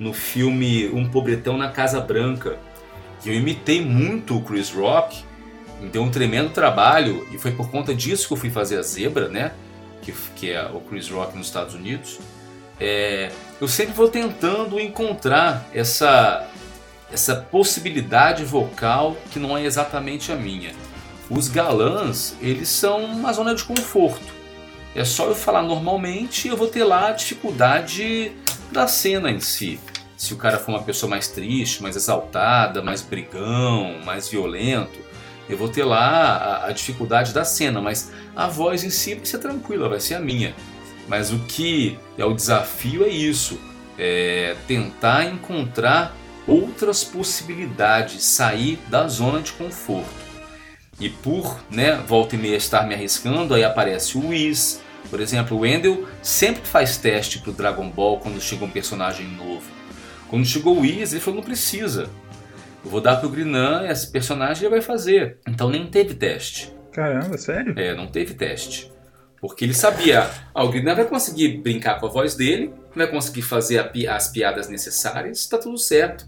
no 0.00 0.12
filme 0.12 0.88
Um 0.88 1.08
Pobretão 1.08 1.56
na 1.56 1.68
Casa 1.70 2.00
Branca, 2.00 2.58
que 3.22 3.28
eu 3.28 3.34
imitei 3.34 3.80
muito 3.80 4.36
o 4.36 4.42
Chris 4.42 4.70
Rock, 4.70 5.22
me 5.84 5.90
deu 5.90 6.02
um 6.02 6.10
tremendo 6.10 6.50
trabalho 6.50 7.26
e 7.30 7.38
foi 7.38 7.52
por 7.52 7.70
conta 7.70 7.94
disso 7.94 8.26
que 8.26 8.32
eu 8.32 8.36
fui 8.36 8.50
fazer 8.50 8.78
a 8.78 8.82
Zebra, 8.82 9.28
né? 9.28 9.52
Que, 10.02 10.12
que 10.34 10.50
é 10.50 10.64
o 10.66 10.80
Chris 10.80 11.08
Rock 11.10 11.36
nos 11.36 11.46
Estados 11.46 11.74
Unidos. 11.74 12.18
É, 12.80 13.30
eu 13.60 13.68
sempre 13.68 13.94
vou 13.94 14.08
tentando 14.08 14.80
encontrar 14.80 15.68
essa, 15.72 16.48
essa 17.12 17.36
possibilidade 17.36 18.44
vocal 18.44 19.16
que 19.30 19.38
não 19.38 19.56
é 19.56 19.64
exatamente 19.64 20.32
a 20.32 20.36
minha. 20.36 20.72
Os 21.30 21.48
galãs, 21.48 22.36
eles 22.40 22.68
são 22.68 23.04
uma 23.04 23.32
zona 23.32 23.54
de 23.54 23.64
conforto. 23.64 24.34
É 24.94 25.04
só 25.04 25.26
eu 25.26 25.34
falar 25.34 25.62
normalmente 25.62 26.46
e 26.46 26.50
eu 26.50 26.56
vou 26.56 26.68
ter 26.68 26.84
lá 26.84 27.08
a 27.08 27.12
dificuldade 27.12 28.32
da 28.70 28.86
cena 28.86 29.30
em 29.30 29.40
si. 29.40 29.80
Se 30.16 30.32
o 30.32 30.36
cara 30.36 30.58
for 30.58 30.72
uma 30.72 30.82
pessoa 30.82 31.10
mais 31.10 31.28
triste, 31.28 31.82
mais 31.82 31.96
exaltada, 31.96 32.82
mais 32.82 33.02
brigão, 33.02 33.98
mais 34.04 34.28
violento, 34.28 34.98
eu 35.48 35.58
vou 35.58 35.68
ter 35.68 35.84
lá 35.84 36.36
a, 36.36 36.66
a 36.66 36.72
dificuldade 36.72 37.32
da 37.32 37.44
cena, 37.44 37.80
mas 37.80 38.10
a 38.34 38.48
voz 38.48 38.84
em 38.84 38.90
si 38.90 39.14
vai 39.14 39.26
ser 39.26 39.38
tranquila, 39.38 39.88
vai 39.88 40.00
ser 40.00 40.14
a 40.14 40.20
minha. 40.20 40.54
Mas 41.06 41.32
o 41.32 41.38
que 41.40 41.98
é 42.16 42.24
o 42.24 42.32
desafio 42.32 43.04
é 43.04 43.08
isso: 43.08 43.60
é 43.98 44.56
tentar 44.66 45.24
encontrar 45.24 46.16
outras 46.46 47.04
possibilidades, 47.04 48.24
sair 48.24 48.78
da 48.88 49.06
zona 49.08 49.40
de 49.40 49.52
conforto. 49.52 50.24
E 50.98 51.08
por, 51.08 51.60
né, 51.70 51.96
volta 52.06 52.36
e 52.36 52.38
meia 52.38 52.56
estar 52.56 52.86
me 52.86 52.94
arriscando, 52.94 53.54
aí 53.54 53.64
aparece 53.64 54.16
o 54.16 54.28
Whis. 54.28 54.80
Por 55.10 55.20
exemplo, 55.20 55.56
o 55.56 55.60
Wendell 55.60 56.06
sempre 56.22 56.62
faz 56.66 56.96
teste 56.96 57.38
pro 57.40 57.52
Dragon 57.52 57.88
Ball 57.90 58.18
quando 58.18 58.40
chega 58.40 58.64
um 58.64 58.70
personagem 58.70 59.26
novo. 59.26 59.64
Quando 60.28 60.46
chegou 60.46 60.76
o 60.76 60.80
Whis, 60.80 61.12
ele 61.12 61.20
falou, 61.20 61.40
não 61.40 61.44
precisa. 61.44 62.08
Eu 62.84 62.90
vou 62.90 63.00
dar 63.00 63.16
pro 63.16 63.28
Grinan, 63.28 63.86
esse 63.88 64.10
personagem 64.10 64.64
ele 64.64 64.70
vai 64.70 64.80
fazer. 64.82 65.38
Então 65.48 65.70
nem 65.70 65.86
teve 65.86 66.14
teste. 66.14 66.72
Caramba, 66.92 67.36
sério? 67.38 67.74
É, 67.78 67.94
não 67.94 68.06
teve 68.06 68.34
teste. 68.34 68.92
Porque 69.40 69.64
ele 69.64 69.74
sabia, 69.74 70.30
ah, 70.54 70.64
o 70.64 70.72
não 70.82 70.94
vai 70.94 71.04
conseguir 71.04 71.58
brincar 71.58 71.98
com 72.00 72.06
a 72.06 72.08
voz 72.08 72.34
dele, 72.34 72.72
vai 72.94 73.06
conseguir 73.06 73.42
fazer 73.42 73.82
pi- 73.90 74.06
as 74.06 74.28
piadas 74.28 74.68
necessárias, 74.68 75.46
tá 75.46 75.58
tudo 75.58 75.76
certo. 75.76 76.26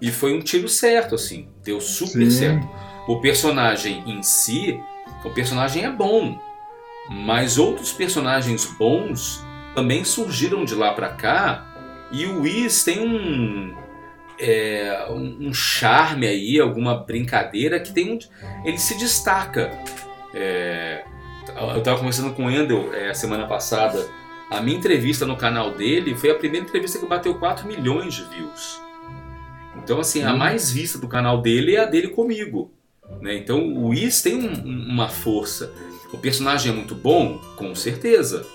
E 0.00 0.10
foi 0.10 0.34
um 0.34 0.40
tiro 0.40 0.68
certo, 0.68 1.14
assim, 1.14 1.48
deu 1.62 1.80
super 1.80 2.24
Sim. 2.24 2.30
certo. 2.30 2.68
O 3.06 3.20
personagem 3.20 4.02
em 4.06 4.22
si, 4.22 4.78
o 5.24 5.30
personagem 5.30 5.84
é 5.84 5.90
bom, 5.90 6.38
mas 7.08 7.58
outros 7.58 7.92
personagens 7.92 8.66
bons 8.78 9.42
também 9.74 10.04
surgiram 10.04 10.64
de 10.64 10.74
lá 10.74 10.92
pra 10.92 11.10
cá, 11.10 11.66
e 12.12 12.26
o 12.26 12.40
Whis 12.42 12.82
tem 12.84 13.00
um, 13.00 13.74
é, 14.40 15.06
um 15.10 15.48
um 15.48 15.54
charme 15.54 16.26
aí, 16.26 16.58
alguma 16.60 16.94
brincadeira 16.96 17.78
que 17.78 17.92
tem 17.92 18.12
um, 18.12 18.18
ele 18.64 18.78
se 18.78 18.96
destaca. 18.98 19.70
É, 20.34 21.04
eu 21.74 21.78
estava 21.78 21.98
conversando 21.98 22.32
com 22.34 22.46
o 22.46 22.50
Endel 22.50 22.94
é, 22.94 23.12
semana 23.14 23.46
passada. 23.46 24.06
A 24.50 24.60
minha 24.60 24.76
entrevista 24.76 25.24
no 25.26 25.36
canal 25.36 25.72
dele 25.74 26.14
foi 26.16 26.30
a 26.30 26.34
primeira 26.34 26.66
entrevista 26.66 26.98
que 26.98 27.06
bateu 27.06 27.34
4 27.36 27.66
milhões 27.68 28.14
de 28.14 28.24
views. 28.24 28.80
Então, 29.76 30.00
assim, 30.00 30.22
a 30.24 30.34
mais 30.34 30.70
vista 30.70 30.98
do 30.98 31.06
canal 31.08 31.40
dele 31.40 31.76
é 31.76 31.80
a 31.80 31.84
dele 31.86 32.08
comigo. 32.08 32.72
né? 33.20 33.34
Então, 33.34 33.60
o 33.60 33.88
Whis 33.88 34.22
tem 34.22 34.36
um- 34.36 34.52
um- 34.68 34.86
uma 34.88 35.08
força. 35.08 35.72
O 36.12 36.18
personagem 36.18 36.70
é 36.70 36.74
muito 36.74 36.94
bom? 36.94 37.38
Com 37.56 37.74
certeza. 37.74 38.46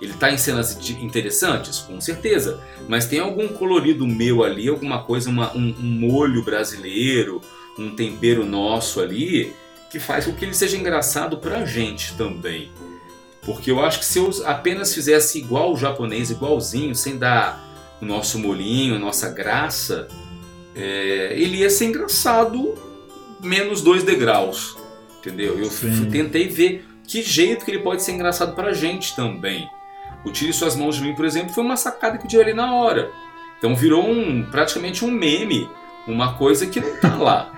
Ele 0.00 0.12
está 0.12 0.30
em 0.30 0.38
cenas 0.38 0.78
de- 0.78 1.04
interessantes? 1.04 1.78
Com 1.80 2.00
certeza. 2.00 2.60
Mas 2.88 3.06
tem 3.06 3.18
algum 3.20 3.48
colorido 3.48 4.06
meu 4.06 4.42
ali, 4.42 4.68
alguma 4.68 5.02
coisa, 5.02 5.28
uma- 5.28 5.54
um, 5.54 5.74
um 5.78 5.82
molho 6.08 6.42
brasileiro, 6.42 7.40
um 7.78 7.90
tempero 7.94 8.46
nosso 8.46 9.00
ali, 9.00 9.52
que 9.90 9.98
faz 10.00 10.24
com 10.24 10.32
que 10.32 10.44
ele 10.44 10.54
seja 10.54 10.76
engraçado 10.76 11.36
pra 11.38 11.64
gente 11.66 12.14
também. 12.14 12.70
Porque 13.42 13.70
eu 13.70 13.84
acho 13.84 13.98
que 13.98 14.04
se 14.04 14.18
eu 14.18 14.30
apenas 14.46 14.94
fizesse 14.94 15.38
igual 15.38 15.72
o 15.72 15.76
japonês, 15.76 16.30
igualzinho, 16.30 16.94
sem 16.94 17.18
dar 17.18 17.68
o 18.00 18.04
nosso 18.06 18.38
molinho, 18.38 18.94
a 18.96 18.98
nossa 18.98 19.28
graça, 19.30 20.08
é, 20.74 21.34
ele 21.36 21.58
ia 21.58 21.68
ser 21.70 21.86
engraçado 21.86 22.74
menos 23.42 23.82
dois 23.82 24.02
degraus. 24.02 24.76
Entendeu? 25.18 25.58
Eu 25.58 25.66
Sim. 25.66 26.08
tentei 26.10 26.48
ver 26.48 26.86
que 27.06 27.22
jeito 27.22 27.64
que 27.64 27.70
ele 27.70 27.80
pode 27.80 28.02
ser 28.02 28.12
engraçado 28.12 28.54
pra 28.54 28.72
gente 28.72 29.14
também. 29.16 29.68
O 30.24 30.30
Tire 30.30 30.52
Suas 30.52 30.76
Mãos 30.76 30.96
de 30.96 31.02
Mim, 31.02 31.14
por 31.14 31.24
exemplo, 31.24 31.52
foi 31.52 31.64
uma 31.64 31.76
sacada 31.76 32.18
que 32.18 32.24
eu 32.24 32.28
tive 32.28 32.42
ali 32.42 32.54
na 32.54 32.74
hora. 32.74 33.10
Então 33.58 33.76
virou 33.76 34.08
um, 34.08 34.42
praticamente 34.42 35.04
um 35.04 35.10
meme, 35.10 35.68
uma 36.06 36.34
coisa 36.34 36.66
que 36.66 36.80
não 36.80 36.96
tá 36.96 37.16
lá. 37.16 37.52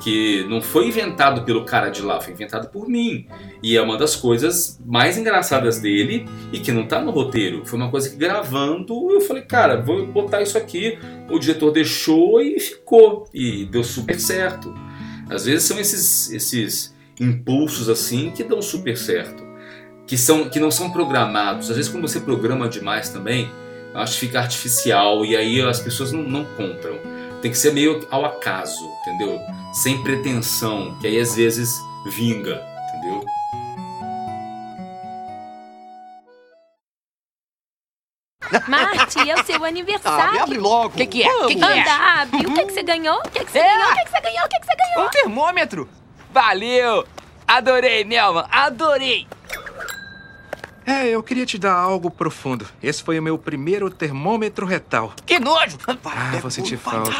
Que 0.00 0.44
não 0.48 0.62
foi 0.62 0.86
inventado 0.86 1.42
pelo 1.42 1.64
cara 1.64 1.88
de 1.88 2.02
lá, 2.02 2.20
foi 2.20 2.32
inventado 2.32 2.68
por 2.68 2.88
mim. 2.88 3.26
E 3.60 3.76
é 3.76 3.82
uma 3.82 3.96
das 3.96 4.14
coisas 4.14 4.78
mais 4.86 5.18
engraçadas 5.18 5.80
dele 5.80 6.24
e 6.52 6.60
que 6.60 6.70
não 6.70 6.86
tá 6.86 7.00
no 7.00 7.10
roteiro. 7.10 7.66
Foi 7.66 7.76
uma 7.76 7.90
coisa 7.90 8.08
que 8.08 8.16
gravando 8.16 9.10
eu 9.10 9.20
falei, 9.20 9.42
cara, 9.42 9.80
vou 9.80 10.06
botar 10.06 10.40
isso 10.40 10.56
aqui. 10.56 10.96
O 11.28 11.38
diretor 11.38 11.72
deixou 11.72 12.40
e 12.40 12.60
ficou. 12.60 13.24
E 13.34 13.64
deu 13.64 13.82
super 13.82 14.20
certo. 14.20 14.72
Às 15.28 15.46
vezes 15.46 15.66
são 15.66 15.80
esses, 15.80 16.30
esses 16.30 16.94
impulsos 17.18 17.88
assim 17.88 18.30
que 18.30 18.44
dão 18.44 18.62
super 18.62 18.96
certo. 18.96 19.47
Que, 20.08 20.16
são, 20.16 20.48
que 20.48 20.58
não 20.58 20.70
são 20.70 20.90
programados. 20.90 21.70
Às 21.70 21.76
vezes 21.76 21.92
quando 21.92 22.08
você 22.08 22.18
programa 22.18 22.66
demais 22.66 23.10
também, 23.10 23.52
eu 23.94 24.00
acho 24.00 24.14
que 24.14 24.20
fica 24.20 24.40
artificial 24.40 25.24
e 25.24 25.36
aí 25.36 25.60
as 25.60 25.80
pessoas 25.80 26.12
não, 26.12 26.22
não 26.22 26.44
compram. 26.56 26.98
Tem 27.42 27.50
que 27.50 27.58
ser 27.58 27.72
meio 27.72 28.06
ao 28.10 28.24
acaso, 28.24 28.84
entendeu? 29.02 29.38
Sem 29.72 30.02
pretensão, 30.02 30.98
que 31.00 31.06
aí 31.06 31.20
às 31.20 31.36
vezes 31.36 31.78
vinga, 32.16 32.60
entendeu? 32.88 33.24
Marte, 38.66 39.30
é 39.30 39.34
o 39.34 39.44
seu 39.44 39.62
aniversário. 39.64 40.40
Ah, 40.40 40.42
abre 40.42 40.58
logo. 40.58 40.88
O 40.88 40.90
que, 40.90 41.06
que 41.06 41.22
é? 41.22 41.26
Vamos. 41.26 41.48
Que 41.48 41.56
que 41.56 41.64
é? 41.64 41.80
Anda, 41.80 42.22
abre. 42.22 42.46
O 42.46 42.54
que, 42.54 42.64
que 42.64 42.72
você 42.72 42.82
ganhou? 42.82 43.18
O 43.18 43.30
que, 43.30 43.44
que 43.44 43.52
você 43.52 43.60
ganhou? 43.60 43.90
O 43.90 43.94
que, 43.94 44.04
que 44.04 44.10
você 44.10 44.20
ganhou? 44.20 44.44
O 44.44 44.48
que, 44.48 44.60
que 44.60 44.66
você 44.66 44.76
ganhou? 44.76 45.06
Um 45.06 45.10
termômetro! 45.10 45.88
Valeu! 46.32 47.06
Adorei, 47.46 48.04
Nelman, 48.04 48.46
adorei! 48.50 49.26
É, 50.88 51.06
eu 51.06 51.22
queria 51.22 51.44
te 51.44 51.58
dar 51.58 51.74
algo 51.74 52.10
profundo. 52.10 52.66
Esse 52.82 53.02
foi 53.02 53.18
o 53.18 53.22
meu 53.22 53.36
primeiro 53.36 53.90
termômetro 53.90 54.64
retal. 54.64 55.12
Que 55.26 55.38
nojo! 55.38 55.76
Ah, 55.86 56.38
vou 56.40 56.50
sentir 56.50 56.78
falta. 56.78 57.10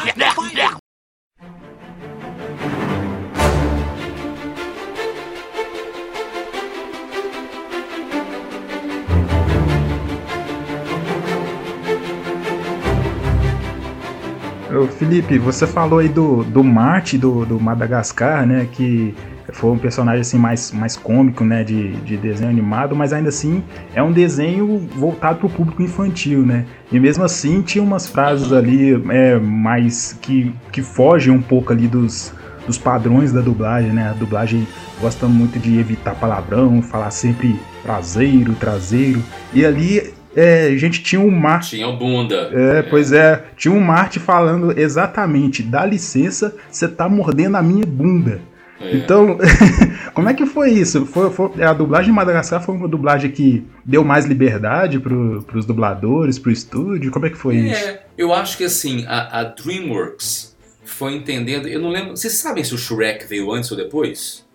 Ô, 14.75 14.87
Felipe, 14.87 15.37
você 15.37 15.67
falou 15.67 15.99
aí 15.99 16.09
do, 16.09 16.43
do 16.43 16.63
Marte, 16.63 17.19
do, 17.19 17.45
do 17.45 17.59
Madagascar, 17.59 18.47
né? 18.47 18.67
Que 18.71 19.13
foi 19.53 19.71
um 19.71 19.77
personagem 19.77 20.21
assim 20.21 20.37
mais, 20.37 20.71
mais 20.71 20.95
cômico, 20.95 21.43
né? 21.43 21.63
De, 21.63 21.93
de 21.97 22.17
desenho 22.17 22.49
animado, 22.49 22.95
mas 22.95 23.13
ainda 23.13 23.29
assim 23.29 23.63
é 23.93 24.01
um 24.01 24.11
desenho 24.11 24.79
voltado 24.95 25.39
para 25.39 25.47
o 25.47 25.49
público 25.49 25.81
infantil, 25.81 26.45
né? 26.45 26.65
E 26.91 26.99
mesmo 26.99 27.23
assim 27.23 27.61
tinha 27.61 27.83
umas 27.83 28.07
frases 28.07 28.51
ali 28.51 29.01
é, 29.09 29.37
mais 29.39 30.17
que, 30.21 30.53
que 30.71 30.81
fogem 30.81 31.33
um 31.33 31.41
pouco 31.41 31.71
ali 31.71 31.87
dos, 31.87 32.33
dos 32.65 32.77
padrões 32.77 33.31
da 33.31 33.41
dublagem, 33.41 33.91
né? 33.91 34.09
A 34.09 34.13
dublagem 34.13 34.67
gosta 34.99 35.27
muito 35.27 35.59
de 35.59 35.79
evitar 35.79 36.15
palavrão, 36.15 36.81
falar 36.81 37.11
sempre 37.11 37.59
traseiro, 37.83 38.53
traseiro. 38.55 39.23
E 39.53 39.65
ali 39.65 40.13
é, 40.35 40.67
a 40.67 40.77
gente 40.77 41.01
tinha 41.01 41.19
um 41.19 41.31
Marte. 41.31 41.75
Tinha 41.75 41.87
o 41.87 41.97
bunda. 41.97 42.49
É, 42.53 42.81
pois 42.83 43.11
é. 43.11 43.43
Tinha 43.57 43.73
um 43.73 43.79
Marte 43.79 44.19
falando 44.19 44.77
exatamente: 44.77 45.63
dá 45.63 45.85
licença, 45.85 46.55
você 46.69 46.87
tá 46.87 47.09
mordendo 47.09 47.57
a 47.57 47.61
minha 47.61 47.85
bunda. 47.85 48.39
É. 48.81 48.95
Então, 48.95 49.37
como 50.13 50.29
é 50.29 50.33
que 50.33 50.45
foi 50.45 50.71
isso? 50.71 51.05
Foi, 51.05 51.29
foi- 51.31 51.61
a 51.63 51.73
dublagem 51.73 52.11
de 52.11 52.15
Madagascar 52.15 52.61
foi 52.63 52.75
uma 52.75 52.87
dublagem 52.87 53.29
que 53.31 53.65
deu 53.85 54.03
mais 54.03 54.25
liberdade 54.25 54.99
pro, 54.99 55.43
pros 55.43 55.65
dubladores, 55.65 56.39
pro 56.39 56.51
estúdio? 56.51 57.11
Como 57.11 57.25
é 57.25 57.29
que 57.29 57.37
foi 57.37 57.57
isso? 57.57 57.75
É, 57.85 58.03
eu 58.17 58.33
acho 58.33 58.57
que 58.57 58.63
assim, 58.63 59.05
a, 59.07 59.39
a 59.39 59.43
DreamWorks 59.43 60.57
foi 60.85 61.13
entendendo. 61.15 61.67
Eu 61.67 61.79
não 61.81 61.89
lembro. 61.89 62.15
Vocês 62.15 62.33
sabem 62.35 62.63
se 62.63 62.73
o 62.73 62.77
Shrek 62.77 63.25
veio 63.27 63.51
antes 63.51 63.69
ou 63.71 63.77
depois? 63.77 64.45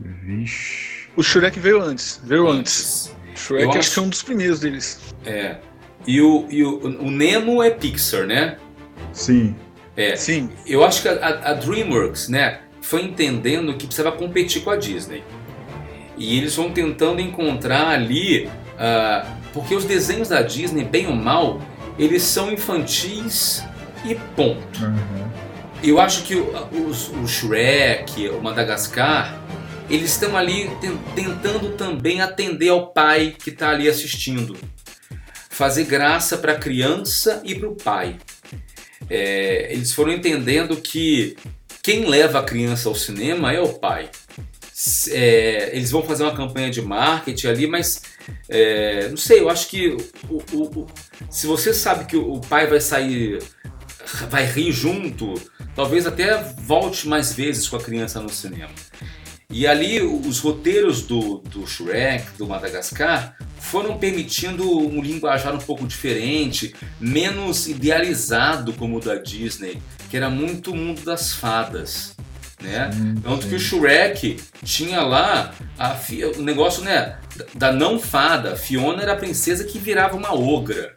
Vixe. 0.00 1.08
O 1.16 1.22
Shrek 1.22 1.58
veio 1.60 1.80
antes. 1.82 2.20
Veio 2.24 2.48
antes. 2.48 3.14
Shrek 3.36 3.62
Eu 3.64 3.70
acho 3.70 3.78
acho- 3.78 3.92
que 3.94 3.98
é 3.98 4.02
um 4.02 4.08
dos 4.08 4.22
primeiros 4.22 4.60
deles. 4.60 5.00
É. 5.24 5.56
E 6.06 6.20
o, 6.20 6.46
e 6.50 6.62
o, 6.64 6.78
o 7.00 7.10
Nemo 7.10 7.62
é 7.62 7.70
Pixar, 7.70 8.26
né? 8.26 8.56
Sim. 9.12 9.54
É. 9.96 10.16
Sim. 10.16 10.50
Eu 10.66 10.84
acho 10.84 11.02
que 11.02 11.08
a, 11.08 11.28
a 11.50 11.54
DreamWorks, 11.54 12.28
né, 12.28 12.60
foi 12.84 13.02
entendendo 13.02 13.74
que 13.74 13.86
precisava 13.86 14.14
competir 14.16 14.62
com 14.62 14.70
a 14.70 14.76
Disney. 14.76 15.22
E 16.16 16.38
eles 16.38 16.54
vão 16.54 16.70
tentando 16.70 17.20
encontrar 17.20 17.88
ali. 17.88 18.48
ah, 18.78 19.26
porque 19.52 19.74
os 19.74 19.84
desenhos 19.84 20.28
da 20.28 20.42
Disney, 20.42 20.84
bem 20.84 21.06
ou 21.06 21.14
mal, 21.14 21.60
eles 21.98 22.22
são 22.22 22.50
infantis 22.52 23.62
e 24.04 24.14
ponto. 24.34 24.80
Eu 25.82 26.00
acho 26.00 26.22
que 26.24 26.34
o, 26.34 26.88
os- 26.88 27.08
o 27.10 27.26
Shrek, 27.28 28.28
o 28.30 28.42
Madagascar, 28.42 29.38
eles 29.88 30.10
estão 30.12 30.36
ali 30.36 30.70
ten- 30.80 30.96
tentando 31.14 31.76
também 31.76 32.20
atender 32.20 32.70
ao 32.70 32.88
pai 32.88 33.34
que 33.38 33.50
está 33.50 33.70
ali 33.70 33.88
assistindo. 33.88 34.56
Fazer 35.50 35.84
graça 35.84 36.36
para 36.36 36.52
a 36.52 36.56
criança 36.58 37.40
e 37.44 37.54
para 37.54 37.68
o 37.68 37.76
pai. 37.76 38.16
É, 39.08 39.68
eles 39.72 39.92
foram 39.92 40.12
entendendo 40.12 40.76
que 40.78 41.36
quem 41.84 42.06
leva 42.06 42.38
a 42.40 42.42
criança 42.42 42.88
ao 42.88 42.94
cinema 42.94 43.52
é 43.52 43.60
o 43.60 43.68
pai. 43.74 44.08
É, 45.10 45.70
eles 45.76 45.90
vão 45.90 46.02
fazer 46.02 46.24
uma 46.24 46.34
campanha 46.34 46.70
de 46.70 46.80
marketing 46.82 47.46
ali, 47.46 47.66
mas 47.66 48.02
é, 48.48 49.08
não 49.08 49.16
sei, 49.18 49.40
eu 49.40 49.50
acho 49.50 49.68
que 49.68 49.88
o- 50.28 50.42
o- 50.52 50.80
o- 50.80 50.86
se 51.30 51.46
você 51.46 51.72
sabe 51.74 52.06
que 52.06 52.16
o, 52.16 52.32
o 52.34 52.40
pai 52.40 52.66
vai 52.66 52.80
sair, 52.80 53.38
vai 54.30 54.44
rir 54.46 54.72
junto, 54.72 55.34
talvez 55.76 56.06
até 56.06 56.36
volte 56.58 57.06
mais 57.06 57.32
vezes 57.34 57.68
com 57.68 57.76
a 57.76 57.80
criança 57.82 58.18
no 58.20 58.30
cinema. 58.30 58.72
E 59.50 59.66
ali 59.66 60.00
os 60.02 60.40
roteiros 60.40 61.02
do, 61.02 61.38
do 61.38 61.66
Shrek, 61.66 62.36
do 62.38 62.46
Madagascar, 62.46 63.36
foram 63.60 63.98
permitindo 63.98 64.68
um 64.78 65.00
linguajar 65.02 65.54
um 65.54 65.58
pouco 65.58 65.86
diferente, 65.86 66.74
menos 66.98 67.68
idealizado 67.68 68.72
como 68.72 68.96
o 68.96 69.00
da 69.00 69.14
Disney, 69.16 69.80
que 70.14 70.18
era 70.18 70.30
muito 70.30 70.70
o 70.70 70.76
mundo 70.76 71.00
das 71.00 71.32
fadas. 71.32 72.14
Né? 72.62 72.88
Tanto 73.20 73.48
que 73.48 73.56
o 73.56 73.58
Shrek 73.58 74.36
tinha 74.64 75.00
lá 75.02 75.52
fi- 76.04 76.24
o 76.24 76.40
negócio 76.40 76.84
né, 76.84 77.16
da 77.52 77.72
não 77.72 77.98
fada. 77.98 78.54
Fiona 78.54 79.02
era 79.02 79.14
a 79.14 79.16
princesa 79.16 79.64
que 79.64 79.76
virava 79.76 80.14
uma 80.16 80.32
ogra. 80.32 80.94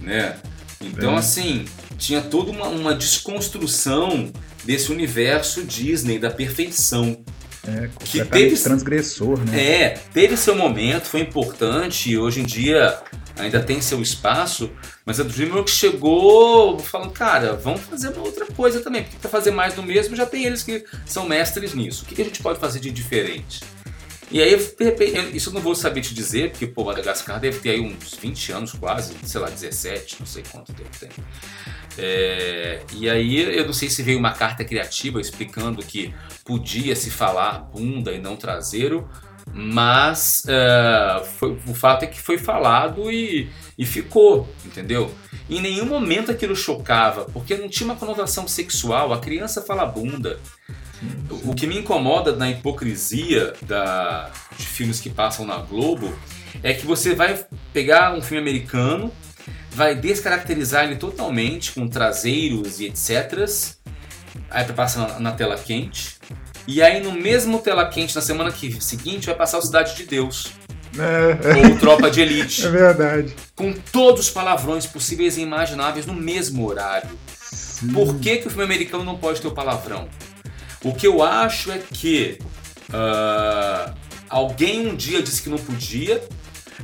Né? 0.00 0.34
Então, 0.80 1.12
É. 1.14 1.18
assim, 1.18 1.66
tinha 1.98 2.22
toda 2.22 2.50
uma, 2.52 2.68
uma 2.68 2.94
desconstrução 2.94 4.32
desse 4.64 4.90
universo 4.90 5.62
Disney, 5.62 6.18
da 6.18 6.30
perfeição. 6.30 7.22
É, 7.68 7.90
que 8.02 8.24
teve 8.24 8.56
transgressor, 8.56 9.38
né? 9.44 9.60
É, 9.62 9.88
teve 10.14 10.38
seu 10.38 10.54
momento, 10.54 11.04
foi 11.04 11.20
importante 11.20 12.10
e 12.10 12.16
hoje 12.16 12.40
em 12.40 12.44
dia 12.44 12.98
ainda 13.36 13.62
tem 13.62 13.80
seu 13.80 14.00
espaço, 14.00 14.70
mas 15.04 15.18
a 15.18 15.24
DreamWorks 15.24 15.74
chegou 15.74 16.78
falando, 16.78 17.12
cara, 17.12 17.54
vamos 17.54 17.80
fazer 17.82 18.08
uma 18.08 18.22
outra 18.22 18.46
coisa 18.46 18.80
também, 18.80 19.02
porque 19.02 19.18
para 19.18 19.30
fazer 19.30 19.50
mais 19.50 19.74
do 19.74 19.82
mesmo 19.82 20.14
já 20.14 20.26
tem 20.26 20.44
eles 20.44 20.62
que 20.62 20.84
são 21.04 21.28
mestres 21.28 21.74
nisso. 21.74 22.04
O 22.04 22.06
que 22.06 22.20
a 22.20 22.24
gente 22.24 22.42
pode 22.42 22.58
fazer 22.58 22.80
de 22.80 22.90
diferente? 22.90 23.60
E 24.30 24.42
aí, 24.42 24.56
de 24.56 24.84
repente, 24.84 25.36
isso 25.36 25.50
eu 25.50 25.54
não 25.54 25.60
vou 25.60 25.74
saber 25.74 26.00
te 26.00 26.14
dizer, 26.14 26.50
porque 26.50 26.66
pô, 26.66 26.84
Madagascar 26.84 27.38
deve 27.38 27.60
ter 27.60 27.70
aí 27.70 27.80
uns 27.80 28.14
20 28.14 28.52
anos 28.52 28.72
quase, 28.72 29.14
sei 29.22 29.40
lá, 29.40 29.48
17, 29.48 30.16
não 30.18 30.26
sei 30.26 30.42
quanto 30.50 30.72
tempo 30.72 30.90
tem. 30.98 31.10
É, 31.96 32.80
e 32.94 33.08
aí 33.08 33.56
eu 33.56 33.64
não 33.66 33.72
sei 33.72 33.88
se 33.88 34.02
veio 34.02 34.18
uma 34.18 34.32
carta 34.32 34.64
criativa 34.64 35.20
explicando 35.20 35.80
que 35.82 36.12
podia 36.44 36.96
se 36.96 37.10
falar 37.10 37.60
bunda 37.60 38.12
e 38.12 38.20
não 38.20 38.36
traseiro, 38.36 39.08
mas 39.52 40.42
é, 40.48 41.22
foi- 41.38 41.58
o 41.66 41.74
fato 41.74 42.04
é 42.04 42.06
que 42.06 42.20
foi 42.20 42.38
falado 42.38 43.10
e, 43.10 43.50
e 43.78 43.84
ficou, 43.84 44.48
entendeu? 44.64 45.12
Em 45.48 45.60
nenhum 45.60 45.84
momento 45.86 46.30
aquilo 46.30 46.56
chocava, 46.56 47.24
porque 47.26 47.56
não 47.56 47.68
tinha 47.68 47.86
uma 47.86 47.96
conotação 47.96 48.48
sexual, 48.48 49.12
a 49.12 49.20
criança 49.20 49.60
fala 49.62 49.84
bunda. 49.84 50.38
O 51.44 51.54
que 51.54 51.66
me 51.66 51.78
incomoda 51.78 52.34
na 52.34 52.50
hipocrisia 52.50 53.52
da, 53.62 54.30
de 54.56 54.64
filmes 54.64 55.00
que 55.00 55.10
passam 55.10 55.44
na 55.44 55.58
Globo 55.58 56.16
é 56.62 56.72
que 56.72 56.86
você 56.86 57.14
vai 57.14 57.44
pegar 57.74 58.14
um 58.14 58.22
filme 58.22 58.40
americano, 58.40 59.12
vai 59.70 59.94
descaracterizar 59.94 60.84
ele 60.84 60.96
totalmente 60.96 61.72
com 61.72 61.86
traseiros 61.88 62.80
e 62.80 62.86
etc. 62.86 63.44
Aí 64.50 64.64
passa 64.72 65.00
na, 65.06 65.20
na 65.20 65.32
tela 65.32 65.56
quente. 65.58 66.16
E 66.66 66.82
aí 66.82 67.02
no 67.02 67.12
mesmo 67.12 67.58
tela 67.58 67.86
quente, 67.86 68.14
na 68.14 68.22
semana 68.22 68.50
que, 68.50 68.82
seguinte, 68.82 69.26
vai 69.26 69.34
passar 69.34 69.58
o 69.58 69.62
Cidade 69.62 69.96
de 69.96 70.04
Deus. 70.04 70.52
É, 70.98 71.68
Ou 71.68 71.78
Tropa 71.78 72.10
de 72.10 72.20
Elite. 72.20 72.64
É 72.66 72.70
verdade. 72.70 73.34
Com 73.54 73.72
todos 73.72 74.26
os 74.26 74.30
palavrões 74.30 74.86
possíveis 74.86 75.36
e 75.36 75.42
imagináveis 75.42 76.06
no 76.06 76.14
mesmo 76.14 76.66
horário. 76.66 77.10
Por 77.92 78.18
que, 78.18 78.38
que 78.38 78.46
o 78.46 78.50
filme 78.50 78.64
americano 78.64 79.04
não 79.04 79.16
pode 79.16 79.40
ter 79.40 79.48
o 79.48 79.52
palavrão? 79.52 80.08
O 80.82 80.94
que 80.94 81.06
eu 81.06 81.22
acho 81.22 81.70
é 81.70 81.78
que 81.78 82.38
ah, 82.92 83.92
alguém 84.28 84.86
um 84.86 84.94
dia 84.94 85.22
disse 85.22 85.42
que 85.42 85.48
não 85.48 85.58
podia, 85.58 86.22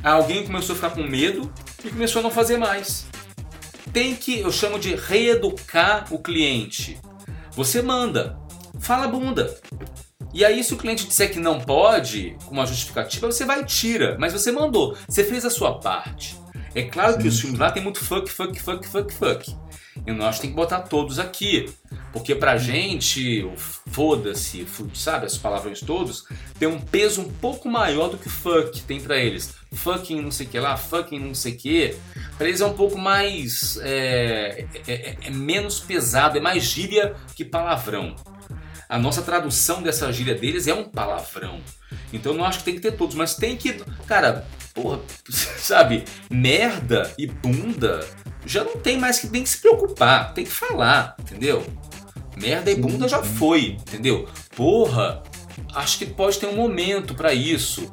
alguém 0.03 0.45
começou 0.45 0.73
a 0.73 0.75
ficar 0.75 0.89
com 0.91 1.03
medo 1.03 1.51
e 1.83 1.89
começou 1.89 2.19
a 2.19 2.23
não 2.23 2.31
fazer 2.31 2.57
mais. 2.57 3.05
Tem 3.93 4.15
que, 4.15 4.39
eu 4.39 4.51
chamo 4.51 4.79
de 4.79 4.95
reeducar 4.95 6.07
o 6.11 6.19
cliente. 6.19 6.99
Você 7.51 7.81
manda, 7.81 8.37
fala 8.81 9.07
bunda. 9.07 9.55
E 10.33 10.45
aí, 10.45 10.63
se 10.63 10.73
o 10.73 10.77
cliente 10.77 11.05
disser 11.07 11.31
que 11.31 11.39
não 11.39 11.59
pode, 11.59 12.35
com 12.45 12.51
uma 12.53 12.65
justificativa, 12.65 13.29
você 13.31 13.45
vai 13.45 13.61
e 13.61 13.65
tira. 13.65 14.15
Mas 14.19 14.31
você 14.33 14.51
mandou, 14.51 14.95
você 15.07 15.23
fez 15.23 15.43
a 15.45 15.49
sua 15.49 15.79
parte. 15.79 16.39
É 16.73 16.83
claro 16.83 17.17
que 17.17 17.27
os 17.27 17.39
filmes 17.39 17.59
lá 17.59 17.69
tem 17.71 17.83
muito 17.83 18.03
fuck, 18.03 18.29
fuck, 18.31 18.57
fuck, 18.59 18.87
fuck, 18.87 19.13
fuck. 19.13 19.55
E 20.07 20.11
nós 20.13 20.39
tem 20.39 20.49
que 20.49 20.55
botar 20.55 20.79
todos 20.81 21.19
aqui. 21.19 21.69
Porque 22.13 22.33
pra 22.33 22.57
gente, 22.57 23.43
o 23.43 23.53
foda-se, 23.57 24.65
sabe, 24.93 25.25
as 25.25 25.37
palavrões 25.37 25.81
todos, 25.81 26.25
tem 26.57 26.67
um 26.67 26.79
peso 26.79 27.21
um 27.21 27.29
pouco 27.29 27.69
maior 27.69 28.09
do 28.09 28.17
que 28.17 28.29
fuck 28.29 28.81
tem 28.83 28.99
pra 29.01 29.17
eles. 29.17 29.53
Fucking 29.73 30.21
não 30.21 30.31
sei 30.31 30.45
o 30.45 30.49
que 30.49 30.59
lá, 30.59 30.75
fucking 30.77 31.19
não 31.19 31.33
sei 31.35 31.53
o 31.53 31.57
que. 31.57 31.95
Pra 32.37 32.47
eles 32.47 32.61
é 32.61 32.65
um 32.65 32.73
pouco 32.73 32.97
mais. 32.97 33.77
É, 33.81 34.65
é- 34.87 34.91
é- 34.93 35.17
é 35.23 35.29
menos 35.29 35.79
pesado, 35.79 36.37
é 36.37 36.41
mais 36.41 36.63
gíria 36.63 37.15
que 37.35 37.43
palavrão. 37.43 38.15
A 38.91 38.99
nossa 38.99 39.21
tradução 39.21 39.81
dessa 39.81 40.11
gíria 40.11 40.35
deles 40.35 40.67
é 40.67 40.73
um 40.73 40.83
palavrão. 40.83 41.61
Então 42.11 42.33
eu 42.33 42.37
não 42.37 42.43
acho 42.43 42.59
que 42.59 42.65
tem 42.65 42.75
que 42.75 42.81
ter 42.81 42.91
todos, 42.91 43.15
mas 43.15 43.35
tem 43.35 43.55
que. 43.55 43.81
Cara, 44.05 44.45
porra, 44.73 44.99
sabe? 45.31 46.03
Merda 46.29 47.09
e 47.17 47.25
bunda 47.25 48.05
já 48.45 48.65
não 48.65 48.75
tem 48.75 48.97
mais 48.97 49.17
que 49.17 49.29
nem 49.29 49.43
que 49.43 49.49
se 49.49 49.61
preocupar. 49.61 50.33
Tem 50.33 50.43
que 50.43 50.51
falar, 50.51 51.15
entendeu? 51.17 51.65
Merda 52.35 52.69
e 52.69 52.75
bunda 52.75 53.07
já 53.07 53.23
foi, 53.23 53.77
entendeu? 53.79 54.27
Porra, 54.57 55.23
acho 55.73 55.97
que 55.97 56.05
pode 56.05 56.37
ter 56.37 56.47
um 56.47 56.55
momento 56.57 57.15
pra 57.15 57.33
isso. 57.33 57.89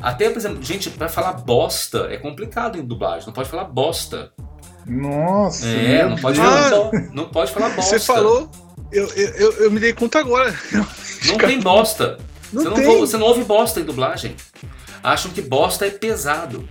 Até, 0.00 0.30
por 0.30 0.38
exemplo, 0.38 0.62
gente, 0.62 0.88
pra 0.88 1.10
falar 1.10 1.34
bosta 1.34 2.08
é 2.10 2.16
complicado 2.16 2.78
em 2.78 2.82
dublagem. 2.82 3.26
Não 3.26 3.34
pode 3.34 3.50
falar 3.50 3.64
bosta. 3.64 4.32
Nossa. 4.86 5.66
É, 5.66 6.08
não 6.08 6.16
pode, 6.16 6.38
falar, 6.38 6.90
não 7.12 7.28
pode 7.28 7.52
falar 7.52 7.68
bosta. 7.76 7.98
Você 7.98 8.00
falou, 8.00 8.50
eu, 8.92 9.06
eu, 9.14 9.52
eu, 9.64 9.70
me 9.70 9.80
dei 9.80 9.92
conta 9.92 10.18
agora. 10.18 10.54
Não 11.26 11.38
tem 11.38 11.60
bosta. 11.60 12.18
Não 12.52 12.62
você, 12.62 12.68
não 12.68 12.74
tem. 12.74 12.84
vo- 12.84 12.98
você 13.00 13.16
não 13.16 13.26
ouve 13.26 13.44
bosta 13.44 13.80
em 13.80 13.84
dublagem. 13.84 14.34
Acham 15.02 15.30
que 15.30 15.40
bosta 15.42 15.86
é 15.86 15.90
pesado. 15.90 16.68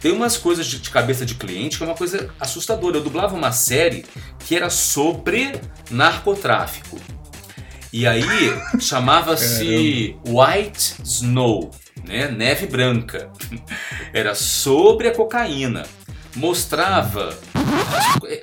Tem 0.00 0.12
umas 0.12 0.36
coisas 0.38 0.66
de, 0.66 0.78
de 0.78 0.90
cabeça 0.90 1.26
de 1.26 1.34
cliente 1.34 1.76
que 1.76 1.84
é 1.84 1.86
uma 1.86 1.94
coisa 1.96 2.30
assustadora. 2.40 2.96
Eu 2.96 3.02
dublava 3.02 3.34
uma 3.34 3.52
série 3.52 4.04
que 4.46 4.56
era 4.56 4.70
sobre 4.70 5.52
narcotráfico. 5.90 6.98
E 7.92 8.06
aí 8.06 8.22
chamava-se 8.80 10.16
White 10.26 10.94
Snow, 11.04 11.70
né? 12.06 12.28
Neve 12.28 12.66
branca. 12.66 13.30
Era 14.14 14.34
sobre 14.34 15.08
a 15.08 15.14
cocaína. 15.14 15.84
Mostrava. 16.34 17.36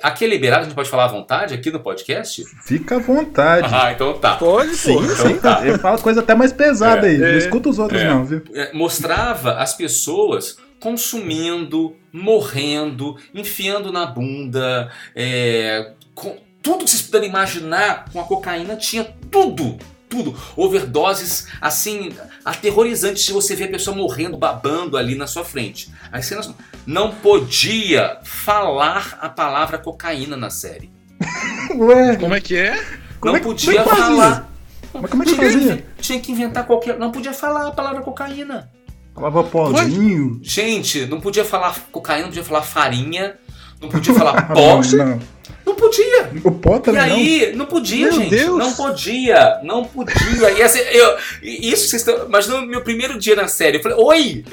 Aqui 0.03 0.25
é 0.25 0.27
liberado, 0.27 0.61
a 0.61 0.63
gente 0.65 0.75
pode 0.75 0.89
falar 0.89 1.05
à 1.05 1.07
vontade 1.07 1.53
aqui 1.53 1.71
no 1.71 1.79
podcast? 1.79 2.43
Fica 2.63 2.95
à 2.95 2.99
vontade. 2.99 3.67
Ah, 3.73 3.91
então 3.91 4.17
tá. 4.17 4.35
Pode, 4.35 4.75
Sim, 4.75 4.97
então 4.97 5.15
sim. 5.27 5.37
tá. 5.39 5.65
Eu 5.65 5.79
falo 5.79 5.99
coisa 6.01 6.19
até 6.21 6.35
mais 6.35 6.51
pesada 6.53 7.07
É, 7.07 7.11
aí. 7.11 7.17
Não 7.17 7.27
é, 7.27 7.37
escuta 7.37 7.69
os 7.69 7.79
outros, 7.79 8.01
é. 8.01 8.07
não, 8.09 8.25
viu? 8.25 8.41
É, 8.53 8.73
mostrava 8.73 9.53
as 9.55 9.73
pessoas 9.73 10.57
consumindo, 10.79 11.95
morrendo, 12.13 13.17
enfiando 13.33 13.91
na 13.91 14.05
bunda, 14.05 14.91
é, 15.15 15.91
com 16.13 16.37
tudo 16.61 16.83
que 16.83 16.89
vocês 16.91 17.01
puderem 17.01 17.29
imaginar 17.29 18.05
com 18.11 18.19
a 18.19 18.23
cocaína 18.23 18.75
tinha 18.75 19.07
tudo. 19.31 19.77
Tudo. 20.09 20.33
Overdoses, 20.55 21.47
assim, 21.59 22.13
aterrorizantes 22.45 23.25
se 23.25 23.33
você 23.33 23.55
ver 23.55 23.65
a 23.65 23.71
pessoa 23.71 23.95
morrendo, 23.95 24.37
babando 24.37 24.95
ali 24.97 25.15
na 25.15 25.27
sua 25.27 25.43
frente. 25.43 25.91
As 26.11 26.25
cenas 26.25 26.49
não 26.87 27.11
podia 27.11 28.17
falar 28.23 29.17
a 29.21 29.29
palavra 29.29 29.77
cocaína 29.77 30.35
na 30.37 30.49
série. 30.49 30.89
Ué, 31.75 32.15
Como 32.15 32.33
é 32.33 32.39
que 32.41 32.55
é? 32.55 32.81
Não 33.23 33.35
é 33.35 33.39
podia 33.39 33.79
é 33.79 33.83
que 33.83 33.89
fazia? 33.89 34.05
falar. 34.05 34.49
mas 34.93 35.11
como 35.11 35.23
é 35.23 35.25
que 35.25 35.33
Tinha 35.35 35.47
que- 35.47 35.53
fazia? 35.53 35.85
Tinha 35.99 36.19
que 36.19 36.31
inventar 36.31 36.65
qualquer. 36.65 36.97
Não 36.97 37.11
podia 37.11 37.33
falar 37.33 37.67
a 37.67 37.71
palavra 37.71 38.01
cocaína. 38.01 38.71
Falava 39.13 39.43
pozinho. 39.43 40.39
Gente, 40.43 41.05
não 41.07 41.19
podia 41.19 41.43
falar 41.43 41.75
cocaína, 41.91 42.21
não 42.23 42.29
podia 42.29 42.43
falar 42.43 42.61
farinha, 42.61 43.35
não 43.81 43.89
podia 43.89 44.13
falar 44.13 44.47
Não, 44.49 44.55
pó. 44.55 44.81
não. 44.95 45.19
Não 45.65 45.75
podia. 45.75 46.31
O 46.45 46.51
pó 46.51 46.77
E 46.77 46.79
também 46.79 47.01
aí, 47.01 47.53
não 47.55 47.65
podia, 47.65 48.05
Meu 48.09 48.13
gente. 48.21 48.29
Deus. 48.29 48.57
Não 48.57 48.73
podia. 48.73 49.59
Não 49.63 49.83
podia. 49.83 50.51
E 50.51 50.61
assim, 50.61 50.79
eu, 50.79 51.17
e 51.41 51.69
isso 51.71 51.89
vocês 51.89 52.07
estão. 52.07 52.29
Mas 52.29 52.47
no 52.47 52.61
meu 52.65 52.81
primeiro 52.83 53.19
dia 53.19 53.35
na 53.35 53.47
série, 53.49 53.77
eu 53.77 53.83
falei, 53.83 53.97
oi! 53.99 54.45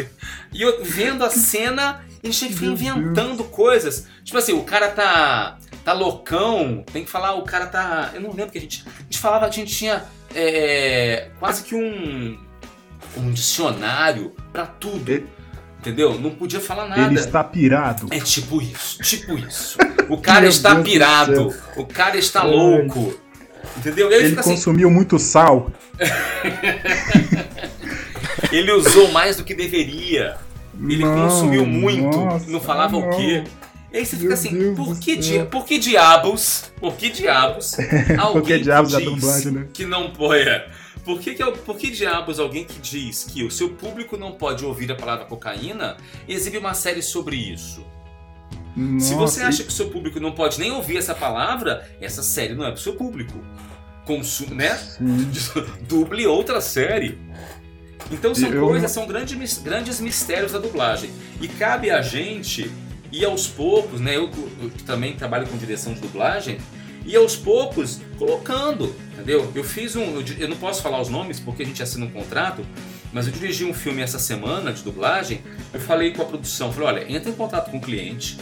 E 0.52 0.62
eu 0.62 0.82
vendo 0.82 1.24
a 1.24 1.30
cena, 1.30 2.02
e 2.24 2.28
a 2.28 2.30
gente 2.30 2.54
foi 2.54 2.68
inventando 2.68 3.44
coisas. 3.44 4.06
Tipo 4.24 4.38
assim, 4.38 4.54
o 4.54 4.62
cara 4.62 4.88
tá. 4.88 5.58
tá 5.84 5.92
loucão, 5.92 6.82
tem 6.90 7.04
que 7.04 7.10
falar, 7.10 7.34
o 7.34 7.42
cara 7.42 7.66
tá. 7.66 8.12
Eu 8.14 8.22
não 8.22 8.30
lembro 8.30 8.50
que 8.50 8.56
a 8.56 8.60
gente. 8.62 8.82
A 8.86 9.02
gente 9.02 9.18
falava, 9.18 9.44
a 9.44 9.50
gente 9.50 9.76
tinha 9.76 10.02
é, 10.34 11.28
quase 11.38 11.64
que 11.64 11.74
um. 11.74 12.38
um 13.18 13.30
dicionário 13.30 14.32
pra 14.50 14.64
tudo. 14.64 15.22
Entendeu? 15.78 16.18
Não 16.18 16.30
podia 16.30 16.60
falar 16.60 16.88
nada. 16.88 17.02
Ele 17.02 17.20
está 17.20 17.44
pirado. 17.44 18.06
É 18.10 18.18
tipo 18.18 18.62
isso, 18.62 19.02
tipo 19.02 19.36
isso. 19.36 19.76
O 20.06 20.18
cara 20.18 20.46
está 20.46 20.74
Deus 20.74 20.84
do 20.84 20.90
pirado, 20.90 21.54
o 21.78 21.86
cara 21.86 22.18
está 22.18 22.42
Ai. 22.42 22.50
louco. 22.50 23.18
Entendeu? 23.78 24.12
Ele, 24.12 24.26
Ele 24.26 24.38
assim, 24.38 24.50
consumiu 24.50 24.90
muito 24.90 25.18
sal. 25.18 25.70
ele 28.52 28.70
usou 28.72 29.10
mais 29.12 29.38
do 29.38 29.44
que 29.44 29.54
deveria. 29.54 30.36
Ele 30.88 31.04
Não, 31.04 31.28
consumiu 31.28 31.66
muito, 31.66 32.16
nossa, 32.16 32.50
não 32.50 32.60
falava 32.60 32.96
o 32.96 33.00
não. 33.00 33.10
quê. 33.16 33.44
E 33.92 33.98
aí 33.98 34.04
você 34.06 34.16
fica 34.16 34.28
Meu 34.28 34.34
assim, 34.34 34.50
Deus 34.58 34.76
por 34.76 34.98
que, 34.98 35.16
di 35.16 35.44
por 35.44 35.64
que 35.64 35.78
diabos, 35.78 36.72
por 36.80 36.94
que 36.96 37.10
diabos 37.10 37.76
alguém 38.18 38.32
Por 38.32 38.42
que 38.42 38.58
diabos 38.58 38.94
que 38.94 39.02
diz 39.02 39.10
dublagem, 39.14 39.52
né? 39.52 39.68
que 39.72 39.86
não 39.86 40.10
pode... 40.10 40.42
é, 40.48 40.68
Por 41.04 41.20
que, 41.20 41.34
que, 41.34 41.42
é 41.42 41.46
o- 41.46 41.52
por 41.52 41.76
que 41.76 41.90
diabos 41.90 42.40
alguém 42.40 42.64
que 42.64 42.80
diz 42.80 43.24
que 43.24 43.44
o 43.44 43.50
seu 43.50 43.68
público 43.70 44.16
não 44.16 44.32
pode 44.32 44.64
ouvir 44.64 44.90
a 44.90 44.96
palavra 44.96 45.26
cocaína 45.26 45.96
exibe 46.28 46.58
uma 46.58 46.74
série 46.74 47.02
sobre 47.02 47.36
isso? 47.36 47.84
Se 48.98 49.14
você 49.14 49.38
Nossa, 49.38 49.46
acha 49.46 49.62
que 49.62 49.68
o 49.68 49.72
seu 49.72 49.88
público 49.88 50.18
não 50.18 50.32
pode 50.32 50.58
nem 50.58 50.72
ouvir 50.72 50.96
essa 50.96 51.14
palavra, 51.14 51.88
essa 52.00 52.24
série 52.24 52.54
não 52.54 52.66
é 52.66 52.72
pro 52.72 52.80
seu 52.80 52.94
público. 52.96 53.38
Consume, 54.04 54.56
né? 54.56 54.76
Duble 55.88 56.26
outra 56.26 56.60
série. 56.60 57.16
Então 58.10 58.34
são 58.34 58.50
Eu- 58.50 58.66
coisas, 58.66 58.90
são 58.90 59.06
grandes, 59.06 59.58
grandes 59.58 60.00
mistérios 60.00 60.52
da 60.52 60.58
dublagem. 60.58 61.10
E 61.40 61.48
cabe 61.48 61.90
a 61.90 62.02
gente 62.02 62.70
ir 63.10 63.24
aos 63.24 63.46
poucos, 63.46 64.00
né? 64.00 64.16
Eu, 64.16 64.30
eu 64.60 64.70
também 64.86 65.14
trabalho 65.14 65.46
com 65.46 65.56
direção 65.56 65.94
de 65.94 66.00
dublagem, 66.00 66.58
e 67.06 67.14
aos 67.16 67.36
poucos 67.36 68.00
colocando. 68.18 68.94
Entendeu? 69.12 69.50
Eu 69.54 69.62
fiz 69.64 69.94
um. 69.96 70.20
Eu 70.38 70.48
não 70.48 70.56
posso 70.56 70.82
falar 70.82 71.00
os 71.00 71.08
nomes 71.08 71.38
porque 71.40 71.62
a 71.62 71.66
gente 71.66 71.82
assina 71.82 72.04
um 72.06 72.10
contrato, 72.10 72.64
mas 73.12 73.26
eu 73.26 73.32
dirigi 73.32 73.64
um 73.64 73.72
filme 73.74 74.02
essa 74.02 74.18
semana 74.18 74.72
de 74.72 74.82
dublagem. 74.82 75.40
Eu 75.72 75.80
falei 75.80 76.12
com 76.12 76.22
a 76.22 76.24
produção, 76.24 76.72
falei, 76.72 76.88
olha, 77.02 77.12
entra 77.12 77.30
em 77.30 77.34
contato 77.34 77.70
com 77.70 77.78
o 77.78 77.80
cliente 77.80 78.38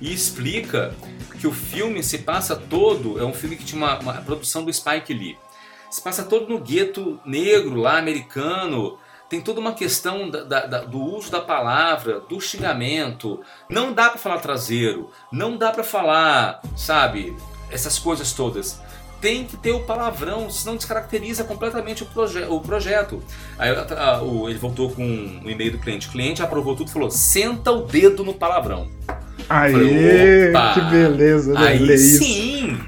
e 0.00 0.12
explica 0.12 0.94
que 1.40 1.46
o 1.46 1.52
filme 1.52 2.02
se 2.02 2.18
passa 2.18 2.56
todo. 2.56 3.18
É 3.20 3.24
um 3.24 3.32
filme 3.32 3.56
que 3.56 3.64
tinha 3.64 3.78
uma, 3.80 3.98
uma 3.98 4.14
produção 4.14 4.64
do 4.64 4.72
Spike 4.72 5.12
Lee. 5.14 5.36
Se 5.90 6.02
passa 6.02 6.24
todo 6.24 6.48
no 6.48 6.58
gueto 6.58 7.20
negro 7.24 7.76
lá, 7.76 7.98
americano. 7.98 8.98
Tem 9.28 9.40
toda 9.40 9.58
uma 9.60 9.72
questão 9.72 10.30
da- 10.30 10.44
da- 10.44 10.66
da- 10.66 10.80
do 10.84 10.98
uso 11.00 11.30
da 11.32 11.40
palavra, 11.40 12.20
do 12.20 12.40
xingamento. 12.40 13.40
Não 13.68 13.92
dá 13.92 14.08
pra 14.10 14.18
falar 14.18 14.38
traseiro, 14.38 15.10
não 15.32 15.56
dá 15.56 15.70
pra 15.72 15.82
falar, 15.82 16.60
sabe, 16.76 17.36
essas 17.70 17.98
coisas 17.98 18.32
todas. 18.32 18.80
Tem 19.20 19.44
que 19.44 19.56
ter 19.56 19.72
o 19.72 19.80
palavrão, 19.80 20.48
senão 20.50 20.76
descaracteriza 20.76 21.42
completamente 21.42 22.02
o, 22.02 22.06
proje 22.06 22.44
o 22.44 22.60
projeto. 22.60 23.20
Aí 23.58 23.70
a- 23.70 23.86
a- 23.98 24.22
o- 24.22 24.48
ele 24.48 24.58
voltou 24.58 24.90
com 24.90 25.02
um 25.02 25.42
e-mail 25.48 25.72
do 25.72 25.78
cliente. 25.78 26.06
O 26.08 26.12
cliente 26.12 26.42
aprovou 26.42 26.76
tudo 26.76 26.88
e 26.88 26.92
falou: 26.92 27.10
senta 27.10 27.72
o 27.72 27.82
dedo 27.82 28.22
no 28.22 28.34
palavrão. 28.34 28.88
Opa! 30.50 30.74
que 30.74 30.80
beleza, 30.82 31.52
né? 31.54 31.68
Aí 31.68 31.94
isso. 31.94 32.22
sim! 32.22 32.78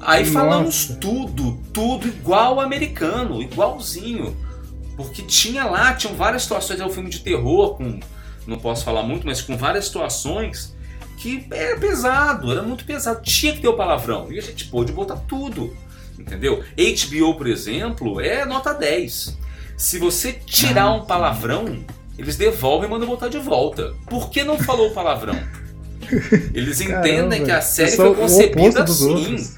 Aí 0.00 0.20
Nossa. 0.24 0.32
falamos 0.32 0.86
tudo, 1.00 1.58
tudo 1.72 2.08
igual 2.08 2.60
americano, 2.60 3.40
igualzinho. 3.40 4.36
Porque 4.98 5.22
tinha 5.22 5.64
lá, 5.64 5.94
tinham 5.94 6.16
várias 6.16 6.42
situações, 6.42 6.80
é 6.80 6.84
um 6.84 6.90
filme 6.90 7.08
de 7.08 7.20
terror, 7.20 7.76
com, 7.76 8.00
não 8.48 8.58
posso 8.58 8.84
falar 8.84 9.04
muito, 9.04 9.24
mas 9.24 9.40
com 9.40 9.56
várias 9.56 9.84
situações 9.84 10.76
que 11.16 11.46
era 11.52 11.78
pesado, 11.78 12.50
era 12.50 12.64
muito 12.64 12.84
pesado, 12.84 13.22
tinha 13.22 13.52
que 13.52 13.60
ter 13.60 13.68
o 13.68 13.76
palavrão. 13.76 14.26
E 14.32 14.40
a 14.40 14.42
gente 14.42 14.64
pôde 14.64 14.90
botar 14.90 15.14
tudo, 15.14 15.72
entendeu? 16.18 16.64
HBO, 16.76 17.36
por 17.36 17.46
exemplo, 17.46 18.20
é 18.20 18.44
nota 18.44 18.74
10. 18.74 19.38
Se 19.76 19.98
você 20.00 20.32
tirar 20.32 20.90
um 20.90 21.04
palavrão, 21.04 21.78
eles 22.18 22.34
devolvem 22.34 22.88
e 22.88 22.92
mandam 22.92 23.06
botar 23.06 23.28
de 23.28 23.38
volta. 23.38 23.94
Por 24.10 24.30
que 24.30 24.42
não 24.42 24.58
falou 24.58 24.88
o 24.88 24.94
palavrão? 24.94 25.40
Eles 26.52 26.80
entendem 26.80 27.04
Caramba, 27.04 27.44
que 27.44 27.50
a 27.52 27.60
série 27.60 27.92
foi 27.92 28.16
concebida 28.16 28.82
assim. 28.82 29.54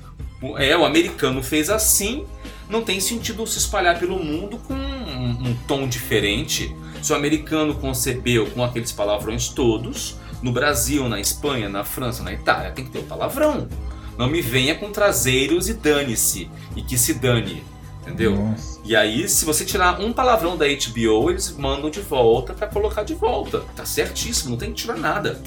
É, 0.59 0.77
o 0.77 0.85
americano 0.85 1.43
fez 1.43 1.71
assim, 1.71 2.27
não 2.69 2.83
tem 2.83 3.01
sentido 3.01 3.47
se 3.47 3.57
espalhar 3.57 3.99
pelo 3.99 4.23
mundo 4.23 4.59
com 4.59 4.75
um, 5.21 5.51
um 5.51 5.55
tom 5.67 5.87
diferente. 5.87 6.75
Se 7.03 7.13
o 7.13 7.17
americano 7.17 7.75
concebeu 7.75 8.47
com 8.51 8.65
aqueles 8.65 8.93
palavrões 8.93 9.49
todos, 9.49 10.17
no 10.43 10.53
Brasil, 10.53 11.09
na 11.09 11.21
Espanha, 11.21 11.69
na 11.69 11.85
França, 11.85 12.23
na 12.23 12.33
Itália, 12.33 12.71
tem 12.73 12.85
que 12.85 12.91
ter 12.91 12.99
o 12.99 13.05
palavrão. 13.05 13.69
Não 14.17 14.29
me 14.29 14.41
venha 14.41 14.75
com 14.75 14.91
traseiros 14.91 15.69
e 15.69 15.75
dane-se, 15.75 16.51
e 16.77 16.83
que 16.83 16.99
se 16.99 17.15
dane, 17.15 17.63
entendeu? 18.03 18.37
Nossa. 18.37 18.81
E 18.85 18.97
aí, 18.97 19.29
se 19.29 19.45
você 19.45 19.65
tirar 19.65 20.01
um 20.01 20.13
palavrão 20.13 20.57
da 20.57 20.67
HBO, 20.67 21.31
eles 21.31 21.57
mandam 21.57 21.91
de 21.91 22.01
volta 22.01 22.53
pra 22.53 22.67
colocar 22.67 23.03
de 23.03 23.15
volta. 23.15 23.61
Tá 23.75 23.85
certíssimo, 23.85 24.51
não 24.51 24.59
tem 24.59 24.71
que 24.71 24.83
tirar 24.83 24.97
nada. 24.97 25.41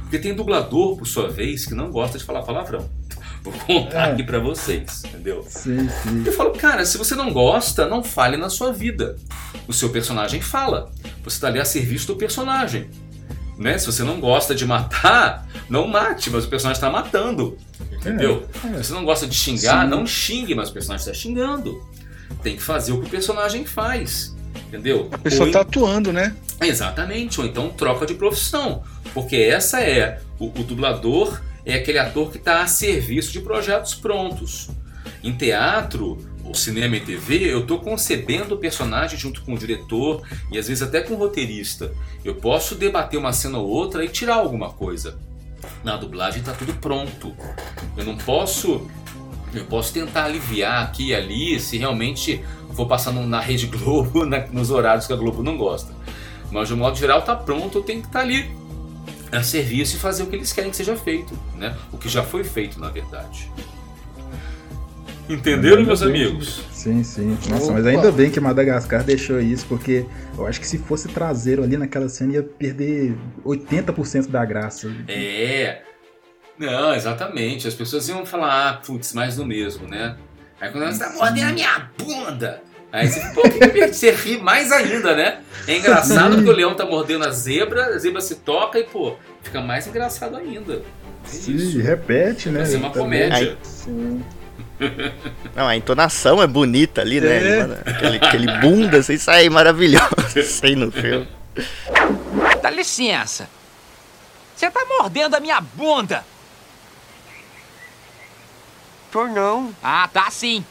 Porque 0.00 0.18
tem 0.18 0.34
dublador, 0.34 0.96
por 0.96 1.06
sua 1.06 1.28
vez, 1.28 1.66
que 1.66 1.74
não 1.74 1.90
gosta 1.90 2.18
de 2.18 2.24
falar 2.24 2.42
palavrão. 2.42 2.88
Vou 3.42 3.52
contar 3.52 4.08
É. 4.08 4.12
aqui 4.12 4.22
pra 4.22 4.38
vocês, 4.38 5.02
entendeu? 5.04 5.44
Sim, 5.48 5.88
sim. 6.02 6.22
Eu 6.26 6.32
falo, 6.32 6.50
cara, 6.50 6.84
se 6.84 6.98
você 6.98 7.14
não 7.14 7.32
gosta, 7.32 7.86
não 7.88 8.02
fale 8.02 8.36
na 8.36 8.50
sua 8.50 8.72
vida. 8.72 9.16
O 9.66 9.72
seu 9.72 9.88
personagem 9.90 10.40
fala. 10.40 10.90
Você 11.24 11.40
tá 11.40 11.46
ali 11.48 11.58
a 11.60 11.64
serviço 11.64 12.06
do 12.08 12.16
personagem. 12.16 12.90
Né? 13.56 13.76
Se 13.78 13.86
você 13.86 14.04
não 14.04 14.20
gosta 14.20 14.54
de 14.54 14.64
matar, 14.64 15.46
não 15.68 15.86
mate, 15.88 16.30
mas 16.30 16.44
o 16.44 16.48
personagem 16.48 16.76
está 16.78 16.90
matando. 16.90 17.56
Entendeu? 17.92 18.46
É, 18.64 18.68
é. 18.78 18.82
Se 18.82 18.88
você 18.88 18.92
não 18.94 19.04
gosta 19.04 19.26
de 19.26 19.34
xingar, 19.34 19.84
Sim. 19.84 19.90
não 19.90 20.06
xingue, 20.06 20.54
mas 20.54 20.68
o 20.70 20.72
personagem 20.72 21.04
está 21.06 21.14
xingando. 21.18 21.82
Tem 22.42 22.54
que 22.56 22.62
fazer 22.62 22.92
o 22.92 23.00
que 23.00 23.06
o 23.06 23.10
personagem 23.10 23.64
faz. 23.66 24.36
Entendeu? 24.68 25.08
A 25.12 25.18
pessoa 25.18 25.46
Ou 25.46 25.52
tá 25.52 25.60
atuando, 25.60 26.12
né? 26.12 26.36
Exatamente, 26.60 27.40
ou 27.40 27.46
então 27.46 27.70
troca 27.70 28.04
de 28.06 28.14
profissão. 28.14 28.82
Porque 29.14 29.36
essa 29.36 29.80
é. 29.80 30.20
O, 30.38 30.46
o 30.46 30.62
dublador 30.64 31.40
é 31.68 31.74
aquele 31.74 31.98
ator 31.98 32.30
que 32.30 32.38
está 32.38 32.62
a 32.62 32.66
serviço 32.66 33.30
de 33.32 33.40
projetos 33.40 33.94
prontos. 33.94 34.68
Em 35.22 35.32
teatro, 35.32 36.18
ou 36.44 36.54
cinema 36.54 36.96
e 36.96 37.00
TV, 37.00 37.52
eu 37.52 37.60
estou 37.60 37.78
concebendo 37.80 38.54
o 38.54 38.58
personagem 38.58 39.18
junto 39.18 39.42
com 39.42 39.52
o 39.54 39.58
diretor 39.58 40.22
e 40.50 40.58
às 40.58 40.66
vezes 40.68 40.82
até 40.82 41.00
com 41.02 41.14
o 41.14 41.16
roteirista. 41.18 41.92
Eu 42.24 42.36
posso 42.36 42.74
debater 42.74 43.18
uma 43.18 43.32
cena 43.32 43.58
ou 43.58 43.68
outra 43.68 44.04
e 44.04 44.08
tirar 44.08 44.36
alguma 44.36 44.70
coisa. 44.70 45.18
Na 45.84 45.96
dublagem 45.96 46.40
está 46.40 46.52
tudo 46.52 46.72
pronto. 46.74 47.34
Eu 47.96 48.04
não 48.04 48.16
posso. 48.16 48.88
Eu 49.52 49.64
posso 49.64 49.92
tentar 49.92 50.24
aliviar 50.24 50.84
aqui 50.84 51.08
e 51.08 51.14
ali 51.14 51.58
se 51.58 51.78
realmente 51.78 52.42
for 52.74 52.86
passando 52.86 53.20
na 53.26 53.40
Rede 53.40 53.66
Globo, 53.66 54.24
na- 54.26 54.46
nos 54.46 54.70
horários 54.70 55.06
que 55.06 55.12
a 55.12 55.16
Globo 55.16 55.42
não 55.42 55.56
gosta. 55.56 55.92
Mas 56.50 56.68
de 56.68 56.74
um 56.74 56.78
modo 56.78 56.96
geral 56.96 57.22
tá 57.22 57.34
pronto, 57.36 57.78
eu 57.78 57.82
tenho 57.82 58.00
que 58.00 58.06
estar 58.06 58.20
ali 58.20 58.50
a 59.30 59.42
serviço 59.42 59.96
e 59.96 59.98
fazer 59.98 60.22
o 60.22 60.26
que 60.26 60.36
eles 60.36 60.52
querem 60.52 60.70
que 60.70 60.76
seja 60.76 60.96
feito, 60.96 61.38
né? 61.56 61.76
O 61.92 61.98
que 61.98 62.08
já 62.08 62.22
foi 62.22 62.44
feito, 62.44 62.80
na 62.80 62.88
verdade. 62.88 63.50
Entenderam, 65.28 65.84
meus 65.84 66.02
amigos? 66.02 66.64
Sim, 66.72 67.04
sim. 67.04 67.36
Nossa, 67.50 67.64
Opa. 67.64 67.74
mas 67.74 67.86
ainda 67.86 68.10
bem 68.10 68.30
que 68.30 68.40
Madagascar 68.40 69.04
deixou 69.04 69.38
isso, 69.38 69.66
porque 69.66 70.06
eu 70.36 70.46
acho 70.46 70.58
que 70.58 70.66
se 70.66 70.78
fosse 70.78 71.08
traseiro 71.08 71.62
ali 71.62 71.76
naquela 71.76 72.08
cena 72.08 72.34
ia 72.34 72.42
perder 72.42 73.14
80% 73.44 74.28
da 74.28 74.42
graça. 74.44 74.90
É. 75.06 75.82
Não, 76.58 76.94
exatamente. 76.94 77.68
As 77.68 77.74
pessoas 77.74 78.08
iam 78.08 78.24
falar, 78.24 78.70
ah, 78.70 78.72
putz, 78.74 79.12
mais 79.12 79.36
do 79.36 79.44
mesmo, 79.44 79.86
né? 79.86 80.16
Aí 80.60 80.70
quando 80.70 80.84
elas 80.84 80.98
tá 80.98 81.10
mordendo 81.10 81.50
a 81.50 81.52
minha 81.52 81.90
bunda. 81.98 82.62
Aí 82.90 83.06
você, 83.06 83.20
pô, 83.34 83.42
você 83.88 84.10
ri 84.12 84.38
mais 84.38 84.72
ainda, 84.72 85.14
né? 85.14 85.40
É 85.66 85.76
engraçado 85.76 86.36
porque 86.36 86.48
o 86.48 86.54
leão 86.54 86.74
tá 86.74 86.86
mordendo 86.86 87.26
a 87.26 87.30
zebra, 87.30 87.94
a 87.94 87.98
zebra 87.98 88.20
se 88.20 88.36
toca 88.36 88.78
e, 88.78 88.84
pô, 88.84 89.16
fica 89.42 89.60
mais 89.60 89.86
engraçado 89.86 90.36
ainda. 90.36 90.82
É 91.24 91.28
Sim, 91.28 91.82
repete, 91.82 92.48
né? 92.48 92.60
Vai 92.60 92.66
ser 92.68 92.76
uma 92.76 92.90
Também. 92.90 93.28
comédia. 93.28 93.58
Não, 95.54 95.66
a 95.66 95.76
entonação 95.76 96.42
é 96.42 96.46
bonita 96.46 97.00
ali, 97.00 97.20
né? 97.20 97.36
É. 97.36 97.90
Aquele, 97.90 98.16
aquele 98.16 98.58
bunda, 98.60 98.98
assim, 99.00 99.18
sai 99.18 99.48
maravilhoso. 99.48 100.08
Sei 100.44 100.74
no 100.74 100.90
filme. 100.90 101.28
Dá 102.62 102.70
licença. 102.70 103.48
Você 104.54 104.70
tá 104.70 104.84
mordendo 104.88 105.34
a 105.34 105.40
minha 105.40 105.60
bunda. 105.60 106.24
Tô 109.10 109.26
não. 109.26 109.74
Ah, 109.82 110.08
tá 110.12 110.30
sim. 110.30 110.64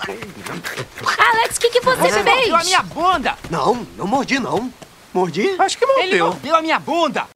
Alex, 0.00 1.56
o 1.56 1.60
que, 1.60 1.70
que 1.70 1.80
você 1.80 1.96
Você 2.02 2.22
fez? 2.22 2.48
mordeu 2.48 2.56
a 2.56 2.64
minha 2.64 2.82
bunda. 2.82 3.34
Não, 3.50 3.86
não 3.96 4.06
mordi 4.06 4.38
não. 4.38 4.72
Mordi? 5.12 5.54
Acho 5.58 5.78
que 5.78 5.86
mordeu. 5.86 6.04
Ele 6.08 6.22
mordeu 6.22 6.56
a 6.56 6.62
minha 6.62 6.78
bunda. 6.78 7.26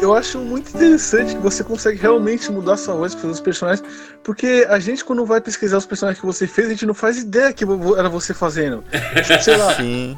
Eu 0.00 0.14
acho 0.14 0.38
muito 0.38 0.68
interessante 0.76 1.34
que 1.34 1.40
você 1.42 1.64
consegue 1.64 1.98
realmente 2.00 2.52
mudar 2.52 2.76
sua 2.76 2.94
voz 2.94 3.14
para 3.16 3.28
os 3.28 3.40
personagens, 3.40 3.82
porque 4.22 4.64
a 4.68 4.78
gente, 4.78 5.04
quando 5.04 5.26
vai 5.26 5.40
pesquisar 5.40 5.76
os 5.78 5.86
personagens 5.86 6.20
que 6.20 6.26
você 6.26 6.46
fez, 6.46 6.68
a 6.68 6.70
gente 6.70 6.86
não 6.86 6.94
faz 6.94 7.18
ideia 7.18 7.52
que 7.52 7.64
era 7.96 8.08
você 8.08 8.32
fazendo. 8.32 8.84
Tipo, 9.26 9.42
sei 9.42 9.56
lá, 9.56 9.74
Sim. 9.76 10.16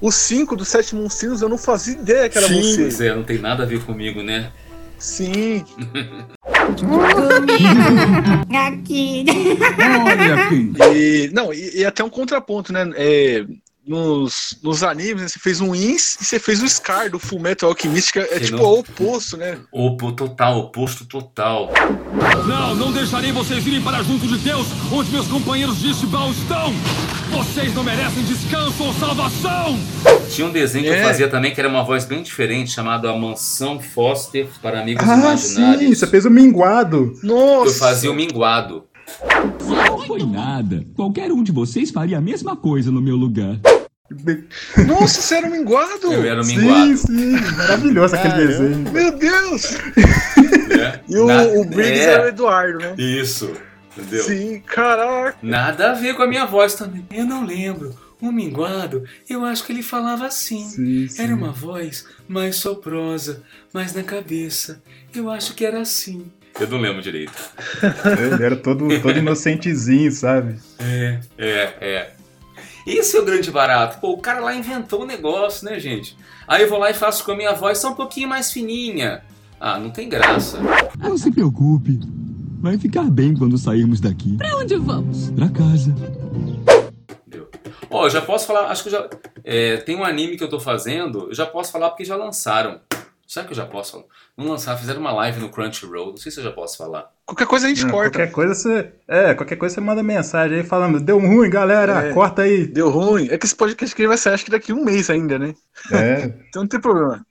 os 0.00 0.16
5 0.16 0.56
dos 0.56 0.66
Sete 0.68 0.96
Monstrinhos 0.96 1.42
eu 1.42 1.48
não 1.48 1.58
fazia 1.58 1.94
ideia 1.94 2.28
que 2.28 2.38
era 2.38 2.48
Sim, 2.48 2.60
você. 2.62 2.82
pois 2.82 3.00
é, 3.00 3.14
não 3.14 3.22
tem 3.22 3.38
nada 3.38 3.62
a 3.62 3.66
ver 3.66 3.84
comigo, 3.84 4.20
né? 4.20 4.50
Sim. 5.00 5.64
Aqui. 8.54 9.24
Olha 10.06 10.34
aqui. 10.44 10.72
E, 10.94 11.30
não, 11.32 11.52
e, 11.52 11.78
e 11.78 11.84
até 11.86 12.04
um 12.04 12.10
contraponto, 12.10 12.70
né? 12.70 12.88
É, 12.94 13.46
nos, 13.86 14.58
nos 14.62 14.82
animes, 14.82 15.22
né, 15.22 15.28
você 15.28 15.38
fez 15.38 15.60
um 15.60 15.74
Ins 15.74 16.16
e 16.20 16.24
você 16.24 16.38
fez 16.38 16.62
o 16.62 16.68
Scar 16.68 17.10
do 17.10 17.18
Full 17.18 17.40
Metal 17.40 17.68
Alchemist, 17.70 18.12
que 18.12 18.18
é, 18.18 18.22
é 18.34 18.38
Sim, 18.38 18.44
tipo 18.46 18.58
não. 18.58 18.64
o 18.66 18.78
oposto, 18.80 19.36
né? 19.36 19.58
Opo 19.72 20.12
total, 20.12 20.58
oposto 20.58 21.04
total. 21.06 21.70
Não, 22.46 22.74
não 22.74 22.92
deixarei 22.92 23.32
vocês 23.32 23.66
irem 23.66 23.82
para 23.82 24.02
junto 24.02 24.26
de 24.26 24.38
Deus, 24.38 24.66
onde 24.92 25.10
meus 25.10 25.26
companheiros 25.26 25.78
de 25.80 25.92
Shibal 25.94 26.30
estão. 26.30 26.72
Vocês 27.30 27.72
não 27.74 27.84
merecem 27.84 28.22
descanso 28.24 28.82
ou 28.82 28.92
salvação. 28.94 29.78
Tinha 30.30 30.46
um 30.46 30.52
desenho 30.52 30.84
que 30.84 30.90
É. 30.90 31.00
eu 31.00 31.06
fazia 31.06 31.28
também 31.28 31.54
que 31.54 31.60
era 31.60 31.68
uma 31.68 31.82
voz 31.84 32.04
bem 32.04 32.22
diferente, 32.22 32.70
chamado 32.72 33.08
A 33.08 33.16
Mansão 33.16 33.78
Foster 33.80 34.48
para 34.60 34.80
Amigos 34.80 35.02
Ah, 35.08 35.36
sim, 35.36 35.60
Imaginários. 35.62 35.98
você 35.98 36.06
fez 36.06 36.24
o 36.26 36.30
minguado. 36.30 37.12
Nossa! 37.22 37.70
Eu 37.70 37.74
fazia 37.78 38.10
o 38.10 38.14
minguado. 38.14 38.84
Não 39.66 39.98
foi 40.06 40.22
nada. 40.24 40.84
Qualquer 40.94 41.30
um 41.32 41.42
de 41.42 41.52
vocês 41.52 41.90
faria 41.90 42.18
a 42.18 42.20
mesma 42.20 42.56
coisa 42.56 42.90
no 42.90 43.00
meu 43.00 43.16
lugar. 43.16 43.58
Nossa, 44.86 45.20
você 45.20 45.36
era 45.36 45.46
um 45.46 45.50
minguado! 45.50 46.12
Eu 46.12 46.24
era 46.24 46.42
Sim, 46.42 46.56
minguado. 46.58 46.96
sim, 46.96 47.30
maravilhoso 47.56 48.16
aquele 48.16 48.46
desenho. 48.46 48.90
Meu 48.92 49.12
Deus! 49.16 49.62
né? 50.68 51.00
E 51.08 51.16
o, 51.16 51.26
Na- 51.26 51.42
o 51.44 51.64
Briggs 51.64 52.00
é, 52.00 52.12
era 52.12 52.24
o 52.24 52.28
Eduardo, 52.28 52.78
né? 52.80 52.94
Isso, 52.98 53.52
entendeu? 53.96 54.24
Sim, 54.24 54.60
caraca. 54.66 55.36
Nada 55.42 55.92
a 55.92 55.94
ver 55.94 56.14
com 56.16 56.22
a 56.22 56.26
minha 56.26 56.44
voz 56.44 56.74
também. 56.74 57.06
Eu 57.12 57.24
não 57.24 57.44
lembro. 57.44 57.94
O 58.20 58.30
minguado, 58.30 59.04
eu 59.28 59.44
acho 59.46 59.64
que 59.64 59.72
ele 59.72 59.82
falava 59.82 60.26
assim. 60.26 60.64
Sim, 60.68 61.08
sim. 61.08 61.22
Era 61.22 61.34
uma 61.34 61.52
voz 61.52 62.04
mais 62.28 62.56
soprosa, 62.56 63.42
mais 63.72 63.94
na 63.94 64.02
cabeça. 64.02 64.82
Eu 65.14 65.30
acho 65.30 65.54
que 65.54 65.64
era 65.64 65.80
assim. 65.80 66.26
Eu 66.58 66.66
não 66.68 66.78
lembro 66.78 67.02
direito. 67.02 67.32
Ele 67.82 68.44
era 68.44 68.56
todo, 68.56 68.88
todo 69.00 69.18
inocentezinho, 69.18 70.10
sabe? 70.12 70.58
É, 70.78 71.20
é, 71.38 71.74
é. 71.80 72.12
Esse 72.86 73.16
é 73.16 73.20
o 73.20 73.24
grande 73.24 73.50
barato. 73.50 73.98
Pô, 74.00 74.12
o 74.12 74.18
cara 74.18 74.40
lá 74.40 74.54
inventou 74.54 75.02
um 75.02 75.06
negócio, 75.06 75.64
né, 75.64 75.78
gente? 75.78 76.16
Aí 76.46 76.62
eu 76.62 76.68
vou 76.68 76.78
lá 76.78 76.90
e 76.90 76.94
faço 76.94 77.24
com 77.24 77.32
a 77.32 77.36
minha 77.36 77.52
voz 77.52 77.78
só 77.78 77.90
um 77.90 77.94
pouquinho 77.94 78.28
mais 78.28 78.52
fininha. 78.52 79.22
Ah, 79.60 79.78
não 79.78 79.90
tem 79.90 80.08
graça. 80.08 80.58
Não 80.98 81.16
se 81.16 81.30
preocupe. 81.30 82.00
Vai 82.60 82.76
ficar 82.76 83.04
bem 83.04 83.34
quando 83.34 83.56
sairmos 83.56 84.00
daqui. 84.00 84.36
Pra 84.36 84.56
onde 84.56 84.76
vamos? 84.76 85.30
Pra 85.30 85.48
casa. 85.48 85.94
Ó, 87.90 88.06
eu 88.06 88.10
já 88.10 88.20
posso 88.20 88.46
falar, 88.46 88.70
acho 88.70 88.82
que 88.84 88.88
eu 88.88 88.92
já. 88.92 89.08
é, 89.44 89.76
tem 89.78 89.96
um 89.96 90.04
anime 90.04 90.36
que 90.36 90.44
eu 90.44 90.48
tô 90.48 90.60
fazendo, 90.60 91.28
eu 91.28 91.34
já 91.34 91.44
posso 91.44 91.72
falar 91.72 91.90
porque 91.90 92.04
já 92.04 92.16
lançaram. 92.16 92.80
Será 93.30 93.46
que 93.46 93.52
eu 93.52 93.56
já 93.56 93.64
posso 93.64 93.92
falar? 93.92 94.04
Não 94.36 94.48
lançaram, 94.48 94.76
fizeram 94.76 95.00
uma 95.00 95.12
live 95.12 95.38
no 95.38 95.50
Crunchyroll, 95.50 96.08
não 96.10 96.16
sei 96.16 96.32
se 96.32 96.40
eu 96.40 96.44
já 96.44 96.50
posso 96.50 96.76
falar. 96.76 97.12
Qualquer 97.24 97.46
coisa 97.46 97.66
a 97.66 97.68
gente 97.68 97.84
Não, 97.84 97.92
corta. 97.92 98.10
Qualquer 98.10 98.32
coisa 98.32 98.54
você. 98.56 98.92
É, 99.06 99.32
ququalquer 99.34 99.54
coisa 99.54 99.76
você 99.76 99.80
manda 99.80 100.02
mensagem 100.02 100.56
aí 100.58 100.64
falando, 100.64 100.98
deu 100.98 101.16
ruim, 101.20 101.48
galera, 101.48 102.08
É. 102.08 102.12
corta 102.12 102.42
aí. 102.42 102.66
Deu 102.66 102.90
ruim. 102.90 103.28
É 103.30 103.38
que 103.38 103.46
esse 103.46 103.54
podcast 103.54 104.04
vai 104.04 104.18
sair 104.18 104.34
acho 104.34 104.44
que 104.46 104.50
daqui 104.50 104.72
a 104.72 104.74
um 104.74 104.84
mês 104.84 105.08
ainda, 105.08 105.38
né? 105.38 105.54
É. 105.92 106.24
Então 106.50 106.62
não 106.62 106.68
tem 106.68 106.80
problema. 106.80 107.24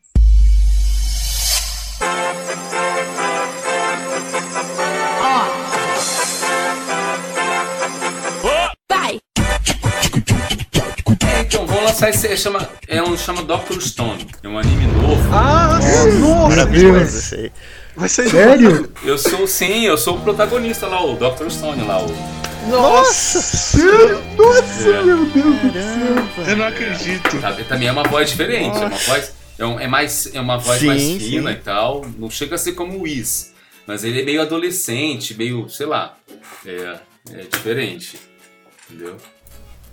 É, 11.79 11.81
vamos 11.81 11.91
lançar 11.91 12.09
esse. 12.09 12.37
Chama, 12.37 12.69
é 12.87 13.01
um 13.01 13.17
chama 13.17 13.41
Doctor 13.43 13.81
Stone. 13.81 14.27
É 14.43 14.47
um 14.47 14.57
anime 14.57 14.87
novo. 14.87 15.29
Ah, 15.33 15.79
nossa! 16.19 16.49
Maravilhoso 16.49 17.17
esse 17.17 17.35
aí. 17.35 17.51
Vai 17.95 18.07
sair 18.09 18.29
Sério? 18.29 18.91
Eu 19.03 19.17
sou, 19.17 19.45
sim, 19.47 19.85
eu 19.85 19.97
sou 19.97 20.15
o 20.15 20.21
protagonista 20.21 20.87
lá, 20.87 21.03
o 21.03 21.15
Dr. 21.15 21.49
Stone 21.49 21.83
lá. 21.83 21.99
O... 22.01 22.07
Nossa! 22.69 23.77
Nossa, 24.37 24.89
É. 24.89 25.03
meu 25.03 25.25
Deus 25.25 25.55
do 25.61 25.71
céu. 25.73 26.45
Eu 26.47 26.57
não 26.57 26.65
acredito. 26.67 27.41
Tá, 27.41 27.51
também 27.67 27.87
é 27.87 27.91
uma 27.91 28.03
voz 28.03 28.29
diferente, 28.29 28.77
é 28.77 28.85
uma 28.85 28.89
voz. 28.97 29.33
É, 29.57 29.65
um- 29.65 29.79
é 29.79 29.87
mais, 29.87 30.33
é 30.33 30.39
uma 30.39 30.57
voz 30.57 30.79
Sim, 30.79 30.85
mais 30.87 31.01
sim. 31.01 31.19
fina 31.19 31.51
e 31.51 31.55
tal. 31.55 32.05
Não 32.17 32.29
chega 32.29 32.55
a 32.55 32.57
ser 32.57 32.73
como 32.73 32.97
o 32.97 33.01
Whis. 33.01 33.53
Mas 33.85 34.03
ele 34.03 34.21
é 34.21 34.23
meio 34.25 34.41
adolescente, 34.41 35.33
meio, 35.33 35.67
sei 35.67 35.85
lá. 35.87 36.15
É, 36.65 36.99
é 37.33 37.41
diferente. 37.51 38.17
Entendeu? 38.89 39.17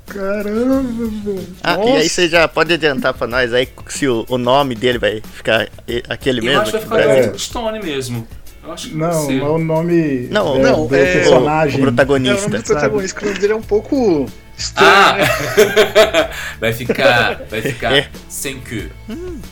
Caramba, 0.07 0.83
velho. 1.25 1.47
Ah, 1.63 1.79
e 1.85 1.97
aí 1.97 2.09
você 2.09 2.29
já 2.29 2.47
pode 2.49 2.73
adiantar 2.73 3.13
pra 3.15 3.27
nós 3.27 3.53
aí 3.53 3.69
se 3.89 4.07
o, 4.09 4.25
o 4.29 4.39
nome 4.39 4.75
dele 4.75 4.99
vai 4.99 5.21
ficar 5.21 5.69
aquele 6.09 6.41
Eu 6.41 6.45
mesmo 6.45 6.61
acho 6.63 6.71
que 6.73 6.79
vai 6.79 6.83
ficar 6.99 7.13
Brasil? 7.15 7.33
Dr. 7.33 7.39
Stone 7.39 7.79
mesmo. 7.83 8.29
Eu 8.65 8.73
acho 8.73 8.89
que 8.89 8.95
Não, 8.97 9.31
não 9.31 9.47
é 9.47 9.51
o 9.51 9.59
nome 9.59 10.29
Não, 10.31 10.57
é, 10.57 10.59
não, 10.59 10.87
do 10.87 10.95
é- 10.97 11.13
personagem. 11.13 11.79
o 11.79 11.83
protagonista. 11.83 12.35
É 12.35 12.39
o 12.39 12.51
nome 12.51 12.63
do 12.63 12.67
sabe? 12.67 12.81
protagonista, 12.81 13.21
o 13.21 13.25
nome 13.27 13.39
dele 13.39 13.53
é 13.53 13.57
um 13.57 13.63
pouco 13.63 14.27
estranho, 14.59 14.91
Ah! 14.91 15.17
né? 15.19 16.31
vai 16.61 16.73
ficar. 16.73 17.43
Vai 17.51 17.63
ficar 17.63 17.93
É. 17.97 18.09
sem 18.29 18.59
que. 18.61 18.89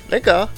Legal. 0.09 0.51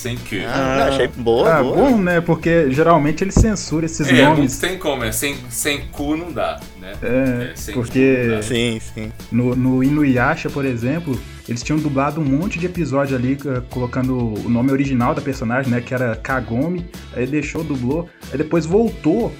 Sem 0.00 0.16
que. 0.16 0.42
Ah, 0.46 0.76
não, 0.78 0.94
achei 0.94 1.08
boa, 1.08 1.52
Ah, 1.58 1.62
boa. 1.62 1.76
bom, 1.76 1.98
né? 1.98 2.22
Porque 2.22 2.70
geralmente 2.70 3.22
ele 3.22 3.30
censura 3.32 3.84
esses 3.84 4.08
É, 4.08 4.12
não 4.24 4.34
nomes. 4.36 4.58
tem 4.58 4.78
como, 4.78 5.04
é 5.04 5.12
sem, 5.12 5.36
sem 5.50 5.82
cu 5.88 6.16
não 6.16 6.32
dá, 6.32 6.58
né? 6.80 6.94
É, 7.02 7.52
sem 7.54 7.74
porque- 7.74 8.28
não. 8.30 8.42
Sim, 8.42 8.80
sim. 8.94 9.12
No, 9.30 9.54
no 9.54 9.84
Inuyasha, 9.84 10.48
por 10.48 10.64
exemplo, 10.64 11.20
eles 11.46 11.62
tinham 11.62 11.78
dublado 11.78 12.18
um 12.18 12.24
monte 12.24 12.58
de 12.58 12.64
episódio 12.64 13.14
ali, 13.14 13.36
eh, 13.44 13.60
colocando 13.68 14.16
o 14.42 14.48
nome 14.48 14.72
original 14.72 15.14
da 15.14 15.20
personagem, 15.20 15.70
né? 15.70 15.82
Que 15.82 15.92
era 15.92 16.16
Kagome. 16.16 16.86
Aí 17.14 17.26
deixou, 17.26 17.62
dublou. 17.62 18.08
Aí 18.32 18.38
depois 18.38 18.64
voltou, 18.64 19.30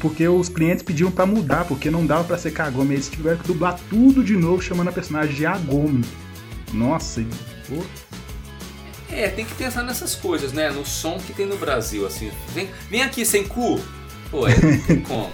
porque 0.00 0.28
os 0.28 0.48
clientes 0.48 0.84
pediam 0.84 1.10
pra 1.10 1.26
mudar, 1.26 1.64
porque 1.64 1.90
não 1.90 2.06
dava 2.06 2.22
pra 2.22 2.38
ser 2.38 2.52
Kagome. 2.52 2.94
Eles 2.94 3.08
tiveram 3.08 3.38
que 3.38 3.48
dublar 3.48 3.76
tudo 3.90 4.22
de 4.22 4.36
novo, 4.36 4.62
chamando 4.62 4.86
a 4.88 4.92
personagem 4.92 5.34
de 5.34 5.44
Agome. 5.44 6.04
Nossa, 6.72 7.20
e- 7.20 7.26
pô, 7.68 7.82
É, 9.10 9.28
tem 9.28 9.44
que 9.44 9.54
pensar 9.54 9.82
nessas 9.82 10.14
coisas, 10.14 10.52
né? 10.52 10.70
No 10.70 10.84
som 10.84 11.18
que 11.18 11.32
tem 11.32 11.46
no 11.46 11.56
Brasil, 11.56 12.06
assim. 12.06 12.30
Vem, 12.54 12.68
vem 12.90 13.02
aqui 13.02 13.24
sem 13.24 13.46
cu. 13.46 13.80
Pô, 14.30 14.46
tem 14.86 15.00
como. 15.06 15.30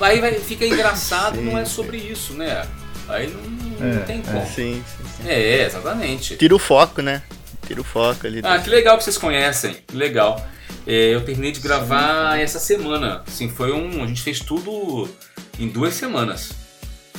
Aí 0.00 0.20
vai, 0.20 0.34
fica 0.34 0.66
engraçado, 0.66 1.40
não 1.40 1.56
é 1.56 1.64
sobre 1.64 1.96
isso, 1.96 2.34
né? 2.34 2.66
Aí 3.08 3.28
não, 3.28 3.40
não 3.42 4.00
É, 4.00 4.04
tem 4.04 4.18
é. 4.18 4.22
como. 4.22 4.46
Sim, 4.46 4.84
sim, 4.84 5.04
sim. 5.22 5.28
É, 5.28 5.64
exatamente. 5.66 6.36
Tira 6.36 6.54
o 6.54 6.58
foco, 6.58 7.00
né? 7.00 7.22
Tira 7.66 7.80
o 7.80 7.84
foco 7.84 8.26
ali. 8.26 8.40
Ah, 8.44 8.58
que 8.58 8.68
legal 8.68 8.98
que 8.98 9.04
vocês 9.04 9.16
conhecem. 9.18 9.76
Que 9.86 9.96
legal. 9.96 10.46
É, 10.86 11.14
eu 11.14 11.24
terminei 11.24 11.52
de 11.52 11.60
gravar 11.60 12.38
essa 12.38 12.58
semana. 12.58 13.22
Assim, 13.26 13.48
foi 13.48 13.72
um. 13.72 14.02
A 14.04 14.06
gente 14.06 14.22
fez 14.22 14.40
tudo 14.40 15.08
em 15.58 15.68
duas 15.68 15.94
semanas. 15.94 16.52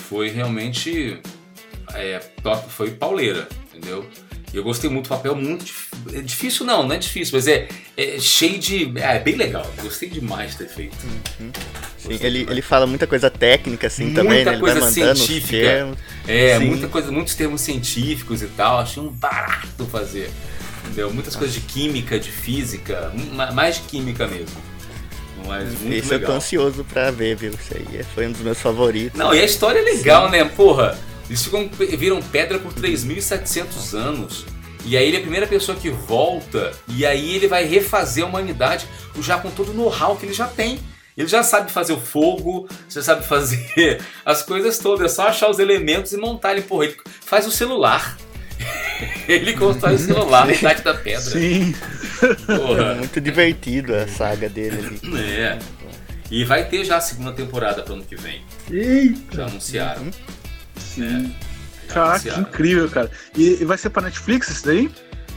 Foi 0.07 0.29
realmente. 0.29 1.19
É, 1.95 2.19
top, 2.43 2.69
foi 2.71 2.91
pauleira, 2.91 3.47
entendeu? 3.73 4.05
E 4.54 4.58
eu 4.58 4.64
gostei 4.64 4.89
muito 4.89 5.06
do 5.06 5.10
papel, 5.10 5.36
muito 5.36 5.66
é 6.12 6.22
difícil 6.22 6.66
não, 6.66 6.82
não 6.88 6.95
é 6.95 6.97
difícil, 6.97 7.36
mas 7.36 7.47
é, 7.47 7.68
é 7.95 8.20
cheio 8.20 8.58
de. 8.58 8.91
É 8.97 9.20
bem 9.20 9.36
legal. 9.36 9.70
Gostei 9.82 10.10
demais 10.10 10.52
de 10.52 10.58
ter 10.60 10.70
feito. 10.70 10.97
Sim, 11.97 12.18
ele, 12.22 12.47
ele 12.50 12.62
fala 12.62 12.88
muita 12.88 13.06
coisa 13.06 13.30
técnica, 13.30 13.88
assim, 13.88 14.14
também, 14.14 14.36
muita 14.38 14.52
né? 14.52 14.56
Ele 14.56 14.60
coisa 14.62 14.80
vai 14.80 14.89
mandando 14.89 15.16
científica. 15.20 15.97
É, 16.28 16.58
Sim. 16.58 16.66
muita 16.66 16.88
coisa, 16.88 17.12
muitos 17.12 17.36
termos 17.36 17.62
científicos 17.62 18.41
e 18.41 18.47
tal. 18.47 18.80
Achei 18.80 19.02
um 19.04 19.10
barato 19.10 19.86
fazer. 19.86 20.32
Entendeu? 20.86 21.14
Muitas 21.14 21.36
coisas 21.36 21.54
de 21.54 21.62
química, 21.62 22.18
de 22.20 22.32
física, 22.32 23.12
ma- 23.34 23.52
mais 23.52 23.76
de 23.76 23.82
química 23.84 24.28
mesmo. 24.28 24.56
Mas 25.45 25.70
muito 25.82 25.93
Esse 25.93 26.06
eu 26.14 26.20
tô 26.20 26.26
legal. 26.26 26.36
ansioso 26.38 26.84
pra 26.86 27.12
ver, 27.12 27.36
viu? 27.36 27.52
Isso 27.52 27.74
aí 27.76 28.04
foi 28.16 28.28
um 28.28 28.32
dos 28.32 28.41
meus 28.41 28.60
favoritos. 28.60 29.18
Não, 29.18 29.34
e 29.34 29.39
a 29.39 29.45
história 29.45 29.80
é 29.80 29.84
legal, 29.84 30.30
né? 30.30 30.43
Porra, 30.43 30.97
eles 31.30 31.43
ficam, 31.43 31.69
viram 31.97 32.21
pedra 32.21 32.57
por 32.57 32.73
3.700 32.73 33.93
anos. 33.95 34.45
E 34.86 34.97
aí 34.97 35.07
ele 35.07 35.17
é 35.17 35.19
a 35.19 35.21
primeira 35.21 35.45
pessoa 35.45 35.77
que 35.77 35.89
volta, 35.89 36.71
e 36.88 37.05
aí 37.05 37.36
ele 37.36 37.47
vai 37.47 37.65
refazer 37.65 38.23
a 38.23 38.27
humanidade 38.27 38.88
já 39.21 39.38
com 39.38 39.51
todo 39.51 39.71
o 39.71 39.73
know-how 39.73 40.15
que 40.15 40.25
ele 40.25 40.34
já 40.34 40.47
tem. 40.47 40.80
Ele 41.15 41.27
já 41.27 41.43
sabe 41.43 41.69
fazer 41.69 41.91
o 41.91 41.99
fogo, 41.99 42.67
já 42.89 43.03
sabe 43.03 43.25
fazer 43.25 44.01
as 44.25 44.41
coisas 44.41 44.77
todas, 44.77 45.11
é 45.11 45.13
só 45.13 45.27
achar 45.27 45.49
os 45.49 45.59
elementos 45.59 46.13
e 46.13 46.17
montar 46.17 46.53
ele. 46.53 46.61
Porra, 46.61 46.86
ele 46.86 46.97
faz 47.25 47.45
o 47.45 47.51
celular. 47.51 48.17
ele 49.27 49.53
constrói 49.53 49.95
o 49.95 49.99
celular 49.99 50.47
na 50.47 50.53
idade 50.53 50.82
da 50.82 50.93
pedra. 50.93 51.19
Sim. 51.19 51.75
É 52.21 52.55
Porra. 52.55 52.95
muito 52.95 53.19
divertido 53.19 53.93
a 53.93 54.07
saga 54.07 54.47
dele 54.47 54.77
ali. 54.77 55.21
É. 55.21 55.59
E 56.32 56.45
vai 56.45 56.67
ter 56.69 56.86
já 56.86 56.97
a 56.97 57.01
segunda 57.01 57.34
temporada 57.34 57.82
pro 57.82 57.95
ano 57.95 58.03
que 58.03 58.15
vem. 58.15 58.41
Eita! 58.71 59.38
Já 59.38 59.45
anunciaram. 59.45 60.11
Sim. 60.80 61.34
Já 61.88 61.93
Caraca, 61.93 62.19
que 62.34 62.39
incrível, 62.39 62.89
cara. 62.89 63.09
E, 63.36 63.57
e 63.61 63.65
vai 63.65 63.77
ser 63.77 63.89
pra 63.89 64.01
Netflix 64.03 64.49
isso 64.49 64.65
daí? 64.65 64.89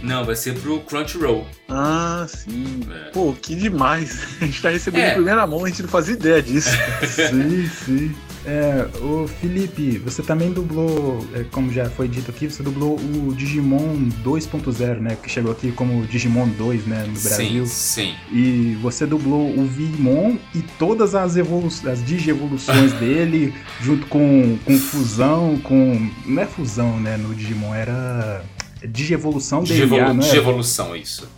Não, 0.03 0.25
vai 0.25 0.35
ser 0.35 0.59
pro 0.59 0.81
Crunchyroll. 0.81 1.47
Ah, 1.69 2.27
sim. 2.29 2.81
É. 2.91 3.11
Pô, 3.11 3.33
que 3.41 3.55
demais. 3.55 4.21
A 4.43 4.45
gente 4.45 4.61
tá 4.61 4.69
recebendo 4.71 5.03
É. 5.05 5.11
em 5.11 5.15
primeira 5.15 5.47
mão, 5.47 5.65
a 5.65 5.69
gente 5.69 5.83
não 5.83 5.89
fazia 5.89 6.15
ideia 6.15 6.43
disso. 6.43 6.71
Sim, 7.07 7.71
sim. 7.85 8.15
É, 8.45 8.89
ô 9.01 9.29
Felipe, 9.29 9.99
você 9.99 10.21
também 10.21 10.53
dublou, 10.53 11.25
é, 11.33 11.45
como 11.45 11.73
já 11.73 11.89
foi 11.89 12.09
dito 12.09 12.31
aqui, 12.31 12.51
você 12.51 12.63
dublou 12.63 12.99
o 12.99 13.33
Digimon 13.35 14.09
2.0, 14.25 14.99
né? 14.99 15.17
Que 15.23 15.31
chegou 15.31 15.53
aqui 15.53 15.71
como 15.71 16.05
Digimon 16.07 16.49
2, 16.49 16.87
né? 16.87 17.05
No 17.07 17.21
Brasil. 17.21 17.67
Sim, 17.67 18.13
sim. 18.13 18.15
E 18.33 18.77
você 18.83 19.07
dublou 19.07 19.57
o 19.57 19.65
Vimon 19.65 20.37
e 20.55 20.61
todas 20.79 21.15
as, 21.15 21.37
evolu 21.37 21.69
as 21.87 22.05
digievoluções 22.05 22.93
dele, 22.99 23.55
junto 23.81 24.07
com, 24.09 24.59
com 24.65 24.77
fusão, 24.77 25.59
com. 25.63 26.11
Não 26.27 26.43
é 26.43 26.47
fusão, 26.47 26.99
né? 26.99 27.17
No 27.17 27.35
Digimon, 27.35 27.73
era. 27.75 28.45
Digievolução 28.85 29.63
DNA, 29.63 29.75
Digevolu 29.75 30.15
não 30.15 30.23
é? 30.23 30.25
Digievolução, 30.25 30.97
isso. 30.97 31.29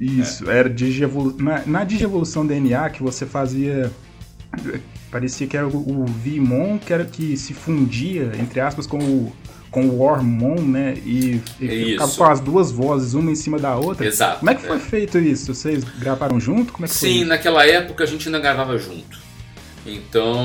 Isso, 0.00 0.50
era 0.50 0.68
digievolu... 0.68 1.36
na, 1.38 1.62
na 1.66 1.84
digievolução 1.84 2.46
DNA 2.46 2.88
que 2.90 3.02
você 3.02 3.26
fazia. 3.26 3.90
Parecia 5.10 5.46
que 5.46 5.56
era 5.56 5.66
o, 5.66 6.02
o 6.02 6.04
Vimon 6.06 6.78
que 6.78 6.92
era 6.92 7.04
que 7.04 7.36
se 7.36 7.54
fundia, 7.54 8.32
entre 8.38 8.60
aspas, 8.60 8.86
com 8.86 8.98
o, 8.98 9.32
com 9.70 9.86
o 9.86 10.00
Hormon, 10.00 10.60
né? 10.60 10.94
E, 11.04 11.40
e 11.60 11.68
ficava 11.92 12.12
com 12.12 12.24
as 12.24 12.40
duas 12.40 12.70
vozes, 12.72 13.14
uma 13.14 13.30
em 13.30 13.34
cima 13.36 13.58
da 13.58 13.76
outra. 13.76 14.06
Exato, 14.06 14.40
Como 14.40 14.50
é 14.50 14.54
que 14.54 14.62
foi 14.62 14.76
é. 14.76 14.80
feito 14.80 15.18
isso? 15.18 15.54
Vocês 15.54 15.84
gravaram 15.98 16.40
junto? 16.40 16.72
Como 16.72 16.84
é 16.84 16.88
que 16.88 16.94
foi 16.94 17.08
Sim, 17.08 17.24
naquela 17.24 17.66
época 17.66 18.04
a 18.04 18.06
gente 18.06 18.26
ainda 18.28 18.40
gravava 18.40 18.76
junto. 18.78 19.18
Então, 19.86 20.36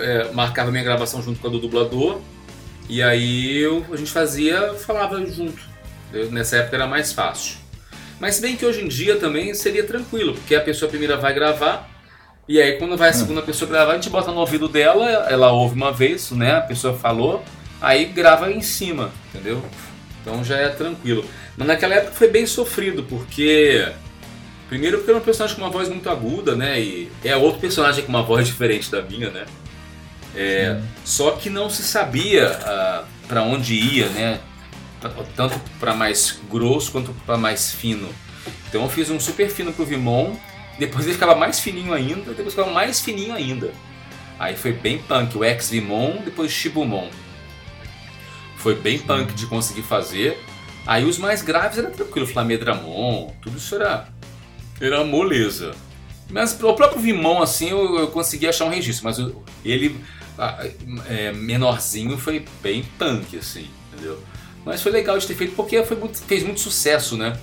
é, 0.00 0.32
marcava 0.32 0.70
minha 0.70 0.82
gravação 0.82 1.22
junto 1.22 1.38
com 1.40 1.46
a 1.46 1.50
do 1.50 1.60
dublador. 1.60 2.20
E 2.88 3.02
aí 3.02 3.58
eu, 3.58 3.84
a 3.92 3.96
gente 3.96 4.10
fazia, 4.10 4.74
falava 4.74 5.24
junto. 5.26 5.60
Eu- 6.12 6.30
nessa 6.30 6.56
época 6.56 6.76
era 6.76 6.86
mais 6.86 7.12
fácil. 7.12 7.56
Mas 8.18 8.36
se 8.36 8.40
bem 8.42 8.56
que 8.56 8.64
hoje 8.64 8.82
em 8.82 8.88
dia 8.88 9.16
também 9.16 9.52
seria 9.54 9.84
tranquilo, 9.84 10.34
porque 10.34 10.54
a 10.54 10.60
pessoa 10.60 10.88
primeira 10.88 11.16
vai 11.16 11.34
gravar, 11.34 11.88
e 12.48 12.60
aí 12.60 12.78
quando 12.78 12.96
vai 12.96 13.10
a 13.10 13.12
segunda 13.12 13.42
pessoa 13.42 13.70
gravar, 13.70 13.92
a 13.92 13.94
gente 13.94 14.10
bota 14.10 14.30
no 14.30 14.38
ouvido 14.38 14.68
dela, 14.68 15.08
ela 15.28 15.50
ouve 15.50 15.74
uma 15.74 15.92
vez, 15.92 16.30
né? 16.30 16.56
A 16.56 16.60
pessoa 16.60 16.94
falou, 16.94 17.44
aí 17.80 18.04
grava 18.06 18.50
em 18.50 18.60
cima, 18.60 19.10
entendeu? 19.28 19.62
Então 20.20 20.44
já 20.44 20.56
é 20.56 20.68
tranquilo. 20.68 21.24
Mas 21.56 21.68
naquela 21.68 21.94
época 21.94 22.12
foi 22.12 22.28
bem 22.28 22.46
sofrido, 22.46 23.02
porque. 23.04 23.86
Primeiro 24.68 24.98
porque 24.98 25.12
era 25.12 25.20
um 25.20 25.22
personagem 25.22 25.56
com 25.56 25.62
uma 25.62 25.70
voz 25.70 25.88
muito 25.88 26.10
aguda, 26.10 26.56
né? 26.56 26.80
E 26.80 27.08
é 27.24 27.36
outro 27.36 27.60
personagem 27.60 28.04
com 28.04 28.08
uma 28.08 28.22
voz 28.22 28.46
diferente 28.46 28.90
da 28.90 29.00
minha, 29.00 29.30
né? 29.30 29.46
É, 30.34 30.80
só 31.04 31.30
que 31.32 31.48
não 31.48 31.70
se 31.70 31.84
sabia 31.84 32.48
ah, 32.64 33.04
para 33.28 33.42
onde 33.42 33.74
ia, 33.74 34.08
né? 34.08 34.40
Tanto 35.36 35.58
para 35.78 35.94
mais 35.94 36.40
grosso 36.50 36.90
quanto 36.90 37.14
para 37.24 37.36
mais 37.36 37.70
fino. 37.70 38.08
Então 38.68 38.82
eu 38.82 38.88
fiz 38.88 39.08
um 39.08 39.20
super 39.20 39.48
fino 39.48 39.72
pro 39.72 39.86
Vimon, 39.86 40.34
depois 40.78 41.04
ele 41.04 41.14
ficava 41.14 41.34
mais 41.34 41.58
fininho 41.60 41.92
ainda, 41.92 42.32
depois 42.32 42.54
ficava 42.54 42.70
mais 42.70 43.00
fininho 43.00 43.34
ainda. 43.34 43.72
Aí 44.38 44.54
foi 44.56 44.72
bem 44.72 44.98
punk, 44.98 45.36
o 45.36 45.44
ex-Vimon, 45.44 46.18
depois 46.24 46.50
Shibumon. 46.52 47.08
Foi 48.58 48.74
bem 48.74 48.98
punk 48.98 49.32
de 49.34 49.46
conseguir 49.46 49.82
fazer. 49.82 50.38
Aí 50.86 51.04
os 51.04 51.18
mais 51.18 51.42
graves 51.42 51.78
era 51.78 51.90
tranquilo, 51.90 52.26
Flamedramon, 52.26 53.32
tudo 53.42 53.56
isso 53.58 53.74
era, 53.74 54.08
era 54.80 55.04
moleza. 55.04 55.74
Mas 56.30 56.52
o 56.62 56.74
próprio 56.74 57.00
Vimon, 57.00 57.42
assim, 57.42 57.70
eu, 57.70 57.98
eu 58.00 58.06
consegui 58.08 58.46
achar 58.48 58.64
um 58.64 58.68
registro, 58.70 59.04
mas 59.04 59.18
o- 59.18 59.42
ele, 59.64 59.98
é, 61.08 61.32
menorzinho, 61.32 62.18
foi 62.18 62.44
bem 62.62 62.84
punk, 62.98 63.36
assim, 63.38 63.68
entendeu? 63.92 64.20
Mas 64.64 64.82
foi 64.82 64.90
legal 64.92 65.16
de 65.18 65.26
ter 65.26 65.34
feito 65.34 65.54
porque 65.54 65.82
foi 65.84 65.96
muito- 65.96 66.18
fez 66.18 66.42
muito 66.42 66.60
sucesso, 66.60 67.16
né? 67.16 67.38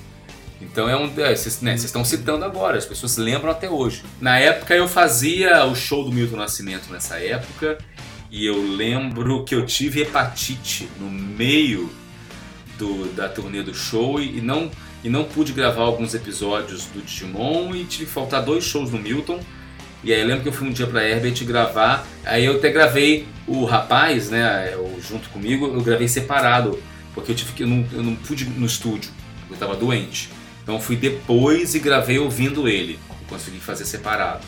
Então 0.63 0.89
é 0.89 0.95
um. 0.95 1.11
é, 1.17 1.35
Vocês 1.35 1.61
né, 1.61 1.71
vocês 1.71 1.85
estão 1.85 2.03
citando 2.03 2.45
agora, 2.45 2.77
as 2.77 2.85
pessoas 2.85 3.17
lembram 3.17 3.51
até 3.51 3.69
hoje. 3.69 4.03
Na 4.19 4.39
época 4.39 4.73
eu 4.75 4.87
fazia 4.87 5.65
o 5.65 5.75
show 5.75 6.03
do 6.03 6.11
Milton 6.11 6.37
Nascimento 6.37 6.91
nessa 6.91 7.19
época, 7.19 7.77
e 8.31 8.45
eu 8.45 8.59
lembro 8.61 9.43
que 9.43 9.53
eu 9.53 9.65
tive 9.65 10.01
hepatite 10.01 10.89
no 10.99 11.09
meio 11.09 11.89
do, 12.77 13.05
da 13.13 13.29
turnê 13.29 13.61
do 13.61 13.73
show 13.73 14.19
e, 14.19 14.41
não, 14.41 14.71
e 15.03 15.09
não 15.09 15.23
pude 15.23 15.53
gravar 15.53 15.83
alguns 15.83 16.13
episódios 16.15 16.85
do 16.85 17.01
Digimon 17.01 17.75
e 17.75 17.83
tive 17.83 18.05
que 18.05 18.11
faltar 18.11 18.43
dois 18.43 18.63
shows 18.63 18.91
no 18.91 18.97
Milton. 18.97 19.39
E 20.03 20.11
aí 20.11 20.19
eu 20.19 20.27
lembro 20.27 20.43
que 20.43 20.49
eu 20.49 20.53
fui 20.53 20.67
um 20.67 20.71
dia 20.71 20.85
pra 20.85 21.07
Herbert 21.07 21.45
gravar, 21.45 22.05
aí 22.25 22.43
eu 22.43 22.57
até 22.57 22.69
gravei 22.69 23.25
o 23.47 23.63
rapaz, 23.63 24.29
né, 24.29 24.73
junto 24.99 25.29
comigo, 25.29 25.65
eu 25.65 25.81
gravei 25.81 26.09
separado, 26.09 26.77
porque 27.13 27.31
eu 27.31 27.35
tive 27.35 27.53
que 27.53 27.63
eu 27.63 27.67
não, 27.67 27.85
eu 27.93 28.03
não 28.03 28.15
pude 28.15 28.43
no 28.45 28.65
estúdio, 28.65 29.11
eu 29.49 29.55
tava 29.55 29.75
doente. 29.75 30.29
Então 30.63 30.75
eu 30.75 30.81
fui 30.81 30.95
depois 30.95 31.75
e 31.75 31.79
gravei 31.79 32.17
ouvindo 32.17 32.67
ele. 32.67 32.99
Eu 33.09 33.27
consegui 33.27 33.59
fazer 33.59 33.85
separado, 33.85 34.45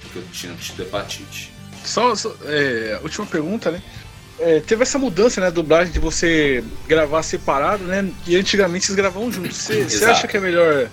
porque 0.00 0.18
eu 0.18 0.24
tinha 0.32 0.54
tido 0.54 0.82
hepatite. 0.82 1.52
Só, 1.84 2.14
só, 2.14 2.34
é, 2.44 2.98
última 3.02 3.26
pergunta, 3.26 3.70
né? 3.70 3.82
É, 4.40 4.60
teve 4.60 4.82
essa 4.82 4.98
mudança, 4.98 5.40
né, 5.40 5.50
dublagem 5.50 5.92
de 5.92 5.98
você 5.98 6.62
gravar 6.86 7.22
separado, 7.22 7.84
né? 7.84 8.08
E 8.26 8.36
antigamente 8.36 8.86
vocês 8.86 8.96
gravavam 8.96 9.30
juntos. 9.32 9.56
Você 9.56 10.04
acha 10.04 10.28
que 10.28 10.36
é 10.36 10.40
melhor? 10.40 10.88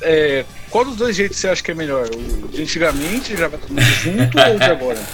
é, 0.00 0.44
qual 0.70 0.84
dos 0.84 0.96
dois 0.96 1.16
jeitos 1.16 1.38
você 1.38 1.48
acha 1.48 1.62
que 1.62 1.70
é 1.70 1.74
melhor? 1.74 2.08
O 2.14 2.48
de 2.48 2.62
antigamente, 2.62 3.34
gravar 3.34 3.58
mundo 3.68 3.82
junto 3.82 4.38
ou 4.38 4.54
o 4.54 4.58
de 4.58 4.64
agora? 4.64 5.00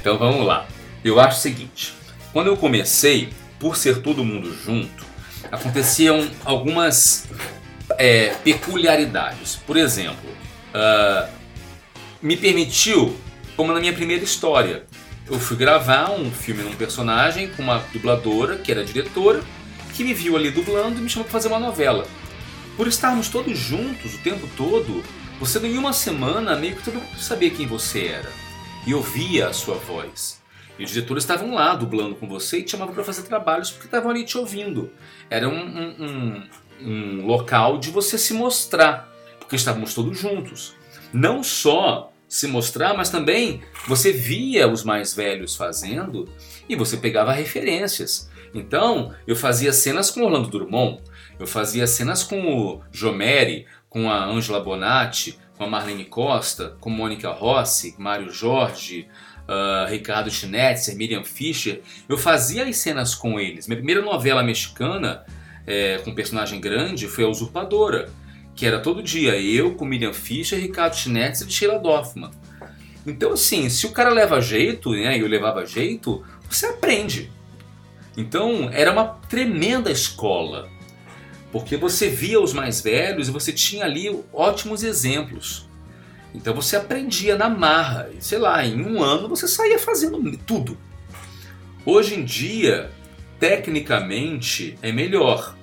Então 0.00 0.18
vamos 0.18 0.44
lá. 0.44 0.66
Eu 1.02 1.18
acho 1.18 1.38
o 1.38 1.40
seguinte: 1.40 1.94
quando 2.30 2.48
eu 2.48 2.58
comecei, 2.58 3.30
por 3.58 3.74
ser 3.74 4.02
todo 4.02 4.22
mundo 4.22 4.54
junto, 4.62 5.02
aconteciam 5.50 6.30
algumas 6.44 7.26
é, 7.98 8.34
peculiaridades. 8.44 9.56
Por 9.66 9.76
exemplo, 9.76 10.28
ah, 10.72 11.28
me 12.22 12.36
permitiu, 12.36 13.16
como 13.56 13.72
na 13.72 13.80
minha 13.80 13.92
primeira 13.92 14.24
história, 14.24 14.84
eu 15.26 15.38
fui 15.38 15.56
gravar 15.56 16.10
um 16.10 16.30
filme 16.30 16.62
num 16.62 16.74
personagem 16.74 17.48
com 17.50 17.62
uma 17.62 17.78
dubladora, 17.92 18.56
que 18.56 18.70
era 18.70 18.84
diretora, 18.84 19.42
que 19.94 20.02
me 20.04 20.12
viu 20.12 20.36
ali 20.36 20.50
dublando 20.50 20.98
e 20.98 21.02
me 21.02 21.08
chamou 21.08 21.24
para 21.24 21.32
fazer 21.32 21.48
uma 21.48 21.58
novela. 21.60 22.06
Por 22.76 22.88
estarmos 22.88 23.28
todos 23.28 23.56
juntos 23.56 24.14
o 24.14 24.18
tempo 24.18 24.48
todo, 24.56 25.02
você 25.38 25.58
em 25.66 25.78
uma 25.78 25.92
semana 25.92 26.56
meio 26.56 26.76
que 26.76 26.82
todo 26.82 26.94
mundo 26.94 27.18
sabia 27.18 27.50
quem 27.50 27.66
você 27.66 28.06
era 28.06 28.30
e 28.86 28.92
ouvia 28.94 29.48
a 29.48 29.52
sua 29.52 29.76
voz. 29.76 30.42
E 30.76 30.82
os 30.84 30.90
diretores 30.90 31.22
estavam 31.22 31.54
lá 31.54 31.74
dublando 31.76 32.16
com 32.16 32.26
você 32.26 32.58
e 32.58 32.62
te 32.64 32.72
chamavam 32.72 32.92
para 32.92 33.04
fazer 33.04 33.22
trabalhos 33.22 33.70
porque 33.70 33.86
estavam 33.86 34.10
ali 34.10 34.24
te 34.24 34.36
ouvindo. 34.36 34.90
Era 35.30 35.48
um, 35.48 35.54
um- 35.54 36.04
um- 36.04 36.42
um 36.80 37.26
local 37.26 37.78
de 37.78 37.90
você 37.90 38.18
se 38.18 38.34
mostrar, 38.34 39.12
porque 39.38 39.56
estávamos 39.56 39.94
todos 39.94 40.18
juntos. 40.18 40.74
Não 41.12 41.42
só 41.42 42.12
se 42.28 42.48
mostrar, 42.48 42.94
mas 42.94 43.10
também 43.10 43.62
você 43.86 44.12
via 44.12 44.68
os 44.68 44.82
mais 44.82 45.14
velhos 45.14 45.54
fazendo 45.54 46.28
e 46.68 46.74
você 46.74 46.96
pegava 46.96 47.32
referências. 47.32 48.30
Então, 48.52 49.14
eu 49.26 49.36
fazia 49.36 49.72
cenas 49.72 50.10
com 50.10 50.22
Orlando 50.22 50.48
Drummond, 50.48 51.02
eu 51.38 51.46
fazia 51.46 51.86
cenas 51.86 52.22
com 52.22 52.56
o 52.56 52.80
Jomeri, 52.90 53.66
com 53.88 54.10
a 54.10 54.24
Angela 54.24 54.60
Bonatti, 54.60 55.38
com 55.56 55.64
a 55.64 55.68
Marlene 55.68 56.04
Costa, 56.04 56.76
com 56.80 56.90
Mônica 56.90 57.30
Rossi, 57.30 57.94
Mário 57.98 58.30
Jorge, 58.30 59.08
ah, 59.46 59.86
Ricardo 59.88 60.30
Schnetzer, 60.30 60.96
Miriam 60.96 61.24
Fischer. 61.24 61.82
Eu 62.08 62.16
fazia 62.16 62.64
as 62.64 62.76
cenas 62.78 63.14
com 63.14 63.38
eles. 63.38 63.66
Minha 63.66 63.78
primeira 63.78 64.02
novela 64.02 64.42
mexicana 64.42 65.24
eh, 65.66 66.00
com 66.04 66.14
personagem 66.14 66.60
grande 66.60 67.08
foi 67.08 67.24
A 67.24 67.28
Usurpadora, 67.28 68.10
que 68.54 68.66
era 68.66 68.80
todo 68.80 69.02
dia 69.02 69.40
eu 69.40 69.74
com 69.74 69.84
Miriam 69.84 70.12
Fischer, 70.12 70.60
Ricardo 70.60 70.94
Schnetzer 70.94 71.48
e 71.48 71.50
Sheila 71.50 71.78
Dorfman. 71.78 72.30
Então, 73.06 73.32
assim, 73.32 73.68
se 73.68 73.86
o 73.86 73.90
cara 73.90 74.10
leva 74.10 74.40
jeito, 74.40 74.92
né, 74.92 75.18
e 75.18 75.20
eu 75.20 75.28
levava 75.28 75.66
jeito, 75.66 76.24
você 76.48 76.66
aprende. 76.66 77.30
Então, 78.16 78.70
era 78.72 78.92
uma 78.92 79.04
tremenda 79.28 79.90
escola, 79.90 80.68
porque 81.50 81.76
você 81.76 82.08
via 82.08 82.40
os 82.40 82.52
mais 82.52 82.80
velhos 82.80 83.28
e 83.28 83.32
você 83.32 83.52
tinha 83.52 83.84
ali 83.84 84.18
ótimos 84.32 84.82
exemplos. 84.82 85.68
Então, 86.34 86.54
você 86.54 86.76
aprendia 86.76 87.36
na 87.36 87.48
marra. 87.48 88.08
E, 88.16 88.24
sei 88.24 88.38
lá, 88.38 88.64
em 88.64 88.80
um 88.80 89.02
ano 89.02 89.28
você 89.28 89.46
saía 89.46 89.78
fazendo 89.78 90.36
tudo. 90.38 90.76
Hoje 91.84 92.14
em 92.14 92.24
dia, 92.24 92.90
tecnicamente, 93.38 94.78
é 94.82 94.92
melhor, 94.92 95.54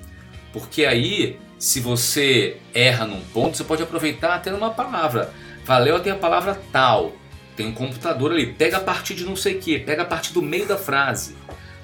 porque 0.54 0.86
aí, 0.86 1.40
se 1.58 1.80
você 1.80 2.58
erra 2.74 3.06
num 3.06 3.22
ponto, 3.22 3.58
você 3.58 3.64
pode 3.64 3.84
aproveitar 3.84 4.36
até 4.36 4.52
numa 4.52 4.72
palavra. 4.72 5.34
Valeu 5.66 6.00
tem 6.00 6.12
a 6.12 6.18
palavra 6.18 6.60
tal. 6.72 7.14
Tem 7.56 7.68
um 7.68 7.74
computador 7.74 8.32
ali, 8.32 8.54
pega 8.54 8.78
a 8.78 8.82
partir 8.82 9.14
de 9.14 9.24
não 9.24 9.36
sei 9.36 9.58
o 9.58 9.60
que, 9.60 9.78
pega 9.80 10.02
a 10.02 10.06
partir 10.06 10.34
do 10.34 10.42
meio 10.42 10.66
da 10.66 10.78
frase. 10.78 11.36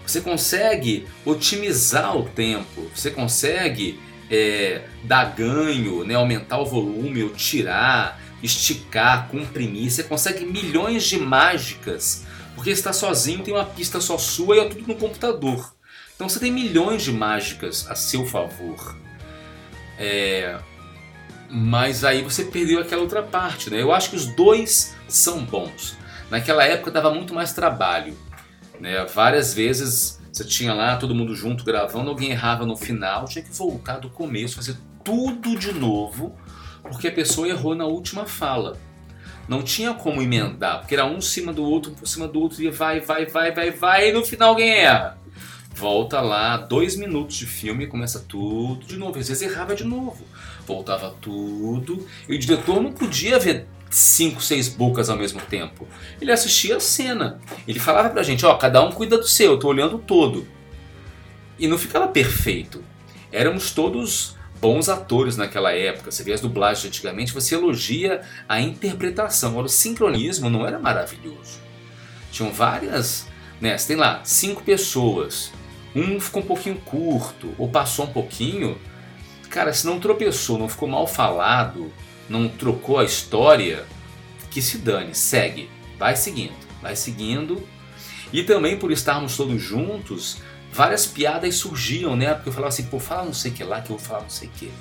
Você 0.06 0.22
consegue 0.22 1.06
otimizar 1.26 2.16
o 2.18 2.24
tempo, 2.24 2.90
você 2.96 3.12
consegue 3.12 4.00
é, 4.32 4.84
dar 5.04 5.36
ganho, 5.36 6.06
né, 6.06 6.16
aumentar 6.16 6.60
o 6.60 6.66
volume, 6.66 7.24
ou 7.24 7.30
tirar, 7.32 8.20
esticar, 8.42 9.28
comprimir. 9.28 9.92
Você 9.92 10.04
consegue 10.04 10.46
milhões 10.46 11.04
de 11.04 11.20
mágicas, 11.20 12.26
porque 12.56 12.70
está 12.70 12.94
sozinho, 12.94 13.44
tem 13.44 13.54
uma 13.54 13.66
pista 13.66 14.00
só 14.00 14.18
sua 14.18 14.56
e 14.56 14.60
é 14.60 14.66
tudo 14.66 14.88
no 14.88 14.96
computador. 14.96 15.77
Então 16.18 16.28
você 16.28 16.40
tem 16.40 16.52
milhões 16.52 17.04
de 17.04 17.12
mágicas 17.12 17.86
a 17.88 17.94
seu 17.94 18.26
favor. 18.26 18.98
É, 20.00 20.58
mas 21.48 22.04
aí 22.04 22.24
você 22.24 22.44
perdeu 22.44 22.80
aquela 22.80 23.04
outra 23.04 23.22
parte, 23.22 23.70
né? 23.70 23.80
Eu 23.80 23.94
acho 23.94 24.10
que 24.10 24.16
os 24.16 24.26
dois 24.26 24.96
são 25.08 25.46
bons. 25.46 25.96
Naquela 26.32 26.64
época 26.64 26.90
dava 26.90 27.14
muito 27.14 27.36
mais 27.36 27.54
trabalho, 27.54 28.18
né? 28.80 29.06
Várias 29.06 29.54
vezes 29.54 30.20
você 30.34 30.44
tinha 30.44 30.74
lá 30.74 30.98
todo 30.98 31.14
mundo 31.14 31.36
junto 31.36 31.64
gravando, 31.64 32.10
alguém 32.10 32.32
errava 32.32 32.66
no 32.66 32.76
final, 32.76 33.26
tinha 33.26 33.44
que 33.44 33.54
voltar 33.54 34.00
do 34.00 34.10
começo, 34.10 34.56
fazer 34.56 34.76
tudo 35.04 35.56
de 35.56 35.72
novo, 35.72 36.36
porque 36.82 37.10
a 37.10 37.12
pessoa 37.12 37.48
errou 37.48 37.76
na 37.76 37.86
última 37.86 38.26
fala. 38.26 38.76
Não 39.48 39.62
tinha 39.62 39.94
como 39.94 40.20
emendar, 40.20 40.80
porque 40.80 40.96
era 40.96 41.06
um 41.06 41.22
cima 41.22 41.54
do 41.54 41.64
outro, 41.64 41.92
um 41.92 41.96
por 41.96 42.08
cima 42.08 42.28
do 42.28 42.42
outro, 42.42 42.60
e 42.62 42.72
vai, 42.72 43.00
vai, 43.02 43.28
vai, 43.28 43.52
vai, 43.52 43.72
vai, 43.72 44.10
e 44.10 44.14
no 44.14 44.26
final 44.26 44.50
alguém 44.50 44.70
erra. 44.72 45.18
Volta 45.78 46.20
lá, 46.22 46.58
dois 46.58 46.96
minutos 46.96 47.36
de 47.36 47.46
filme 47.46 47.86
começa 47.86 48.26
tudo 48.28 48.84
de 48.84 48.98
novo. 48.98 49.20
Às 49.20 49.28
vezes 49.28 49.44
errava 49.44 49.76
de 49.76 49.84
novo. 49.84 50.26
Voltava 50.66 51.16
tudo. 51.22 52.04
E 52.28 52.34
o 52.34 52.40
diretor 52.40 52.82
não 52.82 52.92
podia 52.92 53.38
ver 53.38 53.68
cinco, 53.88 54.42
seis 54.42 54.68
bocas 54.68 55.08
ao 55.08 55.16
mesmo 55.16 55.40
tempo. 55.40 55.88
Ele 56.20 56.32
assistia 56.32 56.78
a 56.78 56.80
cena. 56.80 57.40
Ele 57.68 57.80
falava 57.80 58.10
pra 58.10 58.24
gente, 58.24 58.44
ó, 58.44 58.56
cada 58.56 58.84
um 58.84 58.92
cuida 58.92 59.20
do 59.20 59.28
seu, 59.28 59.52
eu 59.52 59.60
tô 59.60 59.68
olhando 59.68 60.00
todo. 60.00 60.48
E 61.60 61.68
não 61.68 61.78
ficava 61.78 62.08
perfeito. 62.08 62.84
Éramos 63.32 63.70
todos 63.70 64.36
bons 64.60 64.90
atores 64.90 65.38
naquela 65.38 65.72
época. 65.74 66.10
Você 66.10 66.24
vê 66.24 66.34
as 66.34 66.42
dublagens 66.42 66.88
antigamente, 66.88 67.32
você 67.32 67.54
elogia 67.54 68.22
a 68.50 68.60
interpretação. 68.60 69.52
Agora, 69.52 69.68
o 69.68 69.70
sincronismo 69.70 70.50
não 70.50 70.66
era 70.66 70.80
maravilhoso. 70.80 71.60
Tinham 72.32 72.52
várias, 72.52 73.28
né? 73.62 73.76
Tem 73.76 73.96
lá 73.96 74.22
cinco 74.24 74.64
pessoas. 74.64 75.52
Um 75.98 76.20
ficou 76.20 76.44
um 76.44 76.46
pouquinho 76.46 76.76
curto, 76.86 77.56
ou 77.58 77.68
passou 77.68 78.06
um 78.06 78.14
pouquinho. 78.14 78.78
Cara, 79.50 79.74
se 79.74 79.88
não 79.88 80.00
tropeçou, 80.00 80.60
não 80.60 80.70
ficou 80.70 80.88
mal 80.88 81.08
falado, 81.08 81.92
não 82.30 82.48
trocou 82.48 83.00
a 83.00 83.04
história, 83.04 83.84
que 84.52 84.62
se 84.62 84.78
dane, 84.78 85.16
segue. 85.16 85.70
Vai 85.98 86.16
seguindo, 86.16 86.54
vai 86.84 86.96
seguindo. 86.96 87.68
E 88.32 88.44
também 88.44 88.78
por 88.78 88.92
estarmos 88.92 89.36
todos 89.36 89.60
juntos, 89.60 90.38
várias 90.72 91.08
piadas 91.08 91.56
surgiam, 91.56 92.16
né? 92.16 92.36
Porque 92.36 92.50
eu 92.50 92.54
falava 92.54 92.70
assim, 92.70 92.84
pô, 92.84 93.00
fala 93.00 93.26
não 93.26 93.34
sei 93.34 93.52
o 93.52 93.54
que 93.56 93.64
lá 93.64 93.82
que 93.82 93.90
eu 93.90 93.98
vou 93.98 94.06
falar 94.06 94.22
não 94.22 94.30
sei 94.30 94.50
o 94.50 94.52
que. 94.52 94.72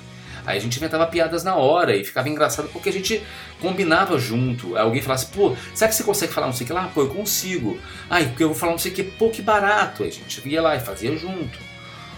Aí 0.47 0.57
a 0.57 0.61
gente 0.61 0.77
inventava 0.77 1.05
piadas 1.05 1.43
na 1.43 1.57
hora 1.57 1.93
e 1.93 2.05
ficava 2.05 2.29
engraçado 2.29 2.69
porque 2.71 2.87
a 2.87 2.93
gente 2.93 3.21
combinava 3.59 4.17
junto. 4.17 4.77
Aí 4.77 4.81
alguém 4.81 5.01
falasse, 5.01 5.25
pô, 5.25 5.53
será 5.75 5.89
que 5.89 5.95
você 5.95 6.05
consegue 6.05 6.31
falar 6.31 6.47
não 6.47 6.53
sei 6.53 6.63
o 6.63 6.67
que 6.67 6.73
lá? 6.73 6.89
Pô, 6.93 7.01
eu 7.01 7.09
consigo. 7.09 7.77
Ai, 8.09 8.27
porque 8.27 8.45
eu 8.45 8.47
vou 8.47 8.57
falar 8.57 8.71
não 8.71 8.79
sei 8.79 8.93
o 8.93 8.95
que, 8.95 9.03
pô, 9.03 9.29
que 9.29 9.41
barato. 9.41 10.03
Aí 10.03 10.09
a 10.09 10.11
gente 10.13 10.47
ia 10.47 10.61
lá 10.61 10.77
e 10.77 10.79
fazia 10.79 11.17
junto. 11.17 11.59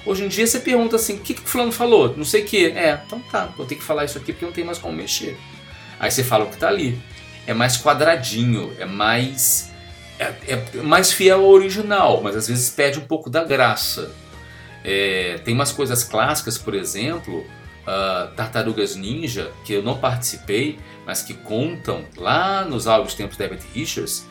Hoje 0.05 0.25
em 0.25 0.27
dia 0.27 0.45
você 0.45 0.59
pergunta 0.59 0.95
assim, 0.95 1.15
o 1.15 1.19
que, 1.21 1.33
que 1.33 1.41
o 1.41 1.43
fulano 1.43 1.71
falou? 1.71 2.15
Não 2.15 2.23
sei 2.23 2.43
o 2.43 2.45
que. 2.45 2.67
É, 2.67 3.01
então 3.03 3.19
tá, 3.31 3.47
vou 3.57 3.65
ter 3.65 3.73
que 3.73 3.83
falar 3.83 4.05
isso 4.05 4.19
aqui 4.19 4.31
porque 4.31 4.45
não 4.45 4.53
tem 4.53 4.63
mais 4.63 4.77
como 4.77 4.95
mexer. 4.95 5.35
Aí 5.99 6.11
você 6.11 6.23
fala 6.23 6.45
o 6.45 6.51
que 6.51 6.57
tá 6.57 6.67
ali. 6.67 7.01
É 7.47 7.53
mais 7.55 7.77
quadradinho, 7.77 8.71
é 8.77 8.85
mais. 8.85 9.71
É, 10.19 10.35
é 10.47 10.81
mais 10.83 11.11
fiel 11.11 11.39
ao 11.39 11.49
original, 11.49 12.21
mas 12.21 12.35
às 12.35 12.47
vezes 12.47 12.69
perde 12.69 12.99
um 12.99 13.07
pouco 13.07 13.27
da 13.27 13.43
graça. 13.43 14.13
É, 14.83 15.39
tem 15.43 15.55
umas 15.55 15.71
coisas 15.71 16.03
clássicas, 16.03 16.59
por 16.59 16.75
exemplo, 16.75 17.43
uh, 17.81 18.33
Tartarugas 18.35 18.95
Ninja, 18.95 19.51
que 19.65 19.73
eu 19.73 19.83
não 19.83 19.97
participei, 19.97 20.79
mas 21.05 21.21
que 21.21 21.33
contam 21.33 22.05
lá 22.15 22.63
nos 22.65 22.87
áudios 22.87 23.13
tempos 23.13 23.37
de 23.37 23.43
David 23.43 23.63
Richards, 23.73 24.27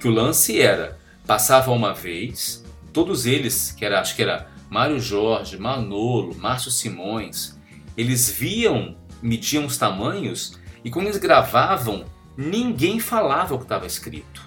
que 0.00 0.08
o 0.08 0.10
lance 0.10 0.60
era, 0.60 0.98
passava 1.26 1.70
uma 1.70 1.94
vez, 1.94 2.64
todos 2.92 3.26
eles, 3.26 3.72
que 3.72 3.84
era, 3.84 4.00
acho 4.00 4.16
que 4.16 4.22
era 4.22 4.48
Mário 4.68 4.98
Jorge, 4.98 5.58
Manolo, 5.58 6.34
Márcio 6.34 6.70
Simões, 6.70 7.58
eles 7.96 8.30
viam, 8.30 8.96
mediam 9.20 9.66
os 9.66 9.76
tamanhos 9.76 10.58
e 10.84 10.90
quando 10.90 11.06
eles 11.06 11.18
gravavam, 11.18 12.04
ninguém 12.36 12.98
falava 12.98 13.54
o 13.54 13.58
que 13.58 13.64
estava 13.64 13.86
escrito. 13.86 14.42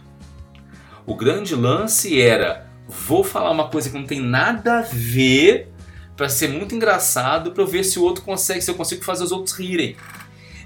O 1.06 1.16
grande 1.16 1.56
lance 1.56 2.20
era: 2.20 2.68
vou 2.88 3.24
falar 3.24 3.52
uma 3.52 3.70
coisa 3.70 3.90
que 3.90 3.98
não 3.98 4.06
tem 4.06 4.20
nada 4.20 4.80
a 4.80 4.82
ver 4.82 5.72
para 6.16 6.30
ser 6.30 6.50
muito 6.50 6.74
engraçado 6.74 7.52
para 7.52 7.64
eu 7.64 7.68
ver 7.68 7.84
se 7.84 8.00
o 8.00 8.04
outro 8.04 8.24
consegue, 8.24 8.62
se 8.62 8.72
eu 8.72 8.76
consigo 8.76 9.04
fazer 9.04 9.24
os 9.24 9.32
outros 9.32 9.58
rirem. 9.58 9.96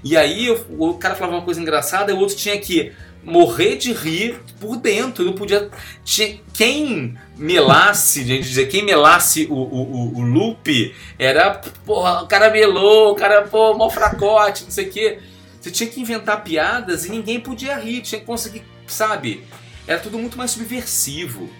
E 0.02 0.16
aí 0.16 0.50
o 0.50 0.94
cara 0.94 1.14
falava 1.14 1.36
uma 1.36 1.44
coisa 1.44 1.60
engraçada 1.60 2.14
o 2.14 2.18
outro 2.18 2.36
tinha 2.36 2.58
que 2.58 2.92
morrer 3.22 3.76
de 3.76 3.92
rir 3.92 4.40
por 4.58 4.76
dentro. 4.76 5.24
Não 5.24 5.32
podia. 5.32 5.70
Tinha, 6.04 6.38
quem 6.54 7.18
melasse, 7.36 8.24
gente 8.26 8.48
dizer, 8.48 8.66
quem 8.66 8.84
melasse 8.84 9.46
o, 9.50 9.54
o, 9.54 10.18
o, 10.18 10.22
loop 10.22 10.94
era, 11.18 11.60
porra, 11.84 12.22
o 12.22 12.26
cara 12.26 12.50
melou, 12.50 13.12
o 13.12 13.14
cara, 13.14 13.42
pô, 13.42 13.74
mal 13.74 13.90
fracote, 13.90 14.64
não 14.64 14.70
sei 14.70 14.86
o 14.86 14.90
quê. 14.90 15.18
Você 15.60 15.70
tinha 15.70 15.88
que 15.88 16.00
inventar 16.00 16.42
piadas 16.42 17.04
e 17.04 17.10
ninguém 17.10 17.38
podia 17.38 17.76
rir, 17.76 18.00
tinha 18.00 18.18
que 18.18 18.26
conseguir, 18.26 18.62
sabe? 18.86 19.44
Era 19.86 20.00
tudo 20.00 20.18
muito 20.18 20.38
mais 20.38 20.52
subversivo, 20.52 21.50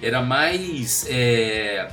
era 0.00 0.22
mais 0.22 1.04
é, 1.08 1.88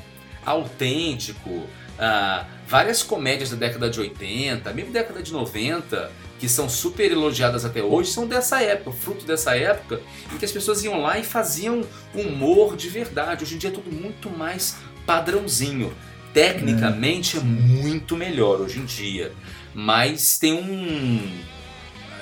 autêntico. 0.45 1.63
Ah, 1.97 2.45
várias 2.67 3.01
comédias 3.01 3.49
da 3.51 3.55
década 3.55 3.89
de 3.89 3.99
80, 3.99 4.73
mesmo 4.73 4.91
década 4.91 5.23
de 5.23 5.31
90, 5.31 6.11
que 6.39 6.49
são 6.49 6.69
super 6.69 7.11
elogiadas 7.11 7.63
até 7.63 7.81
hoje, 7.81 8.11
são 8.11 8.27
dessa 8.27 8.61
época, 8.61 8.91
fruto 8.91 9.25
dessa 9.25 9.55
época, 9.55 10.01
em 10.33 10.37
que 10.37 10.45
as 10.45 10.51
pessoas 10.51 10.83
iam 10.83 11.01
lá 11.01 11.17
e 11.17 11.23
faziam 11.23 11.83
humor 12.13 12.75
de 12.75 12.89
verdade. 12.89 13.43
Hoje 13.43 13.55
em 13.55 13.57
dia 13.57 13.69
é 13.69 13.73
tudo 13.73 13.91
muito 13.91 14.29
mais 14.29 14.77
padrãozinho. 15.05 15.93
Tecnicamente 16.33 17.37
é 17.37 17.39
muito 17.39 18.17
melhor 18.17 18.59
hoje 18.59 18.79
em 18.79 18.85
dia, 18.85 19.31
mas 19.73 20.37
tem 20.37 20.53
um. 20.53 21.39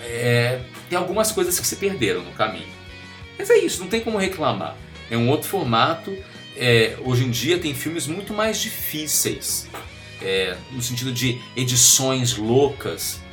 É, 0.04 0.62
tem 0.88 0.98
algumas 0.98 1.32
coisas 1.32 1.60
que 1.60 1.66
se 1.66 1.78
perderam 1.78 2.22
no 2.22 2.32
caminho. 2.34 2.68
Mas 3.40 3.50
é 3.50 3.58
isso, 3.58 3.82
não 3.82 3.88
tem 3.88 4.02
como 4.02 4.20
reclamar. 4.20 4.76
É 5.10 5.18
um 5.18 5.30
outro 5.30 5.50
formato. 5.50 6.16
É, 6.56 6.98
hoje 7.04 7.24
em 7.24 7.32
dia 7.32 7.58
tem 7.58 7.74
filmes 7.74 8.08
muito 8.08 8.34
mais 8.34 8.60
difíceis, 8.60 9.68
é, 10.22 10.56
no 10.72 10.82
sentido 10.82 11.12
de 11.12 11.42
edições 11.56 12.38
loucas 12.38 13.24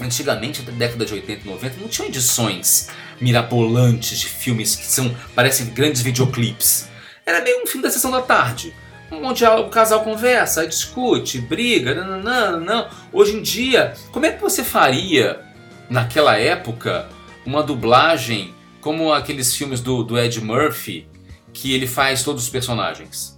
Antigamente, 0.00 0.62
na 0.62 0.72
década 0.72 1.04
de 1.04 1.14
80 1.14 1.42
e 1.46 1.50
90, 1.50 1.76
não 1.80 1.88
tinham 1.88 2.08
edições 2.08 2.88
mirabolantes 3.20 4.18
de 4.18 4.28
filmes 4.28 4.74
que 4.74 4.86
são 4.86 5.14
parecem 5.34 5.66
grandes 5.66 6.02
videoclipes. 6.02 6.88
Era 7.24 7.42
meio 7.42 7.62
um 7.62 7.66
filme 7.66 7.82
da 7.82 7.90
sessão 7.90 8.10
da 8.10 8.20
tarde. 8.20 8.74
Onde 9.10 9.44
o 9.44 9.68
casal 9.68 10.02
conversa, 10.02 10.66
discute, 10.66 11.38
briga, 11.38 11.94
não, 11.94 12.20
não, 12.20 12.60
não. 12.60 12.88
Hoje 13.12 13.36
em 13.36 13.42
dia, 13.42 13.94
como 14.10 14.24
é 14.24 14.32
que 14.32 14.40
você 14.40 14.64
faria, 14.64 15.40
naquela 15.88 16.36
época, 16.36 17.08
uma 17.44 17.62
dublagem 17.62 18.54
como 18.80 19.12
aqueles 19.12 19.54
filmes 19.54 19.80
do, 19.80 20.02
do 20.02 20.18
Ed 20.18 20.40
Murphy, 20.40 21.06
que 21.52 21.74
ele 21.74 21.86
faz 21.86 22.22
todos 22.22 22.44
os 22.44 22.48
personagens? 22.48 23.36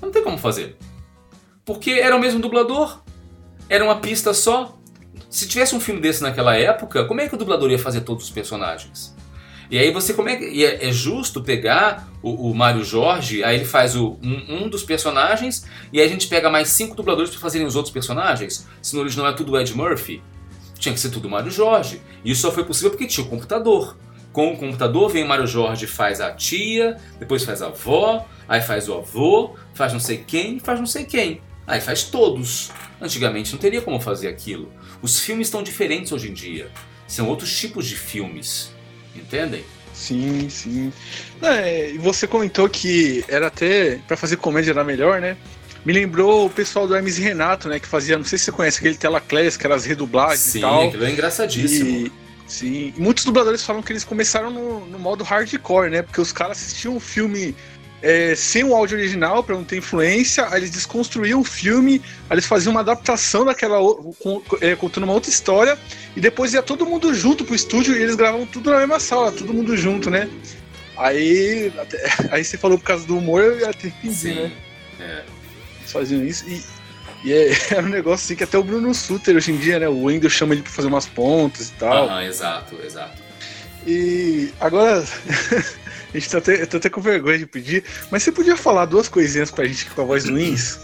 Não 0.00 0.10
tem 0.10 0.22
como 0.22 0.38
fazer. 0.38 0.76
Porque 1.64 1.92
era 1.92 2.16
o 2.16 2.20
mesmo 2.20 2.40
dublador, 2.40 3.02
era 3.68 3.84
uma 3.84 4.00
pista 4.00 4.34
só, 4.34 4.76
se 5.30 5.48
tivesse 5.48 5.74
um 5.74 5.80
filme 5.80 6.00
desse 6.00 6.22
naquela 6.22 6.56
época, 6.56 7.04
como 7.04 7.20
é 7.20 7.28
que 7.28 7.34
o 7.34 7.38
dublador 7.38 7.70
ia 7.70 7.78
fazer 7.78 8.02
todos 8.02 8.24
os 8.24 8.30
personagens? 8.30 9.14
E 9.70 9.78
aí 9.78 9.90
você 9.90 10.12
como 10.12 10.28
é 10.28 10.36
que 10.36 10.62
é, 10.62 10.86
é, 10.86 10.92
justo 10.92 11.42
pegar 11.42 12.06
o, 12.22 12.50
o 12.50 12.54
Mário 12.54 12.84
Jorge, 12.84 13.42
aí 13.42 13.56
ele 13.56 13.64
faz 13.64 13.96
o, 13.96 14.18
um, 14.22 14.64
um, 14.64 14.68
dos 14.68 14.82
personagens 14.82 15.64
e 15.90 15.98
aí 15.98 16.06
a 16.06 16.10
gente 16.10 16.26
pega 16.26 16.50
mais 16.50 16.68
cinco 16.68 16.94
dubladores 16.94 17.30
para 17.30 17.40
fazerem 17.40 17.66
os 17.66 17.74
outros 17.74 17.90
personagens? 17.90 18.68
Se 18.82 18.94
no 18.94 19.00
original 19.00 19.28
é 19.28 19.32
tudo 19.32 19.58
Ed 19.58 19.74
Murphy, 19.74 20.22
tinha 20.78 20.92
que 20.92 21.00
ser 21.00 21.08
tudo 21.08 21.30
Mário 21.30 21.50
Jorge. 21.50 22.02
E 22.22 22.32
isso 22.32 22.42
só 22.42 22.52
foi 22.52 22.64
possível 22.64 22.90
porque 22.90 23.06
tinha 23.06 23.26
o 23.26 23.30
computador. 23.30 23.96
Com 24.32 24.52
o 24.52 24.56
computador 24.56 25.10
vem 25.10 25.24
o 25.24 25.28
Mário 25.28 25.46
Jorge 25.46 25.86
faz 25.86 26.20
a 26.20 26.32
tia, 26.32 26.96
depois 27.18 27.44
faz 27.44 27.60
a 27.60 27.66
avó, 27.66 28.26
aí 28.48 28.62
faz 28.62 28.88
o 28.88 28.94
avô, 28.94 29.54
faz 29.74 29.92
não 29.92 30.00
sei 30.00 30.18
quem, 30.18 30.58
faz 30.58 30.78
não 30.78 30.86
sei 30.86 31.04
quem. 31.04 31.40
Aí 31.66 31.80
faz 31.80 32.04
todos. 32.04 32.70
Antigamente 33.00 33.52
não 33.52 33.58
teria 33.58 33.80
como 33.80 34.00
fazer 34.00 34.28
aquilo. 34.28 34.72
Os 35.02 35.20
filmes 35.20 35.48
estão 35.48 35.62
diferentes 35.62 36.12
hoje 36.12 36.30
em 36.30 36.32
dia. 36.32 36.70
São 37.06 37.28
outros 37.28 37.54
tipos 37.56 37.86
de 37.86 37.96
filmes. 37.96 38.72
Entendem? 39.14 39.64
Sim, 39.92 40.48
sim. 40.48 40.92
É, 41.42 41.90
e 41.90 41.98
você 41.98 42.26
comentou 42.26 42.68
que 42.68 43.24
era 43.28 43.48
até 43.48 43.98
para 44.08 44.16
fazer 44.16 44.36
comédia 44.36 44.70
era 44.70 44.82
melhor, 44.82 45.20
né? 45.20 45.36
Me 45.84 45.92
lembrou 45.92 46.46
o 46.46 46.50
pessoal 46.50 46.86
do 46.86 46.94
Hermes 46.94 47.18
e 47.18 47.22
Renato, 47.22 47.68
né? 47.68 47.78
Que 47.78 47.86
fazia, 47.86 48.16
não 48.16 48.24
sei 48.24 48.38
se 48.38 48.46
você 48.46 48.52
conhece 48.52 48.78
aquele 48.78 48.94
Telaclés, 48.94 49.56
que 49.56 49.66
era 49.66 49.74
as 49.74 49.84
redublagens 49.84 50.40
sim, 50.40 50.58
e 50.58 50.60
tal. 50.62 50.80
Sim, 50.80 50.88
aquilo 50.88 51.04
é 51.04 51.10
engraçadíssimo. 51.10 51.90
E, 51.90 52.12
sim, 52.52 52.92
muitos 52.98 53.24
dubladores 53.24 53.64
falam 53.64 53.82
que 53.82 53.92
eles 53.92 54.04
começaram 54.04 54.50
no, 54.50 54.86
no 54.86 54.98
modo 54.98 55.24
hardcore, 55.24 55.90
né? 55.90 56.02
Porque 56.02 56.20
os 56.20 56.32
caras 56.32 56.58
assistiam 56.58 56.96
um 56.96 57.00
filme 57.00 57.54
é, 58.02 58.34
sem 58.34 58.62
o 58.64 58.74
áudio 58.74 58.98
original, 58.98 59.42
para 59.42 59.54
não 59.54 59.64
ter 59.64 59.78
influência, 59.78 60.46
aí 60.50 60.60
eles 60.60 60.70
desconstruíam 60.70 61.40
o 61.40 61.44
filme, 61.44 62.02
aí 62.28 62.34
eles 62.34 62.46
faziam 62.46 62.72
uma 62.72 62.80
adaptação 62.80 63.44
daquela, 63.44 63.78
é, 64.60 64.76
contando 64.76 65.04
uma 65.04 65.12
outra 65.14 65.30
história, 65.30 65.78
e 66.14 66.20
depois 66.20 66.52
ia 66.52 66.62
todo 66.62 66.84
mundo 66.84 67.14
junto 67.14 67.44
pro 67.44 67.54
estúdio 67.54 67.96
e 67.96 68.02
eles 68.02 68.16
gravavam 68.16 68.44
tudo 68.44 68.70
na 68.70 68.78
mesma 68.78 69.00
sala, 69.00 69.32
todo 69.32 69.54
mundo 69.54 69.76
junto, 69.76 70.10
né? 70.10 70.28
Aí, 70.96 71.72
até, 71.78 71.98
aí 72.30 72.44
você 72.44 72.58
falou 72.58 72.76
por 72.76 72.84
causa 72.84 73.06
do 73.06 73.16
humor, 73.16 73.42
eu 73.42 73.60
ia 73.60 73.72
ter 73.72 73.92
que 73.92 74.08
entender, 74.08 74.34
né? 74.34 74.52
É. 75.00 75.24
Eles 75.78 75.92
faziam 75.92 76.24
isso 76.24 76.44
e, 76.48 76.60
e 77.24 77.32
é, 77.32 77.56
era 77.70 77.82
um 77.86 77.90
negócio 77.90 78.24
assim 78.24 78.36
que 78.36 78.44
até 78.44 78.58
o 78.58 78.64
Bruno 78.64 78.94
Suter 78.94 79.36
hoje 79.36 79.52
em 79.52 79.56
dia, 79.56 79.78
né? 79.78 79.88
O 79.88 80.04
Wendel 80.04 80.30
chama 80.30 80.54
ele 80.54 80.62
pra 80.62 80.72
fazer 80.72 80.88
umas 80.88 81.06
pontas 81.06 81.68
e 81.70 81.72
tal. 81.72 82.06
Aham, 82.06 82.24
exato, 82.24 82.76
exato. 82.84 83.22
E 83.86 84.52
agora 84.60 85.04
A 86.14 86.18
gente 86.18 86.30
tá 86.30 86.38
até, 86.38 86.62
eu 86.62 86.66
tô 86.66 86.76
até 86.76 86.90
com 86.90 87.00
vergonha 87.00 87.38
de 87.38 87.46
pedir, 87.46 87.84
mas 88.10 88.22
você 88.22 88.30
podia 88.30 88.56
falar 88.56 88.84
duas 88.84 89.08
coisinhas 89.08 89.50
pra 89.50 89.64
gente 89.64 89.86
com 89.90 90.02
a 90.02 90.04
voz 90.04 90.24
do 90.24 90.34
Wins? 90.34 90.78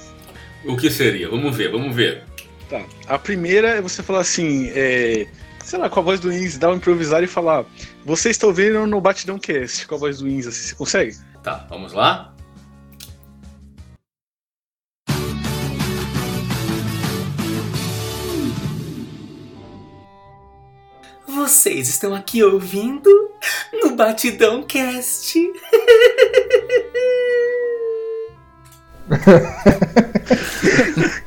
O 0.65 0.75
que 0.75 0.91
seria? 0.91 1.29
Vamos 1.29 1.55
ver, 1.55 1.71
vamos 1.71 1.95
ver. 1.95 2.25
Tá. 2.71 2.83
A 3.07 3.19
primeira 3.19 3.69
é 3.69 3.81
você 3.83 4.03
falar 4.03 4.21
assim, 4.21 4.71
é, 4.75 5.27
sei 5.63 5.79
lá, 5.79 5.91
com 5.91 6.01
a 6.01 6.03
voz 6.03 6.19
do 6.19 6.31
Wins, 6.31 6.57
dar 6.57 6.71
um 6.71 6.77
improvisar 6.77 7.23
e 7.23 7.27
falar: 7.27 7.67
Você 8.07 8.31
está 8.31 8.47
ouvindo 8.47 8.87
no 8.87 9.01
Batidão 9.03 9.39
Cast 9.39 9.87
com 9.87 9.95
a 9.97 9.99
voz 9.99 10.19
do 10.19 10.25
Wins, 10.25 10.47
assim, 10.47 10.69
você 10.69 10.75
consegue? 10.75 11.17
Tá, 11.43 11.67
vamos 11.69 11.93
lá? 11.93 12.35
Vocês 21.39 21.89
estão 21.89 22.15
aqui 22.17 22.43
ouvindo 22.43 23.09
no 23.81 23.95
Batidão 23.95 24.65
Cast. 24.65 25.39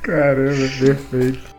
Caramba, 0.04 0.70
perfeito. 0.78 1.56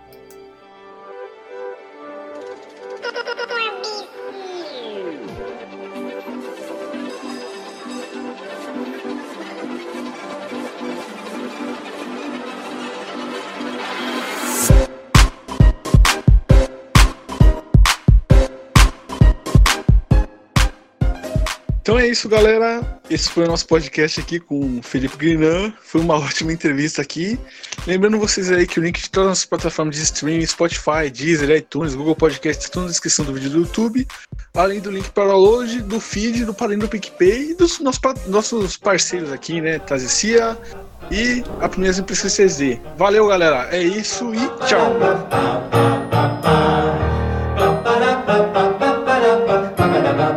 Isso, 22.13 22.29
galera. 22.29 23.01
Esse 23.09 23.31
foi 23.31 23.45
o 23.45 23.49
nosso 23.49 23.67
podcast 23.67 24.21
aqui 24.21 24.39
com 24.39 24.79
o 24.79 24.83
Felipe 24.83 25.17
Grinan. 25.17 25.73
Foi 25.83 26.01
uma 26.01 26.15
ótima 26.15 26.53
entrevista 26.53 27.01
aqui. 27.01 27.39
Lembrando 27.87 28.19
vocês 28.19 28.53
aí 28.53 28.67
que 28.67 28.79
o 28.79 28.83
link 28.83 29.01
de 29.01 29.11
todas 29.11 29.31
as 29.33 29.45
plataformas 29.47 29.97
de 29.97 30.03
streaming, 30.03 30.45
Spotify, 30.47 31.11
Deezer, 31.11 31.51
iTunes, 31.57 31.95
Google 31.95 32.15
Podcast, 32.15 32.63
estão 32.63 32.83
na 32.83 32.89
descrição 32.89 33.25
do 33.25 33.33
vídeo 33.33 33.49
do 33.49 33.59
YouTube. 33.61 34.07
Além 34.55 34.81
do 34.81 34.91
link 34.91 35.11
para 35.11 35.29
download, 35.29 35.81
do 35.83 35.99
feed, 35.99 36.45
do 36.45 36.53
padrinho 36.53 36.83
do 36.83 36.89
PicPay 36.89 37.51
e 37.51 37.55
dos 37.55 37.81
nossos, 37.81 38.77
parceiros 38.77 39.33
aqui, 39.33 39.63
né? 39.63 39.79
Tazecia 39.79 40.57
e 41.11 41.43
a 41.61 41.69
primeira 41.69 41.99
Impressões 41.99 42.35
3D. 42.35 42.79
Valeu, 42.99 43.27
galera. 43.27 43.69
É 43.75 43.83
isso 43.83 44.35
e 44.35 44.67
tchau. 44.67 44.97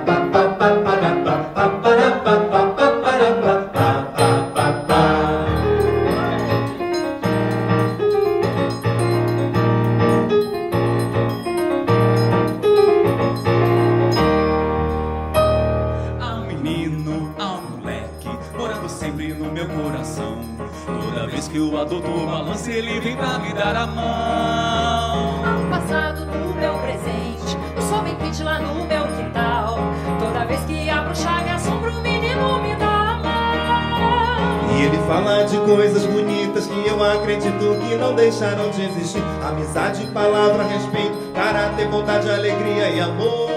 Há 0.08 0.25
coisas 35.76 36.06
bonitas 36.06 36.68
que 36.68 36.88
eu 36.88 37.04
acredito 37.04 37.78
que 37.82 37.96
não 37.96 38.16
deixaram 38.16 38.70
de 38.70 38.84
existir. 38.86 39.22
Amizade, 39.46 40.06
palavra, 40.08 40.64
respeito, 40.64 41.18
caráter, 41.34 41.88
vontade, 41.90 42.30
alegria 42.30 42.90
e 42.90 43.00
amor. 43.02 43.50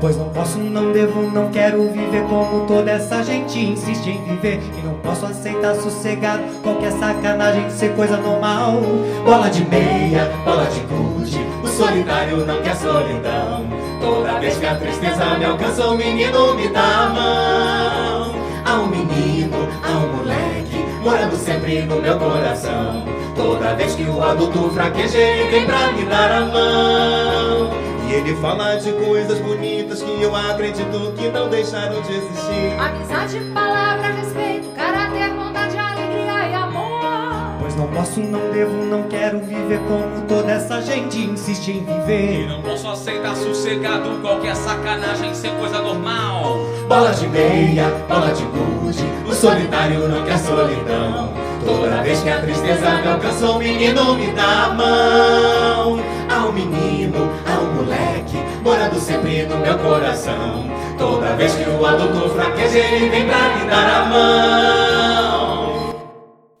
Pois 0.00 0.16
não 0.16 0.28
posso, 0.28 0.58
não 0.58 0.92
devo, 0.92 1.22
não 1.22 1.50
quero 1.50 1.90
viver 1.90 2.22
como 2.28 2.64
toda 2.66 2.92
essa 2.92 3.24
gente 3.24 3.58
insiste 3.58 4.08
em 4.08 4.22
viver. 4.22 4.60
E 4.78 4.86
não 4.86 4.94
posso 5.00 5.26
aceitar 5.26 5.74
sossegado 5.74 6.44
qualquer 6.62 6.92
sacanagem 6.92 7.68
ser 7.70 7.92
coisa 7.96 8.16
normal. 8.18 8.80
Bola 9.24 9.50
de 9.50 9.64
meia, 9.64 10.30
bola 10.44 10.66
de 10.66 10.80
gude, 10.80 11.40
o 11.62 11.66
solitário 11.66 12.46
não 12.46 12.62
quer 12.62 12.76
solidão. 12.76 13.64
Toda 14.00 14.38
vez 14.38 14.56
que 14.58 14.66
a 14.66 14.76
tristeza 14.76 15.24
me 15.38 15.44
alcança, 15.44 15.88
o 15.88 15.96
menino 15.96 16.54
me 16.54 16.68
dá 16.68 17.06
a 17.06 17.08
mão. 17.08 18.34
Há 18.64 18.74
um 18.80 18.86
menino, 18.86 19.68
há 19.82 19.98
um 19.98 20.16
moleque, 20.16 20.63
morando 21.04 21.36
sempre 21.36 21.82
no 21.82 22.00
meu 22.00 22.18
coração. 22.18 23.04
Toda 23.36 23.74
vez 23.74 23.94
que 23.94 24.04
o 24.04 24.22
adulto 24.22 24.70
fraqueja, 24.70 25.18
ele 25.18 25.50
vem 25.50 25.66
pra 25.66 25.92
me 25.92 26.04
dar 26.06 26.32
a 26.32 26.40
mão. 26.46 27.70
E 28.08 28.14
ele 28.14 28.34
fala 28.36 28.76
de 28.76 28.90
coisas 28.92 29.38
bonitas 29.40 30.02
que 30.02 30.22
eu 30.22 30.34
acredito 30.34 31.12
que 31.16 31.28
não 31.28 31.48
deixaram 31.50 32.00
de 32.00 32.12
existir. 32.12 32.80
Amizade, 32.80 33.38
palavra, 33.52 34.12
respeito, 34.12 34.68
caráter, 34.74 35.30
bondade, 35.34 35.76
alegria 35.76 36.48
e 36.48 36.54
amor. 36.54 37.58
Pois 37.60 37.76
não 37.76 37.88
posso, 37.88 38.20
não 38.20 38.50
devo, 38.50 38.72
não 38.84 39.02
quero 39.04 39.40
viver 39.40 39.80
como 39.80 40.26
toda 40.26 40.52
essa 40.52 40.80
gente 40.80 41.18
insiste 41.18 41.70
em 41.70 41.84
viver. 41.84 42.44
E 42.44 42.46
não 42.46 42.62
posso 42.62 42.88
aceitar 42.88 43.36
sossegado 43.36 44.20
qualquer 44.22 44.56
sacanagem 44.56 45.34
ser 45.34 45.50
coisa 45.52 45.80
normal. 45.80 46.58
Bola 46.88 47.10
de 47.10 47.26
meia, 47.28 47.88
bola 48.08 48.32
de 48.32 48.44
gude, 48.44 49.04
solitário 49.44 50.08
não 50.08 50.24
quer 50.24 50.38
solidão. 50.38 51.34
Toda 51.64 52.02
vez 52.02 52.22
que 52.22 52.30
a 52.30 52.40
tristeza 52.40 52.90
me 53.02 53.08
alcança, 53.08 53.50
o 53.50 53.58
menino 53.58 54.14
me 54.14 54.32
dá 54.32 54.64
a 54.64 54.74
mão. 54.74 56.00
Há 56.30 56.46
um 56.46 56.52
menino, 56.52 57.30
há 57.46 57.60
um 57.60 57.74
moleque, 57.74 58.36
morando 58.62 58.98
sempre 58.98 59.44
no 59.44 59.58
meu 59.58 59.78
coração. 59.78 60.70
Toda 60.96 61.36
vez 61.36 61.54
que 61.54 61.68
o 61.68 61.84
adulto 61.84 62.30
fraqueja, 62.30 62.78
ele 62.78 63.10
vem 63.10 63.26
pra 63.26 63.56
me 63.56 63.68
dar 63.68 64.02
a 64.02 64.04
mão. 64.06 65.94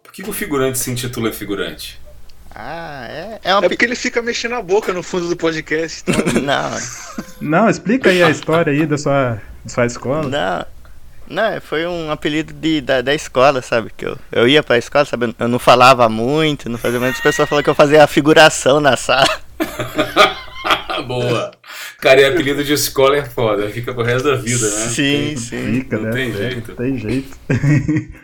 Por 0.02 0.12
que 0.12 0.22
o 0.22 0.32
figurante 0.32 0.78
se 0.78 0.90
intitula 0.90 1.32
figurante? 1.32 1.98
Ah, 2.54 3.06
é. 3.08 3.40
É, 3.42 3.60
porque 3.68 3.84
ele 3.84 3.96
fica 3.96 4.20
mexendo 4.20 4.54
a 4.54 4.62
boca 4.62 4.92
no 4.92 5.02
fundo 5.02 5.28
do 5.28 5.36
podcast. 5.36 6.04
Então... 6.06 6.42
Não. 6.42 6.70
Não, 7.40 7.68
explica 7.68 8.10
aí 8.10 8.22
a 8.22 8.30
história 8.30 8.72
aí 8.72 8.86
da 8.86 8.98
sua, 8.98 9.40
da 9.64 9.70
sua 9.70 9.86
escola. 9.86 10.28
Não. 10.28 10.73
Não, 11.28 11.60
foi 11.60 11.86
um 11.86 12.10
apelido 12.10 12.52
de, 12.52 12.80
da, 12.80 13.00
da 13.00 13.14
escola, 13.14 13.62
sabe? 13.62 13.90
Que 13.96 14.04
eu, 14.06 14.18
eu 14.30 14.46
ia 14.48 14.62
pra 14.62 14.78
escola, 14.78 15.04
sabe? 15.04 15.34
Eu 15.38 15.48
não 15.48 15.58
falava 15.58 16.08
muito, 16.08 16.68
não 16.68 16.78
fazia 16.78 17.00
muito. 17.00 17.14
As 17.16 17.20
pessoas 17.22 17.48
falaram 17.48 17.64
que 17.64 17.70
eu 17.70 17.74
fazia 17.74 18.04
a 18.04 18.06
figuração 18.06 18.80
na 18.80 18.96
sala. 18.96 19.26
Boa. 21.06 21.50
Cara, 22.00 22.20
e 22.20 22.24
apelido 22.24 22.62
de 22.62 22.72
escola 22.72 23.16
é 23.16 23.24
foda, 23.24 23.68
fica 23.68 23.92
pro 23.92 24.02
resto 24.04 24.28
da 24.30 24.36
vida, 24.36 24.64
né? 24.66 24.88
Sim, 24.88 25.26
Tem- 25.28 25.36
sim. 25.36 25.72
Fica, 25.80 25.96
Não 25.96 26.04
né? 26.04 26.10
tem 26.12 26.32
jeito. 26.32 26.72
Tem 26.74 26.98
jeito. 26.98 27.36